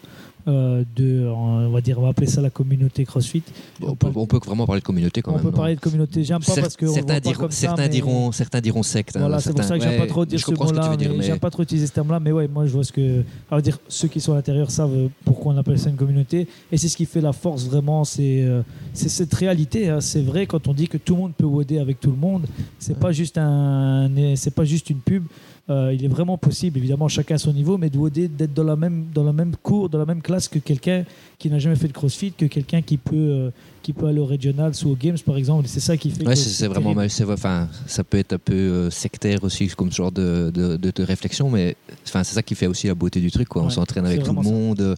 euh, 0.49 0.83
de, 0.97 1.25
on 1.29 1.71
va 1.71 1.81
dire, 1.81 2.01
on 2.01 2.03
va 2.03 2.09
appeler 2.09 2.27
ça 2.27 2.41
la 2.41 2.51
communauté 2.51 3.05
CrossFit. 3.05 3.45
On 3.81 3.95
peut, 3.95 4.09
on 4.13 4.27
peut 4.27 4.41
vraiment 4.45 4.67
parler 4.67 4.81
de 4.81 4.85
communauté 4.85 5.23
quand 5.23 5.31
on 5.31 5.35
même. 5.35 5.43
peut 5.45 5.51
non 5.53 5.57
parler 5.57 5.77
de 5.77 5.81
communauté. 5.81 6.25
J'aime 6.25 6.41
pas 6.43 6.57
parce 6.57 6.77
que 6.77 6.87
on 6.87 6.93
certains, 6.95 7.21
diront, 7.21 7.39
comme 7.43 7.51
ça, 7.53 7.61
certains, 7.61 7.83
mais- 7.85 7.89
diront, 7.89 8.33
certains 8.33 8.61
diront 8.61 8.83
secte. 8.83 9.17
hein, 9.17 9.21
Voilà, 9.21 9.39
c'est 9.39 9.53
pour 9.53 9.63
ça 9.63 9.77
que 9.79 9.85
j'aime 9.85 9.93
ouais, 9.93 9.99
pas 10.01 10.07
trop 10.09 10.27
dire 10.27 10.41
je 10.41 10.45
ce 10.45 10.51
mot-là. 10.51 10.97
mais 10.99 11.23
J'aime 11.23 11.39
pas 11.39 11.51
trop 11.51 11.63
utiliser 11.63 11.87
ce 11.87 11.93
terme-là, 11.93 12.19
mais 12.19 12.33
ouais, 12.33 12.49
moi 12.49 12.67
je 12.67 12.73
vois 12.73 12.83
ce 12.83 12.91
que. 12.91 13.23
On 13.53 13.55
va 13.55 13.63
dire, 13.63 13.79
ceux 13.87 14.09
qui 14.09 14.19
sont 14.21 14.33
à 14.33 14.35
l'intérieur 14.35 14.73
savent 14.73 15.09
pourquoi 15.25 15.55
on 15.55 15.57
appelle 15.59 15.79
ça 15.79 15.91
une 15.91 15.97
communauté. 15.97 16.49
Et 16.73 16.77
c'est 16.77 16.89
ce 16.89 16.97
qui 16.97 17.07
fait 17.07 17.21
la 17.21 17.33
force 17.33 17.67
vraiment, 17.67 18.03
c'est 18.03 18.43
euh, 18.43 18.63
c'est 18.95 19.09
cette 19.09 19.35
réalité. 19.35 19.89
hein. 19.89 20.01
C'est 20.01 20.23
vrai 20.23 20.47
quand 20.47 20.69
on 20.69 20.75
dit 20.75 20.89
que 20.89 20.97
tout 20.99 21.15
le 21.15 21.21
monde 21.23 21.33
peut 21.37 21.47
woder 21.47 21.79
avec 21.79 22.01
tout 22.01 22.11
le 22.11 22.17
monde. 22.17 22.45
C'est 22.79 22.99
pas 22.99 23.13
juste 23.13 23.39
un, 23.39 24.11
c'est 24.37 24.55
pas 24.55 24.65
juste 24.65 24.91
une 24.91 24.99
pub. 25.01 25.25
Euh, 25.71 25.95
il 25.95 26.05
est 26.05 26.09
vraiment 26.09 26.37
possible, 26.37 26.77
évidemment, 26.79 27.07
chacun 27.07 27.37
à 27.37 27.39
son 27.39 27.53
niveau, 27.53 27.79
mais 27.79 27.89
de 27.89 27.97
woder, 27.97 28.27
d'être 28.27 28.53
dans 28.53 28.65
la 28.65 28.75
même 28.75 29.05
dans 29.15 29.23
la 29.23 29.33
même 29.33 29.55
cours, 29.63 29.89
dans 29.89 29.99
la 29.99 30.05
même 30.07 30.21
classe 30.21 30.49
que 30.49 30.59
quelqu'un 30.59 31.05
qui 31.39 31.49
n'a 31.51 31.61
jamais 31.61 31.77
fait 31.77 31.87
de 31.87 31.93
CrossFit, 31.93 32.33
que 32.33 32.47
quelqu'un 32.47 32.83
qui 32.83 32.97
peut 32.97 33.15
euh, 33.15 33.51
qui 33.81 33.93
peut 33.93 34.07
aller 34.07 34.19
au 34.21 34.27
Regionals 34.27 34.73
ou 34.85 34.91
aux 34.91 34.97
Games 34.97 35.17
par 35.25 35.37
exemple. 35.37 35.67
C'est 35.69 35.79
ça 35.81 35.97
qui 35.97 36.11
fait. 36.11 36.27
Ouais, 36.27 36.35
c'est 36.37 36.67
vraiment 36.67 36.95
Enfin, 37.31 37.69
ça 37.87 38.03
peut 38.03 38.19
être 38.19 38.33
un 38.33 38.39
peu 38.39 38.55
euh, 38.55 38.91
sectaire 38.91 39.43
aussi 39.45 39.69
comme 39.69 39.91
ce 39.93 39.97
genre 39.97 40.11
de, 40.13 40.51
de, 40.53 40.77
de- 40.77 40.93
de 40.95 41.03
réflexion, 41.05 41.49
mais 41.49 41.77
enfin, 42.07 42.25
c'est 42.25 42.35
ça 42.35 42.43
qui 42.43 42.57
fait 42.57 42.67
aussi 42.67 42.89
la 42.89 42.95
beauté 42.97 43.21
du 43.21 43.31
truc. 43.31 43.49
Quoi. 43.49 43.63
On 43.63 43.67
Ouais, 43.67 43.71
s'entraîne 43.71 44.05
avec 44.05 44.25
tout 44.25 44.33
le 44.35 44.43
ça. 44.43 44.51
monde. 44.51 44.81
euh, 44.81 44.97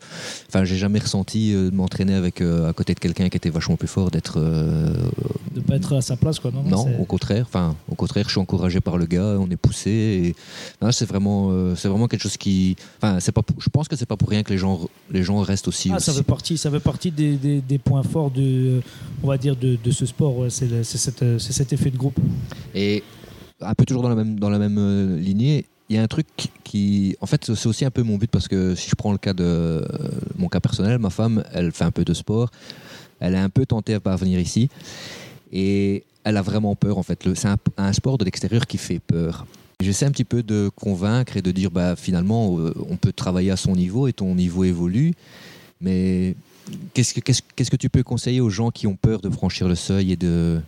Enfin, 0.48 0.64
j'ai 0.64 0.76
jamais 0.76 0.98
ressenti 0.98 1.52
euh, 1.54 1.70
de 1.70 1.76
m'entraîner 1.76 2.14
avec 2.14 2.40
à 2.40 2.72
côté 2.72 2.94
de 2.94 3.00
quelqu'un 3.00 3.28
qui 3.28 3.37
était 3.37 3.50
vachement 3.50 3.76
plus 3.85 3.92
fort, 3.92 4.11
d'être. 4.11 4.38
euh, 4.38 4.92
de 5.55 5.61
pas 5.61 5.77
être 5.77 5.94
à 5.94 6.01
sa 6.01 6.16
place, 6.16 6.38
quoi. 6.40 6.51
Non, 6.51 6.62
non, 6.62 6.87
au 6.99 7.05
contraire. 7.05 7.44
Enfin, 7.47 7.77
au 7.90 7.94
contraire, 7.94 8.25
je 8.27 8.31
suis 8.33 8.40
encouragé 8.40 8.81
par 8.81 8.97
le 8.97 9.05
gars. 9.07 9.37
On 9.38 9.49
est 9.51 9.57
poussé. 9.57 9.90
Et... 9.90 10.90
c'est 10.92 11.05
vraiment, 11.07 11.51
euh, 11.51 11.75
c'est 11.77 11.88
vraiment 11.88 12.09
quelque 12.09 12.23
chose 12.23 12.37
qui. 12.38 12.77
Enfin, 13.01 13.20
c'est 13.20 13.33
pas. 13.33 13.42
pour- 13.42 13.61
Je 13.61 13.68
pense 13.68 13.87
que 13.88 13.97
c'est 13.97 14.07
pas 14.07 14.16
pour 14.16 14.31
rien 14.31 14.42
que 14.42 14.51
les 14.53 14.59
gens, 14.59 14.81
les 15.11 15.23
gens 15.23 15.38
restent 15.40 15.68
aussi. 15.68 15.90
Ah, 15.92 16.01
ça 16.01 16.12
fait 16.12 16.23
partie, 16.23 16.57
ça 16.57 16.70
fait 16.70 16.81
partie 16.81 17.11
des, 17.11 17.37
des- 17.37 17.61
des 17.61 17.79
points 17.79 18.03
forts 18.03 18.31
de, 18.31 18.81
on 19.23 19.29
va 19.29 19.37
dire, 19.38 19.55
de, 19.57 19.77
de 19.83 19.90
ce 19.90 20.07
sport. 20.07 20.37
ouais. 20.38 20.49
C'est 20.51 20.83
cet 21.53 21.73
effet 21.73 21.90
de 21.90 21.97
groupe. 21.99 22.18
Et 22.75 23.03
un 23.61 23.75
peu 23.75 23.85
toujours 23.85 24.03
dans 24.03 24.09
la 24.09 24.14
même, 24.16 24.38
dans 24.38 24.51
la 24.51 24.59
même 24.59 24.79
euh, 24.79 25.18
lignée, 25.18 25.66
il 25.90 25.97
y 25.97 25.99
a 25.99 26.03
un 26.03 26.09
truc 26.09 26.27
qui. 26.64 27.16
En 27.20 27.27
fait, 27.27 27.44
c'est 27.55 27.66
aussi 27.66 27.85
un 27.85 27.90
peu 27.90 28.03
mon 28.03 28.16
but 28.16 28.31
parce 28.31 28.49
que 28.49 28.75
si 28.75 28.88
je 28.88 28.94
prends 28.94 29.12
le 29.12 29.18
cas 29.18 29.35
de 29.35 29.44
euh, 29.44 29.83
mon 30.38 30.49
cas 30.49 30.61
personnel, 30.61 30.99
ma 30.99 31.11
femme, 31.11 31.44
elle 31.53 31.70
fait 31.73 31.85
un 31.85 31.90
peu 31.90 32.05
de 32.05 32.14
sport. 32.14 32.51
Elle 33.20 33.35
est 33.35 33.38
un 33.38 33.48
peu 33.48 33.66
tentée 33.66 33.98
par 34.00 34.16
venir 34.16 34.38
ici. 34.38 34.68
Et 35.53 36.05
elle 36.24 36.37
a 36.37 36.42
vraiment 36.42 36.74
peur, 36.74 36.98
en 36.98 37.03
fait. 37.03 37.29
C'est 37.35 37.48
un, 37.77 37.92
sport 37.92 38.18
de 38.18 38.24
l'extérieur 38.24 38.66
qui 38.66 38.79
fait 38.79 38.98
peur. 38.98 39.46
J'essaie 39.81 40.07
un 40.07 40.11
petit 40.11 40.24
peu 40.24 40.42
de 40.42 40.70
convaincre 40.74 41.37
et 41.37 41.42
de 41.42 41.50
dire, 41.50 41.70
bah, 41.70 41.96
finalement, 41.96 42.59
euh, 42.59 42.72
on 42.88 42.96
peut 42.96 43.12
travailler 43.12 43.50
à 43.50 43.57
son 43.57 43.74
niveau 43.74 44.09
et 44.09 44.12
ton 44.12 44.35
niveau 44.35 44.64
évolue. 44.64 45.14
Mais 45.81 46.35
qu'est-ce 46.94 47.12
que, 47.12 47.77
tu 47.77 47.88
peux 47.90 48.03
conseiller 48.03 48.40
aux 48.40 48.50
gens 48.50 48.70
qui 48.70 48.87
ont 48.87 48.96
peur 48.96 49.20
de 49.20 49.29
franchir 49.29 49.68
le 49.68 49.74
seuil 49.74 50.12
et 50.12 50.16
de. 50.16 50.61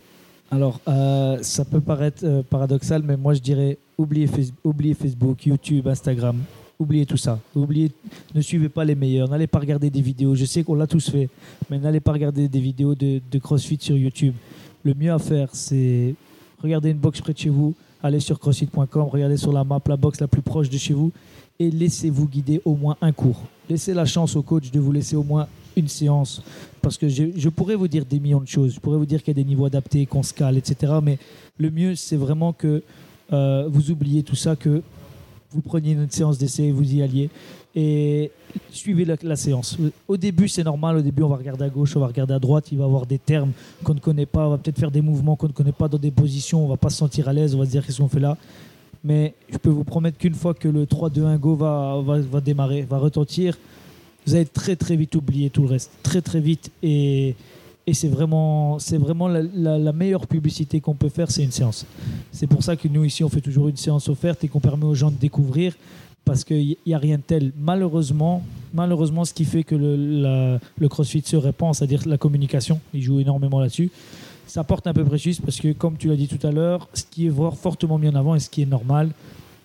Alors, 0.51 0.79
euh, 0.87 1.39
ça 1.41 1.65
peut 1.65 1.81
paraître 1.81 2.23
euh, 2.23 2.43
paradoxal, 2.43 3.03
mais 3.03 3.17
moi 3.17 3.33
je 3.33 3.39
dirais 3.39 3.77
oubliez 3.97 4.27
Facebook, 4.27 5.45
YouTube, 5.45 5.87
Instagram. 5.87 6.37
Oubliez 6.79 7.05
tout 7.07 7.17
ça. 7.17 7.39
Oubliez, 7.55 7.91
ne 8.35 8.41
suivez 8.41 8.69
pas 8.69 8.85
les 8.85 8.93
meilleurs. 8.93 9.27
N'allez 9.29 9.47
pas 9.47 9.59
regarder 9.59 9.89
des 9.89 10.01
vidéos. 10.01 10.35
Je 10.35 10.45
sais 10.45 10.63
qu'on 10.63 10.75
l'a 10.75 10.85
tous 10.85 11.09
fait, 11.09 11.27
mais 11.69 11.79
n'allez 11.79 11.99
pas 11.99 12.11
regarder 12.11 12.47
des 12.47 12.59
vidéos 12.59 12.93
de, 12.93 13.19
CrossFit 13.39 13.79
sur 13.81 13.97
YouTube. 13.97 14.35
Le 14.83 14.93
mieux 14.93 15.11
à 15.11 15.17
faire, 15.17 15.49
c'est 15.53 16.13
regarder 16.61 16.91
une 16.91 16.97
box 16.97 17.19
près 17.19 17.33
de 17.33 17.37
chez 17.37 17.49
vous, 17.49 17.73
aller 18.03 18.19
sur 18.19 18.39
crossfit.com, 18.39 19.07
regardez 19.09 19.37
sur 19.37 19.51
la 19.51 19.63
map 19.63 19.81
la 19.87 19.97
box 19.97 20.21
la 20.21 20.27
plus 20.27 20.41
proche 20.41 20.69
de 20.69 20.77
chez 20.77 20.93
vous 20.93 21.11
et 21.59 21.71
laissez-vous 21.71 22.27
guider 22.27 22.61
au 22.63 22.75
moins 22.75 22.95
un 23.01 23.11
cours. 23.11 23.41
Laissez 23.69 23.93
la 23.93 24.05
chance 24.05 24.35
au 24.35 24.43
coach 24.43 24.69
de 24.69 24.79
vous 24.79 24.91
laisser 24.91 25.15
au 25.15 25.23
moins 25.23 25.47
une 25.75 25.87
séance. 25.87 26.43
Parce 26.81 26.97
que 26.97 27.09
je, 27.09 27.25
je 27.35 27.49
pourrais 27.49 27.75
vous 27.75 27.87
dire 27.87 28.05
des 28.05 28.19
millions 28.19 28.39
de 28.39 28.47
choses. 28.47 28.75
Je 28.75 28.79
pourrais 28.79 28.97
vous 28.97 29.05
dire 29.05 29.23
qu'il 29.23 29.35
y 29.35 29.39
a 29.39 29.43
des 29.43 29.47
niveaux 29.47 29.65
adaptés, 29.65 30.05
qu'on 30.05 30.23
se 30.23 30.33
cale, 30.33 30.57
etc. 30.57 30.93
Mais 31.01 31.17
le 31.57 31.71
mieux, 31.71 31.95
c'est 31.95 32.15
vraiment 32.15 32.53
que 32.53 32.83
euh, 33.33 33.67
vous 33.69 33.91
oubliez 33.91 34.23
tout 34.23 34.35
ça, 34.35 34.55
que 34.55 34.81
vous 35.51 35.61
preniez 35.61 35.93
une 35.93 36.09
séance 36.09 36.37
d'essai, 36.37 36.71
vous 36.71 36.93
y 36.93 37.01
alliez 37.01 37.29
et 37.79 38.31
suivez 38.71 39.05
la, 39.05 39.35
séance. 39.35 39.77
Au 40.07 40.17
début, 40.17 40.47
c'est 40.47 40.63
normal. 40.63 40.97
Au 40.97 41.01
début, 41.01 41.21
on 41.21 41.29
va 41.29 41.35
regarder 41.35 41.65
à 41.65 41.69
gauche, 41.69 41.95
on 41.95 41.99
va 41.99 42.07
regarder 42.07 42.33
à 42.33 42.39
droite. 42.39 42.71
Il 42.71 42.79
va 42.79 42.85
y 42.85 42.87
avoir 42.87 43.05
des 43.05 43.19
termes 43.19 43.51
qu'on 43.83 43.93
ne 43.93 43.99
connaît 43.99 44.25
pas. 44.25 44.47
On 44.47 44.49
va 44.49 44.57
peut-être 44.57 44.79
faire 44.79 44.89
des 44.89 45.01
mouvements 45.01 45.35
qu'on 45.35 45.47
ne 45.47 45.53
connaît 45.53 45.71
pas 45.71 45.87
dans 45.87 45.99
des 45.99 46.09
positions. 46.09 46.65
On 46.65 46.67
va 46.67 46.77
pas 46.77 46.89
se 46.89 46.97
sentir 46.97 47.29
à 47.29 47.33
l'aise. 47.33 47.53
On 47.53 47.59
va 47.59 47.65
se 47.65 47.69
dire 47.69 47.85
qu'est-ce 47.85 47.99
qu'on 47.99 48.07
fait 48.07 48.19
là? 48.19 48.35
Mais 49.03 49.35
je 49.51 49.57
peux 49.57 49.69
vous 49.69 49.83
promettre 49.83 50.17
qu'une 50.17 50.33
fois 50.33 50.55
que 50.55 50.67
le 50.67 50.85
3-2-1 50.85 51.37
go 51.37 51.55
va, 51.55 52.01
va, 52.03 52.19
va 52.19 52.41
démarrer, 52.41 52.81
va 52.81 52.97
retentir, 52.97 53.59
vous 54.25 54.33
allez 54.33 54.45
très 54.45 54.75
très 54.75 54.95
vite 54.95 55.15
oublier 55.15 55.51
tout 55.51 55.61
le 55.61 55.69
reste. 55.69 55.91
Très 56.01 56.21
très 56.21 56.39
vite. 56.39 56.71
Et, 56.81 57.35
et 57.87 57.93
c'est 57.93 58.09
vraiment, 58.09 58.79
c'est 58.79 58.97
vraiment 58.97 59.29
la, 59.29 59.93
meilleure 59.93 60.27
publicité 60.27 60.81
qu'on 60.81 60.93
peut 60.93 61.07
faire, 61.07 61.31
c'est 61.31 61.43
une 61.43 61.51
séance. 61.51 61.85
C'est 62.33 62.45
pour 62.45 62.61
ça 62.61 62.75
que 62.75 62.89
nous 62.89 63.05
ici, 63.05 63.23
on 63.23 63.29
fait 63.29 63.39
toujours 63.39 63.69
une 63.69 63.77
séance 63.77 64.09
offerte 64.09 64.43
et 64.43 64.49
qu'on 64.49 64.59
permet 64.59 64.83
aux 64.83 64.93
gens 64.93 65.09
de 65.09 65.15
découvrir 65.15 65.73
parce 66.25 66.43
qu'il 66.43 66.75
n'y 66.85 66.93
a 66.93 66.97
rien 66.97 67.15
de 67.15 67.21
tel. 67.21 67.53
Malheureusement, 67.57 68.43
malheureusement, 68.73 69.23
ce 69.23 69.33
qui 69.33 69.45
fait 69.45 69.63
que 69.63 69.75
le, 69.75 70.87
CrossFit 70.89 71.21
se 71.25 71.37
répand, 71.37 71.73
c'est-à-dire 71.73 72.05
la 72.05 72.17
communication, 72.17 72.81
il 72.93 73.01
joue 73.01 73.21
énormément 73.21 73.61
là-dessus. 73.61 73.89
Ça 74.45 74.65
porte 74.65 74.85
un 74.87 74.93
peu 74.93 75.05
précieux 75.05 75.31
parce 75.41 75.57
que, 75.61 75.71
comme 75.71 75.95
tu 75.95 76.09
l'as 76.09 76.17
dit 76.17 76.27
tout 76.27 76.45
à 76.45 76.51
l'heure, 76.51 76.89
ce 76.93 77.03
qui 77.09 77.27
est 77.27 77.33
fortement 77.55 77.97
mis 77.97 78.09
en 78.09 78.15
avant 78.15 78.35
et 78.35 78.41
ce 78.41 78.49
qui 78.49 78.63
est 78.63 78.65
normal, 78.65 79.11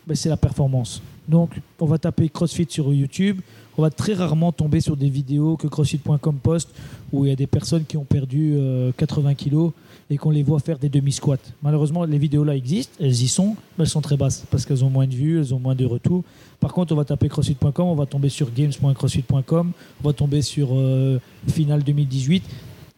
ben, 0.07 0.15
c'est 0.15 0.29
la 0.29 0.37
performance. 0.37 1.03
Donc, 1.27 1.51
on 1.81 1.87
va 1.87 1.99
taper 1.99 2.29
CrossFit 2.29 2.67
sur 2.69 2.93
YouTube. 2.93 3.41
On 3.79 3.83
va 3.83 3.91
très 3.91 4.13
rarement 4.15 4.53
tomber 4.53 4.81
sur 4.81 4.97
des 4.97 5.09
vidéos 5.09 5.57
que 5.57 5.67
CrossFit.com 5.67 6.37
poste 6.43 6.71
où 7.13 7.25
il 7.25 7.31
y 7.31 7.33
a 7.33 7.37
des 7.37 7.47
personnes 7.47 7.85
qui 7.85 7.97
ont 7.97 8.05
perdu 8.05 8.55
euh, 8.55 8.93
80 8.97 9.35
kilos 9.35 9.73
et 10.11 10.19
qu'on 10.19 10.31
les 10.31 10.43
voit 10.43 10.61
faire 10.61 10.79
des 10.79 10.91
demi-squats. 10.91 11.39
Malheureusement, 11.63 12.05
les 12.05 12.19
vidéos 12.19 12.45
là 12.45 12.55
existent, 12.55 12.93
elles 13.01 13.23
y 13.23 13.29
sont, 13.29 13.57
mais 13.79 13.85
elles 13.85 13.89
sont 13.89 14.03
très 14.03 14.17
basses 14.17 14.45
parce 14.51 14.67
qu'elles 14.67 14.85
ont 14.85 14.91
moins 14.91 15.07
de 15.07 15.15
vues, 15.15 15.39
elles 15.39 15.55
ont 15.55 15.59
moins 15.59 15.75
de 15.75 15.87
retours. 15.87 16.23
Par 16.61 16.73
contre, 16.73 16.93
on 16.93 16.97
va 16.97 17.05
taper 17.05 17.29
CrossFit.com, 17.29 17.87
on 17.87 17.95
va 17.95 18.07
tomber 18.07 18.29
sur 18.29 18.53
games.crossfit.com, 18.53 19.73
on 20.03 20.07
va 20.07 20.13
tomber 20.13 20.43
sur 20.43 20.69
euh, 20.73 21.19
Final 21.49 21.83
2018. 21.83 22.45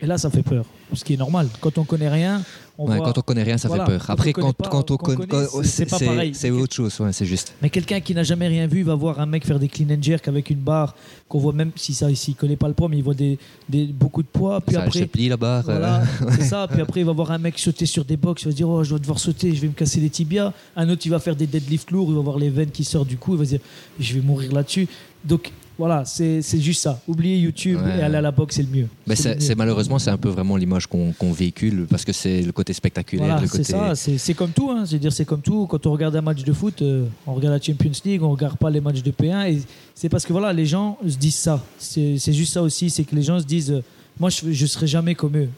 Et 0.00 0.06
là, 0.06 0.18
ça 0.18 0.28
fait 0.28 0.42
peur. 0.42 0.66
Ce 0.92 1.04
qui 1.04 1.14
est 1.14 1.16
normal. 1.16 1.48
Quand 1.60 1.78
on 1.78 1.84
connaît 1.84 2.08
rien, 2.10 2.42
on 2.76 2.88
Ouais, 2.88 2.96
voit- 2.96 3.06
quand 3.06 3.18
on 3.18 3.22
connaît 3.22 3.42
rien, 3.44 3.56
ça 3.56 3.68
Voilà. 3.68 3.84
fait 3.86 3.92
peur. 3.92 4.04
Après, 4.08 4.32
quand, 4.32 4.52
quand 4.68 4.90
on 4.90 4.96
connaît, 4.96 5.26
c'est- 5.62 5.64
c'est 5.64 5.86
pas 5.86 5.98
pareil. 5.98 6.32
C'est 6.34 6.50
autre 6.50 6.74
chose, 6.74 6.98
ouais, 7.00 7.12
c'est 7.12 7.24
juste. 7.26 7.54
Mais 7.62 7.70
quelqu'un 7.70 8.00
qui 8.00 8.14
n'a 8.14 8.22
jamais 8.24 8.48
rien 8.48 8.66
vu 8.66 8.82
va 8.82 8.94
voir 8.96 9.20
un 9.20 9.26
mec 9.26 9.46
faire 9.46 9.58
des 9.58 9.68
clean 9.68 9.86
and 9.94 10.02
jerk 10.02 10.26
avec 10.26 10.50
une 10.50 10.58
barre 10.58 10.94
qu'on 11.28 11.38
voit 11.38 11.52
même 11.52 11.70
si 11.76 11.94
ça 11.94 12.10
ici 12.10 12.34
connaît 12.34 12.56
pas 12.56 12.66
le 12.68 12.74
poids, 12.74 12.88
mais 12.88 12.96
il 12.98 13.04
voit 13.04 13.14
des, 13.14 13.38
des- 13.68 13.86
beaucoup 13.86 14.22
de 14.22 14.28
poids. 14.28 14.60
Puis 14.60 14.74
ça 14.74 14.82
après, 14.82 15.06
plie 15.06 15.28
la 15.28 15.36
barre. 15.36 15.62
voilà, 15.64 16.00
euh, 16.02 16.26
c'est 16.32 16.44
ça. 16.44 16.66
Puis 16.70 16.80
après, 16.80 17.00
il 17.00 17.06
va 17.06 17.12
voir 17.12 17.30
un 17.30 17.38
mec 17.38 17.58
sauter 17.58 17.86
sur 17.86 18.04
des 18.04 18.16
box. 18.16 18.42
Il 18.42 18.46
va 18.46 18.50
se 18.50 18.56
dire 18.56 18.68
Oh, 18.68 18.82
je 18.82 18.90
dois 18.90 18.98
devoir 18.98 19.18
sauter, 19.18 19.54
je 19.54 19.60
vais 19.60 19.68
me 19.68 19.72
casser 19.72 20.00
les 20.00 20.10
tibias. 20.10 20.52
Un 20.76 20.88
autre, 20.90 21.02
il 21.04 21.10
va 21.10 21.20
faire 21.20 21.36
des 21.36 21.46
deadlifts 21.46 21.90
lourds. 21.92 22.08
Il 22.10 22.16
va 22.16 22.22
voir 22.22 22.38
les 22.38 22.50
veines 22.50 22.70
qui 22.70 22.82
sortent 22.84 23.08
du 23.08 23.16
cou. 23.16 23.34
Il 23.34 23.38
va 23.38 23.44
se 23.44 23.50
dire 23.50 23.60
Je 24.00 24.14
vais 24.14 24.20
mourir 24.20 24.52
là-dessus. 24.52 24.88
Donc 25.24 25.52
voilà, 25.78 26.04
c'est 26.04 26.40
juste 26.60 26.82
ça. 26.82 27.00
Oubliez 27.08 27.36
YouTube 27.38 27.80
Ouais. 27.84 27.98
et 27.98 28.02
aller 28.02 28.16
à 28.16 28.20
la 28.20 28.30
boxe, 28.30 28.56
c'est 28.56 28.62
le 28.62 28.68
mieux. 28.68 28.88
Mais 29.06 29.16
C'est 29.16 29.54
malheureusement, 29.56 29.98
c'est 29.98 30.10
un 30.10 30.16
peu 30.16 30.28
vraiment 30.28 30.56
l'image 30.56 30.86
qu'on 30.86 31.32
véhicule 31.32 31.86
parce 31.90 32.04
que 32.04 32.12
c'est 32.12 32.42
le 32.42 32.52
côté 32.52 32.72
spectaculaire, 32.72 33.26
Voilà, 33.26 33.40
le 33.40 33.46
c'est 33.48 33.58
côté. 33.58 33.94
ça, 33.94 33.94
c'est 34.18 34.34
comme 34.34 34.50
tout. 34.52 34.70
Hein. 34.70 34.84
Dire, 34.84 35.12
c'est 35.12 35.24
comme 35.24 35.40
tout. 35.42 35.66
Quand 35.66 35.86
on 35.86 35.92
regarde 35.92 36.14
un 36.16 36.20
match 36.20 36.42
de 36.44 36.52
foot, 36.52 36.80
euh, 36.82 37.06
on 37.26 37.34
regarde 37.34 37.54
la 37.54 37.60
Champions 37.60 37.90
League, 38.04 38.22
on 38.22 38.30
regarde 38.30 38.56
pas 38.56 38.70
les 38.70 38.80
matchs 38.80 39.02
de 39.02 39.10
P1. 39.10 39.50
Et 39.52 39.62
c'est 39.94 40.08
parce 40.08 40.24
que 40.24 40.32
voilà, 40.32 40.52
les 40.52 40.66
gens 40.66 40.98
se 41.06 41.16
disent 41.16 41.34
ça. 41.36 41.62
C'est 41.78 42.16
c'est 42.18 42.32
juste 42.32 42.52
ça 42.52 42.62
aussi, 42.62 42.90
c'est 42.90 43.04
que 43.04 43.14
les 43.16 43.22
gens 43.22 43.38
se 43.40 43.44
disent, 43.44 43.72
euh, 43.72 43.82
moi, 44.20 44.30
je, 44.30 44.52
je 44.52 44.66
serai 44.66 44.86
jamais 44.86 45.14
comme 45.16 45.36
eux. 45.36 45.48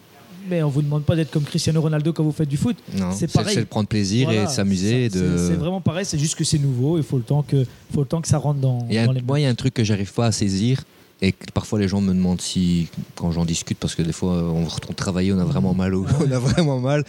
Mais 0.48 0.62
on 0.62 0.68
vous 0.68 0.82
demande 0.82 1.04
pas 1.04 1.16
d'être 1.16 1.30
comme 1.30 1.44
Cristiano 1.44 1.80
Ronaldo 1.80 2.12
quand 2.12 2.22
vous 2.24 2.32
faites 2.32 2.48
du 2.48 2.56
foot. 2.56 2.76
C'est 3.12 3.30
pareil. 3.32 3.54
c'est 3.54 3.60
de 3.60 3.66
prendre 3.66 3.88
plaisir 3.88 4.26
Voilà, 4.26 4.42
et 4.42 4.46
de 4.46 4.50
s'amuser. 4.50 5.08
c'est- 5.10 5.18
de... 5.18 5.36
C'est 5.48 5.54
vraiment 5.54 5.80
pareil. 5.80 6.04
C'est 6.04 6.18
juste 6.18 6.34
que 6.36 6.44
c'est 6.44 6.58
nouveau. 6.58 6.98
Il 6.98 7.04
faut 7.04 7.16
le 7.16 7.22
temps 7.22 7.42
que, 7.42 7.64
faut 7.92 8.00
le 8.00 8.06
temps 8.06 8.20
que 8.20 8.28
ça 8.28 8.38
rentre 8.38 8.60
dans, 8.60 8.86
un- 8.90 9.06
dans 9.06 9.12
les. 9.12 9.22
moi, 9.22 9.40
il 9.40 9.42
y 9.44 9.46
a 9.46 9.48
un 9.48 9.54
truc 9.54 9.74
que 9.74 9.84
j'arrive 9.84 10.12
pas 10.12 10.26
à 10.26 10.32
saisir 10.32 10.82
et 11.22 11.32
que 11.32 11.46
parfois 11.54 11.78
les 11.78 11.88
gens 11.88 12.02
me 12.02 12.12
demandent 12.12 12.42
si, 12.42 12.88
quand 13.14 13.32
j'en 13.32 13.46
discute, 13.46 13.78
parce 13.78 13.94
que 13.94 14.02
des 14.02 14.12
fois 14.12 14.34
on 14.52 14.66
retourne 14.66 14.94
travailler, 14.94 15.32
on 15.32 15.38
a 15.38 15.44
vraiment 15.44 15.72
mal, 15.72 15.94
au- 15.94 16.04
on 16.20 16.30
a 16.30 16.38
vraiment 16.38 16.78
mal, 16.78 17.04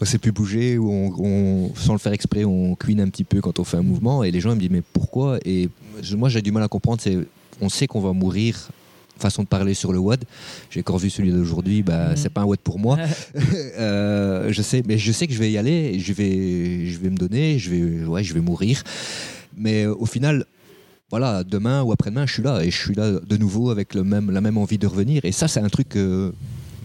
on 0.00 0.04
sait 0.04 0.18
plus 0.18 0.30
bouger 0.30 0.78
ou 0.78 0.88
on, 0.90 1.12
on- 1.18 1.74
sans 1.74 1.92
le 1.92 1.98
faire 1.98 2.12
exprès, 2.12 2.44
on 2.44 2.76
cuine 2.76 3.00
un 3.00 3.08
petit 3.08 3.24
peu 3.24 3.40
quand 3.40 3.58
on 3.58 3.64
fait 3.64 3.76
un 3.78 3.82
mouvement 3.82 4.22
et 4.22 4.30
les 4.30 4.38
gens 4.40 4.50
ils 4.50 4.54
me 4.54 4.60
disent 4.60 4.70
mais 4.70 4.82
pourquoi? 4.92 5.38
Et 5.44 5.68
moi 6.16 6.28
j'ai 6.28 6.40
du 6.40 6.52
mal 6.52 6.62
à 6.62 6.68
comprendre, 6.68 7.00
c'est 7.02 7.18
on 7.60 7.68
sait 7.68 7.88
qu'on 7.88 8.00
va 8.00 8.12
mourir. 8.12 8.68
Façon 9.18 9.42
de 9.42 9.48
parler 9.48 9.74
sur 9.74 9.92
le 9.92 9.98
WOD. 9.98 10.24
J'ai 10.70 10.80
encore 10.80 10.98
vu 10.98 11.10
celui 11.10 11.30
d'aujourd'hui, 11.32 11.82
bah, 11.82 12.10
Mhm. 12.10 12.16
c'est 12.16 12.28
pas 12.30 12.42
un 12.42 12.44
WOD 12.44 12.60
pour 12.60 12.78
moi. 12.78 12.96
Euh, 13.78 14.52
je 14.52 14.62
sais, 14.62 14.82
mais 14.86 14.98
je 14.98 15.12
sais 15.12 15.26
que 15.26 15.32
je 15.32 15.38
vais 15.38 15.50
y 15.50 15.58
aller, 15.58 15.98
je 15.98 16.12
vais, 16.12 16.86
je 16.86 16.98
vais 16.98 17.10
me 17.10 17.16
donner, 17.16 17.58
je 17.58 17.70
vais, 17.70 18.04
ouais, 18.06 18.22
je 18.24 18.34
vais 18.34 18.40
mourir. 18.40 18.82
Mais 19.56 19.84
euh, 19.84 19.94
au 19.94 20.06
final, 20.06 20.44
voilà, 21.10 21.44
demain 21.44 21.82
ou 21.82 21.92
après-demain, 21.92 22.26
je 22.26 22.32
suis 22.34 22.42
là 22.42 22.62
et 22.64 22.70
je 22.70 22.76
suis 22.76 22.94
là 22.94 23.12
de 23.20 23.36
nouveau 23.36 23.70
avec 23.70 23.94
le 23.94 24.04
même, 24.04 24.30
la 24.30 24.40
même 24.40 24.58
envie 24.58 24.78
de 24.78 24.86
revenir. 24.86 25.24
Et 25.24 25.32
ça, 25.32 25.48
c'est 25.48 25.60
un 25.60 25.68
truc 25.68 25.88
que 25.90 26.32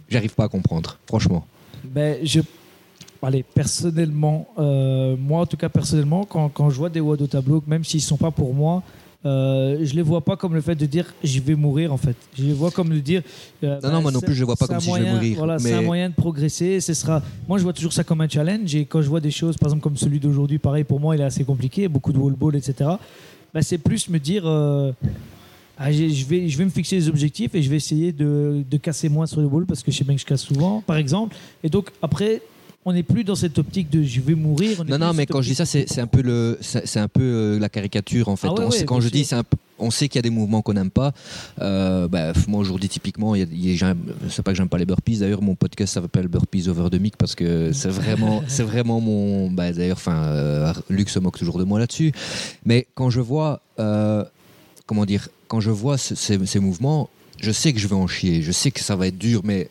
j'arrive 0.09 0.33
pas 0.33 0.45
à 0.45 0.47
comprendre, 0.49 0.97
franchement. 1.07 1.45
Ben, 1.83 2.17
je... 2.23 2.39
Allez, 3.25 3.43
personnellement, 3.43 4.47
euh, 4.59 5.15
moi 5.17 5.39
en 5.41 5.45
tout 5.45 5.55
cas 5.55 5.69
personnellement, 5.69 6.25
quand, 6.25 6.49
quand 6.49 6.69
je 6.69 6.75
vois 6.77 6.89
des 6.89 6.99
WOD 6.99 7.21
au 7.21 7.27
tableau, 7.27 7.63
même 7.67 7.85
s'ils 7.85 8.01
sont 8.01 8.17
pas 8.17 8.31
pour 8.31 8.53
moi, 8.53 8.83
euh, 9.25 9.79
je 9.83 9.93
les 9.95 10.01
vois 10.01 10.21
pas 10.21 10.35
comme 10.35 10.53
le 10.53 10.61
fait 10.61 10.75
de 10.75 10.85
dire 10.85 11.13
je 11.23 11.39
vais 11.39 11.55
mourir 11.55 11.93
en 11.93 11.97
fait. 11.97 12.15
Je 12.37 12.43
les 12.43 12.53
vois 12.53 12.71
comme 12.71 12.89
le 12.89 12.99
dire. 12.99 13.21
euh, 13.63 13.79
Non, 13.83 13.91
non, 13.93 14.01
moi 14.01 14.11
non 14.11 14.19
plus, 14.19 14.33
je 14.33 14.39
les 14.39 14.45
vois 14.45 14.55
pas 14.55 14.67
comme 14.67 14.79
si 14.79 14.89
je 14.89 14.93
vais 14.95 15.11
mourir, 15.13 15.37
Voilà, 15.37 15.59
c'est 15.59 15.73
un 15.73 15.81
moyen 15.81 16.09
de 16.09 16.13
progresser. 16.15 16.79
Ce 16.81 16.93
sera. 16.93 17.21
Moi, 17.47 17.57
je 17.57 17.63
vois 17.63 17.73
toujours 17.73 17.93
ça 17.93 18.03
comme 18.03 18.21
un 18.21 18.27
challenge. 18.29 18.75
Et 18.75 18.85
quand 18.85 19.01
je 19.01 19.07
vois 19.09 19.21
des 19.21 19.31
choses, 19.31 19.55
par 19.57 19.67
exemple 19.69 19.83
comme 19.83 19.97
celui 19.97 20.19
d'aujourd'hui, 20.19 20.57
pareil 20.59 20.83
pour 20.83 20.99
moi, 20.99 21.15
il 21.15 21.21
est 21.21 21.25
assez 21.25 21.43
compliqué, 21.43 21.87
beaucoup 21.87 22.11
de 22.11 22.17
wall 22.17 22.33
ball, 22.33 22.55
etc. 22.55 22.89
Ben, 23.53 23.61
c'est 23.61 23.77
plus 23.77 24.09
me 24.09 24.19
dire. 24.19 24.43
euh, 24.45 24.91
ah, 25.77 25.91
je, 25.91 26.25
vais, 26.25 26.47
je 26.49 26.57
vais 26.57 26.65
me 26.65 26.69
fixer 26.69 26.97
des 26.97 27.09
objectifs 27.09 27.55
et 27.55 27.61
je 27.63 27.69
vais 27.69 27.77
essayer 27.77 28.11
de, 28.11 28.63
de 28.69 28.77
casser 28.77 29.09
moins 29.09 29.25
sur 29.25 29.41
le 29.41 29.47
ball 29.47 29.65
parce 29.65 29.81
que 29.81 29.91
je 29.91 29.97
sais 29.97 30.03
bien 30.03 30.13
que 30.13 30.21
je 30.21 30.25
casse 30.25 30.41
souvent, 30.43 30.81
par 30.85 30.97
exemple. 30.97 31.35
Et 31.63 31.69
donc, 31.69 31.89
après, 32.01 32.41
on 32.85 32.93
n'est 32.93 33.03
plus 33.03 33.23
dans 33.23 33.35
cette 33.35 33.57
optique 33.59 33.89
de 33.89 34.03
je 34.03 34.19
vais 34.21 34.35
mourir. 34.35 34.77
on 34.79 34.83
Non, 34.83 34.97
non, 34.97 35.13
mais 35.13 35.25
quand 35.25 35.41
je 35.41 35.49
dis 35.49 35.55
ça, 35.55 35.65
c'est 35.65 35.99
un 35.99 36.07
peu 36.07 36.21
le, 36.21 36.57
c'est 36.61 36.99
un 36.99 37.07
peu 37.07 37.21
euh, 37.21 37.59
la 37.59 37.69
caricature 37.69 38.29
en 38.29 38.35
fait. 38.35 38.47
Ah 38.49 38.53
ouais, 38.53 38.65
On 38.65 38.69
ouais, 38.69 38.85
quand 38.85 38.99
je 39.01 39.09
dis, 39.09 39.27
un 39.31 39.43
on 39.79 39.91
sait 39.91 40.07
qu'il 40.07 40.17
y 40.17 40.19
a 40.19 40.21
des 40.21 40.29
mouvements 40.29 40.61
qu'on 40.61 40.73
n'aime 40.73 40.91
pas. 40.91 41.13
Euh, 41.59 42.07
bah, 42.07 42.31
moi 42.47 42.61
aujourd'hui, 42.61 42.87
typiquement, 42.87 43.33
c'est 43.35 44.41
pas 44.43 44.51
que 44.51 44.57
j'aime 44.57 44.69
pas 44.69 44.77
les 44.77 44.85
burpees. 44.85 45.17
D'ailleurs, 45.17 45.41
mon 45.41 45.55
podcast 45.55 45.93
s'appelle 45.95 46.27
Burpees 46.27 46.69
Over 46.69 46.89
the 46.89 46.99
Mic 47.01 47.17
parce 47.17 47.35
que 47.35 47.71
c'est 47.73 47.89
vraiment, 48.01 48.43
c'est 48.47 48.63
vraiment 48.63 49.01
mon. 49.01 49.49
Bah, 49.51 49.71
D'ailleurs, 49.73 49.97
enfin, 49.97 50.23
euh, 50.25 50.73
Luc 50.89 51.09
se 51.09 51.19
moque 51.19 51.37
toujours 51.37 51.57
de 51.57 51.63
moi 51.63 51.79
là-dessus. 51.79 52.11
Mais 52.65 52.87
quand 52.95 53.09
je 53.09 53.19
vois, 53.19 53.61
euh, 53.79 54.23
comment 54.85 55.05
dire, 55.05 55.27
quand 55.47 55.59
je 55.59 55.71
vois 55.71 55.97
ce- 55.97 56.15
ces, 56.15 56.43
ces 56.45 56.59
mouvements, 56.59 57.09
je 57.41 57.51
sais 57.51 57.73
que 57.73 57.79
je 57.79 57.87
vais 57.87 57.95
en 57.95 58.07
chier. 58.07 58.41
Je 58.41 58.51
sais 58.51 58.71
que 58.71 58.79
ça 58.79 58.95
va 58.95 59.07
être 59.07 59.17
dur, 59.17 59.41
mais 59.43 59.69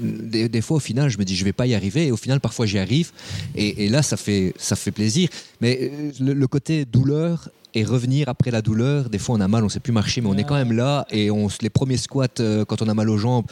des, 0.00 0.48
des 0.48 0.60
fois, 0.60 0.76
au 0.78 0.80
final, 0.80 1.08
je 1.10 1.18
me 1.18 1.24
dis, 1.24 1.36
je 1.36 1.44
vais 1.44 1.52
pas 1.52 1.66
y 1.66 1.74
arriver. 1.74 2.06
Et 2.06 2.12
au 2.12 2.16
final, 2.16 2.40
parfois, 2.40 2.66
j'y 2.66 2.78
arrive. 2.78 3.12
Et, 3.54 3.84
et 3.84 3.88
là, 3.88 4.02
ça 4.02 4.16
fait, 4.16 4.54
ça 4.58 4.76
fait 4.76 4.90
plaisir. 4.92 5.28
Mais 5.60 5.78
euh, 5.92 6.10
le, 6.20 6.32
le 6.34 6.46
côté 6.46 6.84
douleur 6.84 7.48
et 7.76 7.82
revenir 7.82 8.28
après 8.28 8.52
la 8.52 8.62
douleur, 8.62 9.10
des 9.10 9.18
fois, 9.18 9.34
on 9.34 9.40
a 9.40 9.48
mal, 9.48 9.64
on 9.64 9.68
sait 9.68 9.80
plus 9.80 9.92
marcher, 9.92 10.20
mais 10.20 10.28
on 10.28 10.36
est 10.36 10.44
quand 10.44 10.54
même 10.54 10.70
là. 10.70 11.04
Et 11.10 11.28
on, 11.32 11.48
les 11.60 11.70
premiers 11.70 11.96
squats, 11.96 12.28
euh, 12.38 12.64
quand 12.64 12.82
on 12.82 12.88
a 12.88 12.94
mal 12.94 13.10
aux 13.10 13.18
jambes, 13.18 13.46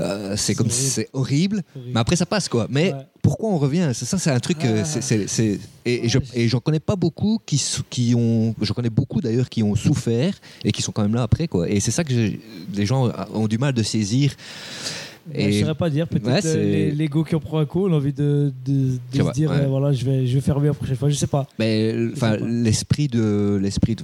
euh, 0.00 0.36
c'est 0.36 0.54
comme 0.54 0.66
horrible. 0.66 0.82
c'est 0.82 1.08
horrible. 1.14 1.62
Horrible. 1.74 1.90
Mais 1.94 2.00
après, 2.00 2.16
ça 2.16 2.26
passe, 2.26 2.46
quoi. 2.50 2.66
Mais 2.68 2.92
Ouais. 2.92 2.98
pourquoi 3.22 3.48
on 3.48 3.56
revient? 3.56 3.90
C'est 3.94 4.04
ça, 4.04 4.18
c'est 4.18 4.28
un 4.30 4.38
truc. 4.38 4.58
Ah. 4.64 4.84
c'est- 4.84 5.58
et, 5.86 6.04
et 6.04 6.08
je- 6.10 6.18
j'en 6.46 6.60
connais 6.60 6.78
pas 6.78 6.94
beaucoup 6.94 7.40
qui, 7.46 7.58
qui 7.88 8.14
ont. 8.14 8.54
Je 8.60 8.70
connais 8.74 8.90
beaucoup 8.90 9.22
d'ailleurs 9.22 9.48
qui 9.48 9.62
ont 9.62 9.74
souffert 9.74 10.34
et 10.62 10.70
qui 10.70 10.82
sont 10.82 10.92
quand 10.92 11.00
même 11.02 11.14
là 11.14 11.22
après, 11.22 11.48
quoi. 11.48 11.66
Et 11.66 11.80
c'est 11.80 11.90
ça 11.90 12.04
que 12.04 12.12
les 12.12 12.84
gens 12.86 13.10
ont 13.32 13.48
du 13.48 13.56
mal 13.56 13.72
de 13.72 13.82
saisir. 13.82 14.34
Et... 15.32 15.52
Je 15.52 15.56
ne 15.56 15.60
saurais 15.62 15.74
pas 15.74 15.88
dire. 15.88 16.06
Peut-être 16.06 16.26
Ouais, 16.26 16.40
euh, 16.44 16.54
les, 16.56 16.90
les 16.90 17.08
gars 17.08 17.22
qui 17.26 17.34
en 17.34 17.40
prennent 17.40 17.60
un 17.60 17.64
coup, 17.64 17.86
on 17.86 17.92
a 17.92 17.96
envie 17.96 18.12
de, 18.12 18.52
de, 18.66 18.72
de 18.72 18.98
Je 19.12 19.22
se 19.22 19.32
dire 19.32 19.50
ouais. 19.50 19.60
euh, 19.62 19.66
voilà, 19.68 19.92
je 19.92 20.04
vais, 20.04 20.26
je 20.26 20.34
vais 20.34 20.40
faire 20.42 20.60
mieux 20.60 20.68
la 20.68 20.74
prochaine 20.74 20.96
fois. 20.96 21.08
Je 21.08 21.14
sais 21.14 21.26
pas. 21.26 21.46
Mais 21.58 21.94
l'esprit 22.42 23.08
de 23.08 23.58
l'esprit, 23.60 23.96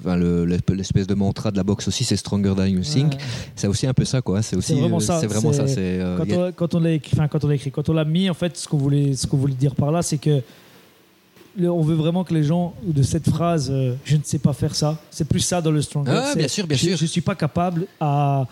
l'espèce 0.68 1.06
de 1.06 1.14
mantra 1.14 1.50
de 1.50 1.56
la 1.56 1.62
boxe 1.62 1.88
aussi, 1.88 2.04
c'est 2.04 2.16
stronger 2.16 2.54
than 2.56 2.64
you 2.66 2.80
think. 2.80 3.12
Ouais. 3.12 3.18
C'est 3.54 3.66
aussi 3.66 3.86
un 3.86 3.92
peu 3.94 4.04
ça, 4.04 4.22
quoi. 4.22 4.40
C'est 4.42 4.56
aussi, 4.56 4.74
vraiment 4.80 4.96
euh, 4.96 5.00
ça, 5.00 5.20
vraiment 5.26 5.52
ça. 5.52 5.66
C'est 5.66 5.78
euh, 6.00 6.16
Quand 6.16 6.24
y 6.24 6.32
a- 6.32 6.38
on, 6.46 6.52
quand 6.52 6.74
on 6.74 6.80
l'a 6.80 6.92
écrit, 6.92 7.16
quand 7.30 7.44
on 7.44 7.48
l'a 7.48 7.54
écrit, 7.54 7.70
quand 7.70 7.88
on 7.88 7.92
l'a 7.92 8.04
mis, 8.04 8.30
en 8.30 8.34
fait, 8.34 8.56
ce 8.56 8.66
qu'on 8.66 8.78
voulait, 8.78 9.14
ce 9.14 9.26
qu'on 9.26 9.36
voulait 9.36 9.54
dire 9.54 9.74
par 9.74 9.92
là, 9.92 10.02
c'est 10.02 10.18
que 10.18 10.40
le- 11.58 11.70
on 11.70 11.82
veut 11.82 11.96
vraiment 11.96 12.24
que 12.24 12.32
les 12.32 12.44
gens 12.44 12.74
de 12.86 13.02
cette 13.02 13.28
phrase, 13.28 13.68
euh, 13.70 13.94
je 14.04 14.16
ne 14.16 14.22
sais 14.24 14.38
pas 14.38 14.52
faire 14.52 14.74
ça. 14.74 14.98
C'est 15.10 15.28
plus 15.28 15.40
ça 15.40 15.60
dans 15.60 15.70
le 15.72 15.82
stronger. 15.82 16.12
Ah, 16.14 16.34
bien 16.34 16.48
sûr, 16.48 16.66
bien 16.66 16.76
je, 16.76 16.86
sûr. 16.88 16.96
Je 16.96 17.06
suis 17.06 17.20
pas 17.20 17.34
capable 17.34 17.86
à 18.00 18.46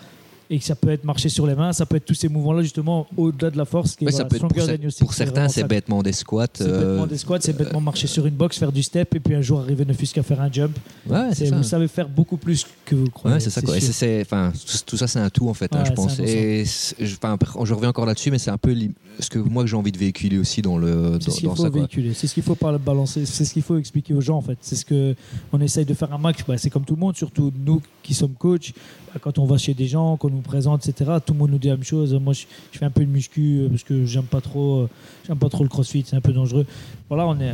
et 0.51 0.57
que 0.57 0.65
ça 0.65 0.75
peut 0.75 0.89
être 0.89 1.03
marcher 1.03 1.29
sur 1.29 1.45
les 1.45 1.53
mains, 1.53 1.73
ça 1.73 1.85
peut 1.85 1.95
être 1.97 2.05
tous 2.05 2.15
ces 2.15 2.27
mouvements-là 2.27 2.63
justement 2.63 3.05
au-delà 3.17 3.51
de 3.51 3.57
la 3.57 3.65
force. 3.65 3.95
Qui 3.95 4.03
est, 4.03 4.07
Ouais, 4.07 4.11
ça 4.11 4.23
voilà, 4.23 4.29
peut 4.29 4.35
être 4.37 4.47
pour, 4.47 4.57
cer- 4.63 4.99
pour 4.99 5.13
certains, 5.13 5.47
c'est 5.47 5.61
ça. 5.61 5.67
bêtement 5.67 6.01
des 6.01 6.11
squats. 6.11 6.47
C'est 6.53 6.63
euh, 6.67 6.89
bêtement 6.91 7.05
des 7.07 7.17
squats, 7.17 7.37
c'est 7.41 7.55
bêtement 7.55 7.81
marcher 7.81 8.07
sur 8.07 8.25
une 8.25 8.33
box, 8.33 8.57
faire 8.57 8.71
du 8.71 8.81
step 8.81 9.13
et 9.15 9.19
puis 9.19 9.35
un 9.35 9.41
jour 9.41 9.59
arriver 9.59 9.85
ne 9.85 9.93
fût-ce 9.93 10.13
qu'à 10.13 10.23
faire 10.23 10.41
un 10.41 10.51
jump. 10.51 10.75
Ouais, 11.07 11.33
ça. 11.35 11.55
vous 11.55 11.63
savez 11.63 11.87
faire 11.87 12.09
beaucoup 12.09 12.37
plus 12.37 12.65
que 12.85 12.95
vous 12.95 13.09
croyez. 13.11 13.35
Ouais, 13.35 13.39
c'est 13.39 13.51
ça 13.51 13.61
quoi. 13.61 13.77
Et 13.77 13.79
sûr. 13.79 13.93
c'est- 13.93 13.93
c'est, 13.93 14.21
enfin, 14.21 14.51
tout, 14.87 14.97
ça, 14.97 15.07
c'est 15.07 15.19
un 15.19 15.29
tout 15.29 15.49
en 15.49 15.53
fait, 15.53 15.73
hein, 15.75 15.83
je 15.85 15.91
pense. 15.91 16.17
Et 16.19 16.63
je, 16.99 17.15
enfin, 17.15 17.33
après, 17.33 17.51
je 17.65 17.73
reviens 17.73 17.89
encore 17.89 18.05
là-dessus, 18.05 18.31
mais 18.31 18.39
c'est 18.39 18.51
un 18.51 18.57
peu 18.57 18.75
ce 19.19 19.29
que 19.29 19.37
moi 19.39 19.63
que 19.63 19.69
j'ai 19.69 19.75
envie 19.75 19.91
de 19.91 19.97
véhiculer 19.97 20.37
aussi 20.39 20.61
dans 20.61 20.77
le 20.77 21.17
C'est 21.19 21.27
dans, 21.27 21.31
ce 21.33 21.39
qu'il 21.41 21.49
faut 21.49 21.55
ça. 21.57 21.69
Véhiculer, 21.69 22.13
c'est 22.15 22.25
ce 22.27 22.33
qu'il 22.33 22.43
faut 22.43 22.55
par 22.55 22.77
balancer, 22.79 23.25
c'est 23.25 23.45
ce 23.45 23.53
qu'il 23.53 23.61
faut 23.61 23.77
expliquer 23.77 24.13
aux 24.13 24.21
gens 24.21 24.37
en 24.37 24.41
fait. 24.41 24.57
C'est 24.61 24.75
ce 24.75 24.85
que 24.85 25.13
on 25.53 25.59
essaye 25.61 25.85
de 25.85 25.93
faire 25.93 26.11
un 26.13 26.17
max. 26.17 26.43
Bah, 26.47 26.57
c'est 26.57 26.69
comme 26.71 26.85
tout 26.85 26.95
le 26.95 26.99
monde, 27.01 27.15
surtout 27.15 27.51
nous 27.65 27.81
qui 28.01 28.13
sommes 28.13 28.33
coachs. 28.33 28.73
Bah, 29.13 29.19
Quand 29.21 29.37
on 29.39 29.45
va 29.45 29.57
chez 29.57 29.73
des 29.73 29.87
gens, 29.87 30.15
qu'on 30.17 30.38
nous 30.39 30.43
présente, 30.43 30.87
etc. 30.87 31.11
Tout 31.25 31.33
le 31.33 31.39
monde 31.39 31.51
nous 31.51 31.57
dit 31.57 31.67
la 31.67 31.75
même 31.75 31.83
chose. 31.83 32.13
Moi, 32.15 32.33
je, 32.33 32.45
fais 32.71 32.85
un 32.85 32.89
peu 32.89 33.01
de 33.01 33.09
muscu 33.09 33.59
euh, 33.59 33.69
parce 33.69 33.83
que 33.83 34.05
j'aime 34.05 34.23
pas 34.23 34.41
trop, 34.41 34.79
euh, 34.79 34.89
j'aime 35.27 35.37
pas 35.37 35.49
trop 35.49 35.63
le 35.63 35.69
CrossFit, 35.69 36.03
c'est 36.05 36.15
un 36.15 36.21
peu 36.21 36.33
dangereux. 36.33 36.65
Voilà, 37.09 37.27
on 37.27 37.39
est. 37.39 37.53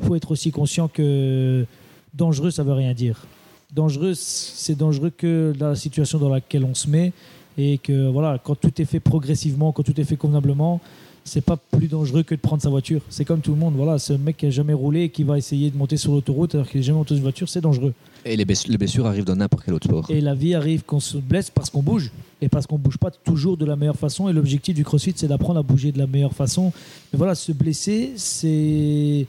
Il 0.00 0.06
faut 0.06 0.14
être 0.16 0.30
aussi 0.30 0.50
conscient 0.50 0.88
que 0.88 1.64
dangereux, 2.14 2.50
ça 2.50 2.62
veut 2.62 2.72
rien 2.72 2.94
dire. 2.94 3.26
Dangereux, 3.74 4.14
c'est 4.14 4.74
dangereux 4.74 5.10
que 5.10 5.52
la 5.58 5.76
situation 5.76 6.18
dans 6.18 6.30
laquelle 6.30 6.64
on 6.64 6.74
se 6.74 6.88
met 6.88 7.12
et 7.56 7.78
que 7.78 8.08
voilà, 8.08 8.38
quand 8.42 8.54
tout 8.54 8.80
est 8.80 8.84
fait 8.84 9.00
progressivement, 9.00 9.72
quand 9.72 9.82
tout 9.82 10.00
est 10.00 10.04
fait 10.04 10.16
convenablement, 10.16 10.80
c'est 11.24 11.42
pas 11.42 11.56
plus 11.56 11.86
dangereux 11.86 12.22
que 12.22 12.34
de 12.34 12.40
prendre 12.40 12.62
sa 12.62 12.70
voiture. 12.70 13.02
C'est 13.10 13.24
comme 13.24 13.40
tout 13.40 13.52
le 13.52 13.58
monde. 13.58 13.74
Voilà, 13.76 13.98
ce 13.98 14.14
mec 14.14 14.38
qui 14.38 14.46
a 14.46 14.50
jamais 14.50 14.72
roulé 14.72 15.02
et 15.02 15.08
qui 15.10 15.22
va 15.22 15.38
essayer 15.38 15.70
de 15.70 15.76
monter 15.76 15.96
sur 15.96 16.12
l'autoroute 16.12 16.54
alors 16.54 16.68
qu'il 16.68 16.80
n'a 16.80 16.86
jamais 16.86 16.98
monté 16.98 17.14
une 17.14 17.20
voiture, 17.20 17.48
c'est 17.48 17.60
dangereux. 17.60 17.94
Et 18.24 18.36
les, 18.36 18.44
bless- 18.44 18.66
les 18.68 18.76
blessures 18.78 19.06
arrivent 19.06 19.24
dans 19.24 19.36
n'importe 19.36 19.64
quel 19.64 19.74
autre 19.74 19.86
sport. 19.88 20.06
Et 20.10 20.20
la 20.20 20.34
vie 20.34 20.54
arrive 20.54 20.82
qu'on 20.84 21.00
se 21.00 21.16
blesse 21.18 21.50
parce 21.50 21.70
qu'on 21.70 21.82
bouge 21.82 22.10
et 22.42 22.48
parce 22.48 22.66
qu'on 22.66 22.78
bouge 22.78 22.98
pas 22.98 23.10
toujours 23.10 23.56
de 23.56 23.64
la 23.64 23.76
meilleure 23.76 23.96
façon. 23.96 24.28
Et 24.28 24.32
l'objectif 24.32 24.74
du 24.74 24.84
CrossFit, 24.84 25.14
c'est 25.16 25.26
d'apprendre 25.28 25.58
à 25.58 25.62
bouger 25.62 25.90
de 25.92 25.98
la 25.98 26.06
meilleure 26.06 26.34
façon. 26.34 26.72
Mais 27.12 27.16
voilà, 27.16 27.34
se 27.34 27.52
blesser, 27.52 28.12
c'est 28.16 29.26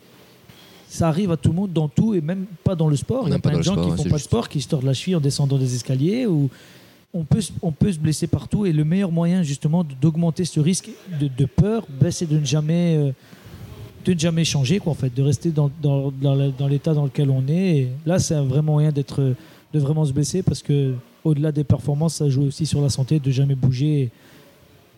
ça 0.90 1.08
arrive 1.08 1.32
à 1.32 1.38
tout 1.38 1.50
le 1.52 1.56
monde 1.56 1.72
dans 1.72 1.88
tout 1.88 2.14
et 2.16 2.20
même 2.22 2.46
pas 2.66 2.76
dans 2.76 2.90
le 2.90 2.98
sport. 2.98 3.24
Il 3.28 3.32
y 3.32 3.34
a 3.34 3.40
plein 3.40 3.58
de 3.60 3.64
gens 3.64 3.74
sport, 3.76 3.86
qui 3.86 4.04
font 4.04 4.10
pas 4.10 4.18
de 4.18 4.22
sport, 4.22 4.50
qui 4.50 4.60
se 4.62 4.68
tordent 4.68 4.84
la 4.84 4.94
cheville 4.94 5.16
en 5.16 5.22
descendant 5.22 5.58
des 5.58 5.74
escaliers 5.74 6.26
ou 6.26 6.50
on 7.14 7.24
peut, 7.24 7.40
se- 7.40 7.52
on 7.62 7.72
peut 7.72 7.92
se 7.94 7.98
blesser 8.00 8.28
partout 8.28 8.66
et 8.66 8.74
le 8.74 8.84
meilleur 8.84 9.10
moyen 9.12 9.42
justement 9.42 9.86
d'augmenter 10.02 10.44
ce 10.44 10.60
risque 10.60 10.90
de, 11.20 11.30
de 11.30 11.46
peur, 11.46 11.86
ben, 12.00 12.12
c'est 12.12 12.26
de 12.26 12.38
ne 12.38 12.44
jamais 12.46 12.98
euh, 12.98 13.12
de 14.04 14.14
ne 14.14 14.20
jamais 14.20 14.44
changer 14.44 14.80
quoi 14.80 14.92
en 14.92 14.96
fait, 14.96 15.14
de 15.14 15.22
rester 15.22 15.50
dans, 15.50 15.70
dans, 15.82 16.12
dans 16.12 16.68
l'état 16.68 16.94
dans 16.94 17.06
lequel 17.06 17.30
on 17.30 17.44
est. 17.48 17.88
Là, 18.06 18.20
c'est 18.20 18.36
un 18.36 18.44
vrai 18.44 18.62
moyen 18.62 18.92
d'être 18.92 19.34
de 19.74 19.80
vraiment 19.80 20.06
se 20.06 20.12
blesser 20.12 20.44
parce 20.44 20.62
que 20.62 20.94
au-delà 21.24 21.52
des 21.52 21.64
performances, 21.64 22.16
ça 22.16 22.30
joue 22.30 22.44
aussi 22.44 22.66
sur 22.66 22.82
la 22.82 22.90
santé 22.90 23.20
de 23.20 23.32
jamais 23.32 23.56
bouger. 23.56 24.10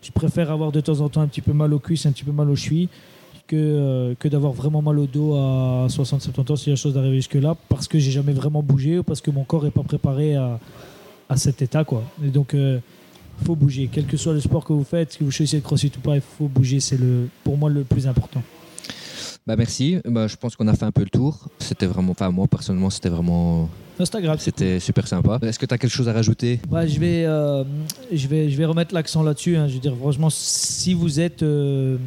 Je 0.02 0.10
préfère 0.10 0.50
avoir 0.50 0.72
de 0.72 0.80
temps 0.80 1.00
en 1.00 1.08
temps 1.08 1.20
un 1.20 1.26
petit 1.26 1.40
peu 1.40 1.52
mal 1.52 1.72
aux 1.72 1.78
cuisses, 1.78 2.06
un 2.06 2.12
petit 2.12 2.24
peu 2.24 2.32
mal 2.32 2.50
aux 2.50 2.56
chevilles 2.56 2.88
que, 3.46 3.56
euh, 3.56 4.14
que 4.18 4.28
d'avoir 4.28 4.52
vraiment 4.52 4.80
mal 4.80 4.98
au 4.98 5.06
dos 5.06 5.34
à 5.34 5.86
60-70 5.88 6.52
ans 6.52 6.54
a 6.54 6.70
la 6.70 6.76
chose 6.76 6.94
d'arriver 6.94 7.16
jusque-là 7.16 7.56
parce 7.68 7.88
que 7.88 7.98
j'ai 7.98 8.10
jamais 8.10 8.32
vraiment 8.32 8.62
bougé 8.62 8.98
ou 8.98 9.02
parce 9.02 9.20
que 9.20 9.30
mon 9.30 9.44
corps 9.44 9.64
n'est 9.64 9.70
pas 9.70 9.82
préparé 9.82 10.34
à, 10.34 10.58
à 11.28 11.36
cet 11.36 11.62
état. 11.62 11.84
Quoi. 11.84 12.02
Et 12.24 12.28
donc, 12.28 12.54
il 12.54 12.80
faut 13.44 13.54
bouger. 13.56 13.88
Quel 13.92 14.06
que 14.06 14.16
soit 14.16 14.32
le 14.32 14.40
sport 14.40 14.64
que 14.64 14.72
vous 14.72 14.84
faites, 14.84 15.16
que 15.16 15.24
vous 15.24 15.30
choisissez 15.30 15.58
de 15.58 15.64
crossfit 15.64 15.92
ou 15.96 16.00
pas, 16.00 16.14
il 16.14 16.22
faut 16.22 16.48
bouger. 16.48 16.80
C'est 16.80 16.98
pour 17.42 17.56
moi 17.56 17.68
le 17.70 17.84
plus 17.84 18.06
important. 18.06 18.42
Bah 19.46 19.56
merci. 19.56 19.98
Bah, 20.06 20.26
je 20.26 20.36
pense 20.36 20.56
qu'on 20.56 20.66
a 20.68 20.74
fait 20.74 20.86
un 20.86 20.90
peu 20.90 21.02
le 21.02 21.10
tour. 21.10 21.48
C'était 21.58 21.84
vraiment, 21.86 22.12
enfin 22.12 22.30
moi 22.30 22.46
personnellement, 22.46 22.88
c'était 22.88 23.10
vraiment, 23.10 23.68
Instagram. 24.00 24.38
c'était 24.38 24.80
super 24.80 25.06
sympa. 25.06 25.38
Est-ce 25.42 25.58
que 25.58 25.66
tu 25.66 25.74
as 25.74 25.78
quelque 25.78 25.92
chose 25.92 26.08
à 26.08 26.14
rajouter? 26.14 26.60
Ouais, 26.70 26.88
je, 26.88 26.98
vais, 26.98 27.24
euh, 27.26 27.62
je, 28.10 28.26
vais, 28.26 28.48
je 28.48 28.56
vais 28.56 28.64
remettre 28.64 28.94
l'accent 28.94 29.22
là-dessus. 29.22 29.56
hein. 29.56 29.68
Je 29.68 29.74
veux 29.74 29.80
dire, 29.80 29.94
franchement, 29.96 30.30
si 30.30 30.94
vous 30.94 31.20
êtes, 31.20 31.42
euh, 31.42 31.98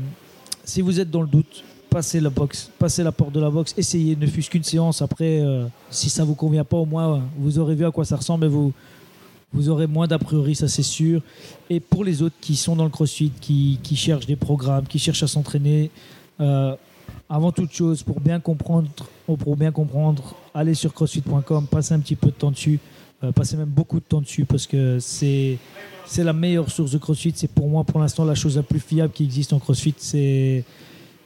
si 0.63 0.81
vous 0.81 0.99
êtes 0.99 1.11
dans 1.11 1.21
le 1.21 1.27
doute, 1.27 1.63
passez 1.91 2.19
la 2.19 2.31
box, 2.31 2.71
passez 2.79 3.03
la 3.03 3.11
porte 3.11 3.33
de 3.33 3.39
la 3.39 3.51
box, 3.51 3.75
essayez, 3.77 4.15
ne 4.15 4.25
fût-ce 4.25 4.49
qu'une 4.49 4.63
séance. 4.63 5.03
Après, 5.03 5.39
euh, 5.39 5.65
si 5.91 6.09
ça 6.09 6.23
vous 6.23 6.33
convient 6.35 6.65
pas, 6.65 6.77
au 6.77 6.85
moins, 6.87 7.21
vous 7.37 7.59
aurez 7.59 7.75
vu 7.75 7.85
à 7.85 7.91
quoi 7.91 8.03
ça 8.03 8.15
ressemble 8.15 8.45
et 8.45 8.49
vous, 8.49 8.73
vous 9.53 9.69
aurez 9.69 9.85
moins 9.85 10.07
d'a 10.07 10.17
priori, 10.17 10.55
ça 10.55 10.67
c'est 10.67 10.81
sûr. 10.81 11.21
Et 11.69 11.79
pour 11.79 12.03
les 12.03 12.23
autres 12.23 12.35
qui 12.41 12.55
sont 12.55 12.75
dans 12.75 12.83
le 12.83 12.89
crossfit, 12.89 13.31
qui, 13.39 13.79
qui 13.83 13.95
cherchent 13.95 14.25
des 14.25 14.35
programmes, 14.35 14.87
qui 14.87 14.97
cherchent 14.97 15.21
à 15.23 15.27
s'entraîner, 15.27 15.91
euh, 16.41 16.75
avant 17.29 17.51
toute 17.51 17.71
chose, 17.73 18.03
pour 18.03 18.19
bien 18.19 18.39
comprendre, 18.39 18.89
pour 19.25 19.57
bien 19.57 19.71
comprendre, 19.71 20.35
allez 20.53 20.73
sur 20.73 20.93
crossfit.com, 20.93 21.67
passez 21.67 21.93
un 21.93 21.99
petit 21.99 22.15
peu 22.15 22.27
de 22.27 22.33
temps 22.33 22.51
dessus, 22.51 22.79
euh, 23.23 23.31
passez 23.31 23.57
même 23.57 23.69
beaucoup 23.69 23.99
de 23.99 24.05
temps 24.05 24.21
dessus 24.21 24.45
parce 24.45 24.67
que 24.67 24.99
c'est 24.99 25.57
c'est 26.05 26.23
la 26.23 26.33
meilleure 26.33 26.69
source 26.69 26.91
de 26.91 26.99
CrossFit. 26.99 27.33
C'est 27.35 27.49
pour 27.49 27.67
moi 27.67 27.83
pour 27.83 27.99
l'instant 27.99 28.23
la 28.23 28.35
chose 28.35 28.55
la 28.55 28.63
plus 28.63 28.79
fiable 28.79 29.11
qui 29.11 29.23
existe 29.23 29.53
en 29.53 29.59
CrossFit. 29.59 29.95
C'est 29.97 30.63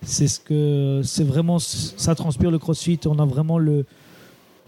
c'est 0.02 0.28
ce 0.28 0.40
que 0.40 1.02
c'est 1.04 1.26
vraiment 1.26 1.60
ça 1.60 2.16
transpire 2.16 2.50
le 2.50 2.60
CrossFit. 2.60 3.00
On 3.06 3.20
a 3.20 3.26
vraiment 3.26 3.58
le 3.58 3.86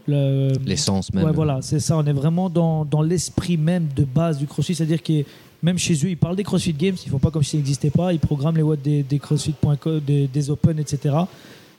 le 0.06 0.52
L'essence 0.66 1.14
même. 1.14 1.26
Ouais, 1.26 1.32
voilà, 1.32 1.62
c'est 1.62 1.80
ça. 1.80 1.98
On 1.98 2.06
est 2.06 2.14
vraiment 2.14 2.50
dans, 2.50 2.84
dans 2.84 3.02
l'esprit 3.02 3.56
même 3.56 3.88
de 3.96 4.04
base 4.04 4.38
du 4.38 4.46
CrossFit. 4.46 4.76
C'est-à-dire 4.76 5.02
que 5.02 5.24
même 5.64 5.78
chez 5.78 5.94
eux, 5.94 6.10
ils 6.10 6.18
parlent 6.18 6.36
des 6.36 6.44
CrossFit 6.44 6.74
Games. 6.74 6.96
Ils 7.06 7.10
font 7.10 7.20
pas 7.20 7.32
comme 7.32 7.42
si 7.42 7.52
ça 7.52 7.58
n'existait 7.58 7.90
pas. 7.90 8.12
Ils 8.12 8.20
programment 8.20 8.58
les 8.58 8.64
watts 8.64 8.82
des, 8.82 9.02
des 9.02 9.18
CrossFit.com, 9.18 10.02
des, 10.06 10.28
des 10.28 10.50
Open, 10.50 10.78
etc. 10.78 11.16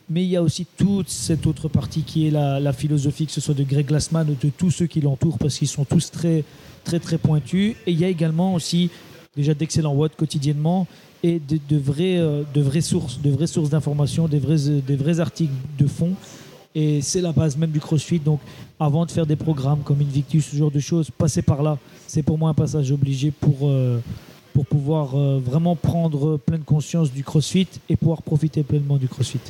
Mais 0.09 0.25
il 0.25 0.31
y 0.31 0.37
a 0.37 0.43
aussi 0.43 0.67
toute 0.77 1.09
cette 1.09 1.47
autre 1.47 1.69
partie 1.69 2.03
qui 2.03 2.27
est 2.27 2.31
la, 2.31 2.73
philosophie, 2.73 3.27
que 3.27 3.33
ce 3.33 3.41
soit 3.41 3.55
de 3.55 3.63
Greg 3.63 3.87
Glassman 3.87 4.29
ou 4.29 4.35
de 4.35 4.51
tous 4.51 4.71
ceux 4.71 4.87
qui 4.87 5.01
l'entourent, 5.01 5.39
parce 5.39 5.59
qu'ils 5.59 5.69
sont 5.69 5.85
tous 5.85 6.11
très, 6.11 6.45
très, 6.83 6.99
très 6.99 7.19
pointus. 7.19 7.77
Et 7.87 7.93
il 7.93 8.01
y 8.01 8.05
a 8.05 8.09
également 8.09 8.55
aussi 8.55 8.91
déjà 9.37 9.53
d'excellents 9.53 9.95
watts 9.95 10.17
quotidiennement 10.17 10.87
et 11.23 11.39
de, 11.39 11.59
euh, 12.01 12.45
vraies 12.55 12.81
sources, 12.83 13.21
de 13.21 13.69
d'informations, 13.69 14.29
des 14.29 14.39
vrais, 14.39 14.81
des 14.87 14.97
vrais 14.97 15.21
articles 15.21 15.53
de 15.79 15.87
fond. 15.87 16.15
Et 16.75 17.01
c'est 17.03 17.21
la 17.21 17.33
base 17.33 17.57
même 17.57 17.71
du 17.71 17.81
CrossFit. 17.81 18.19
Donc, 18.19 18.41
avant 18.81 19.07
de 19.07 19.11
faire 19.11 19.27
des 19.27 19.37
programmes 19.37 19.81
comme 19.85 20.01
Invictus, 20.01 20.47
ce 20.51 20.57
genre 20.57 20.71
de 20.71 20.81
choses, 20.81 21.11
passer 21.11 21.43
par 21.43 21.63
là, 21.63 21.79
c'est 22.07 22.23
pour 22.23 22.37
moi 22.37 22.51
un 22.51 22.55
passage 22.55 22.91
obligé 22.91 23.31
pour, 23.31 23.69
euh, 23.69 24.01
pouvoir 24.69 25.15
euh, 25.15 25.41
vraiment 25.45 25.77
prendre 25.77 26.37
pleine 26.37 26.63
conscience 26.63 27.13
du 27.13 27.23
CrossFit 27.23 27.69
et 27.89 27.97
pouvoir 27.97 28.23
profiter 28.23 28.63
pleinement 28.63 28.97
du 28.97 29.09
CrossFit. 29.09 29.41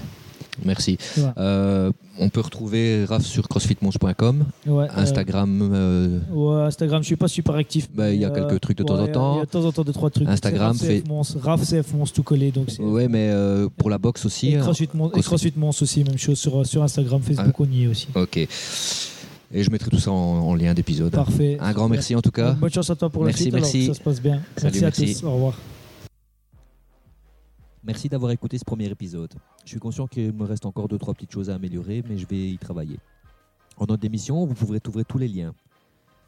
Merci. 0.64 0.98
Ouais. 1.16 1.24
Euh, 1.38 1.90
on 2.18 2.28
peut 2.28 2.40
retrouver 2.40 3.04
Raph 3.06 3.24
sur 3.24 3.48
crossfitmons.com, 3.48 4.44
Ouais, 4.66 4.84
euh, 4.84 4.88
Instagram. 4.94 5.70
euh, 5.72 6.18
ouais, 6.32 6.62
Instagram, 6.62 7.02
je 7.02 7.06
suis 7.06 7.16
pas 7.16 7.28
super 7.28 7.54
actif. 7.56 7.88
Bah, 7.92 8.12
il 8.12 8.20
y 8.20 8.24
a 8.24 8.30
quelques 8.30 8.60
trucs 8.60 8.78
de 8.78 8.84
temps 8.84 8.98
en 9.00 9.08
temps. 9.08 9.34
Il 9.34 9.38
y 9.38 9.42
a 9.42 9.44
de 9.46 9.50
temps 9.50 9.64
en 9.64 9.72
temps 9.72 9.82
deux 9.82 9.92
trois 9.92 10.10
trucs. 10.10 10.28
Instagram, 10.28 10.76
C'est 10.78 10.86
fait- 10.86 10.92
Raph 10.94 11.02
CF 11.02 11.08
Mons, 11.08 11.36
Raph 11.42 11.62
CF 11.64 11.92
Mons 11.94 12.12
tout 12.12 12.22
collé. 12.22 12.50
Donc 12.52 12.68
ouais, 12.78 13.08
mais 13.08 13.30
euh, 13.30 13.68
pour 13.76 13.90
la 13.90 13.98
boxe 13.98 14.24
aussi. 14.26 14.50
et 14.50 14.56
hein. 14.56 14.60
CrossFit, 14.62 14.88
Mons, 14.94 15.08
et 15.08 15.10
CrossFit. 15.10 15.28
CrossFit 15.28 15.52
Mons 15.56 15.82
aussi, 15.82 16.04
même 16.04 16.18
chose 16.18 16.38
sur, 16.38 16.64
sur 16.66 16.82
Instagram, 16.82 17.20
Facebook, 17.22 17.58
on 17.60 17.64
y 17.72 17.84
est 17.84 17.86
aussi. 17.88 18.08
Ok. 18.14 18.36
Et 19.56 19.62
je 19.62 19.70
mettrai 19.70 19.90
tout 19.90 19.98
ça 20.00 20.10
en, 20.10 20.14
en 20.48 20.54
lien 20.54 20.74
d'épisode. 20.74 21.12
Parfait. 21.12 21.58
Un 21.60 21.72
grand 21.72 21.88
merci 21.88 22.14
en 22.16 22.20
tout 22.20 22.30
cas. 22.32 22.52
Bonne 22.52 22.70
chance 22.72 22.90
à 22.90 22.96
toi 22.96 23.08
pour 23.10 23.24
Merci, 23.24 23.50
la 23.50 23.50
suite. 23.50 23.54
merci. 23.54 23.86
que 23.88 23.94
ça 23.94 23.98
se 23.98 24.04
passe 24.04 24.20
bien. 24.20 24.40
Salut, 24.56 24.80
merci 24.80 25.00
à 25.02 25.04
merci. 25.06 25.20
tous. 25.20 25.26
Au 25.26 25.32
revoir. 25.34 25.54
Merci 27.86 28.08
d'avoir 28.08 28.32
écouté 28.32 28.56
ce 28.56 28.64
premier 28.64 28.86
épisode. 28.86 29.34
Je 29.64 29.68
suis 29.68 29.78
conscient 29.78 30.06
qu'il 30.06 30.32
me 30.32 30.44
reste 30.44 30.64
encore 30.64 30.88
deux 30.88 30.96
trois 30.96 31.12
petites 31.12 31.32
choses 31.32 31.50
à 31.50 31.56
améliorer, 31.56 32.02
mais 32.08 32.16
je 32.16 32.26
vais 32.26 32.48
y 32.48 32.56
travailler. 32.56 32.98
En 33.76 33.84
note 33.84 34.00
d'émission, 34.00 34.46
vous 34.46 34.54
pourrez 34.54 34.80
trouver 34.80 35.04
tous 35.04 35.18
les 35.18 35.28
liens. 35.28 35.54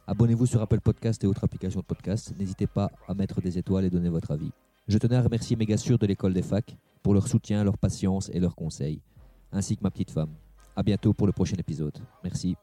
Abonnez-vous 0.07 0.45
sur 0.45 0.61
Apple 0.61 0.81
Podcast 0.81 1.25
et 1.25 1.27
autres 1.27 1.45
applications 1.45 1.81
de 1.81 1.87
podcast. 1.87 2.35
N'hésitez 2.39 2.67
pas 2.67 2.91
à 3.09 3.15
mettre 3.15 3.41
des 3.41 3.57
étoiles 3.57 3.87
et 3.87 3.91
donner 3.91 4.11
votre 4.11 4.33
avis. 4.33 4.53
Je 4.87 4.99
tenais 4.99 5.17
à 5.17 5.23
remercier 5.23 5.57
mes 5.57 5.65
de 5.65 6.07
l'école 6.07 6.35
des 6.35 6.43
facs 6.43 6.77
pour 7.03 7.15
leur 7.15 7.27
soutien, 7.27 7.65
leur 7.65 7.79
patience 7.79 8.31
et 8.35 8.39
leurs 8.39 8.55
conseils, 8.55 9.01
ainsi 9.51 9.79
que 9.79 9.83
ma 9.83 9.91
petite 9.91 10.11
femme. 10.11 10.35
À 10.77 10.83
bientôt 10.83 11.15
pour 11.15 11.27
le 11.27 11.33
prochain 11.33 11.57
épisode. 11.57 11.99
Merci. 12.23 12.55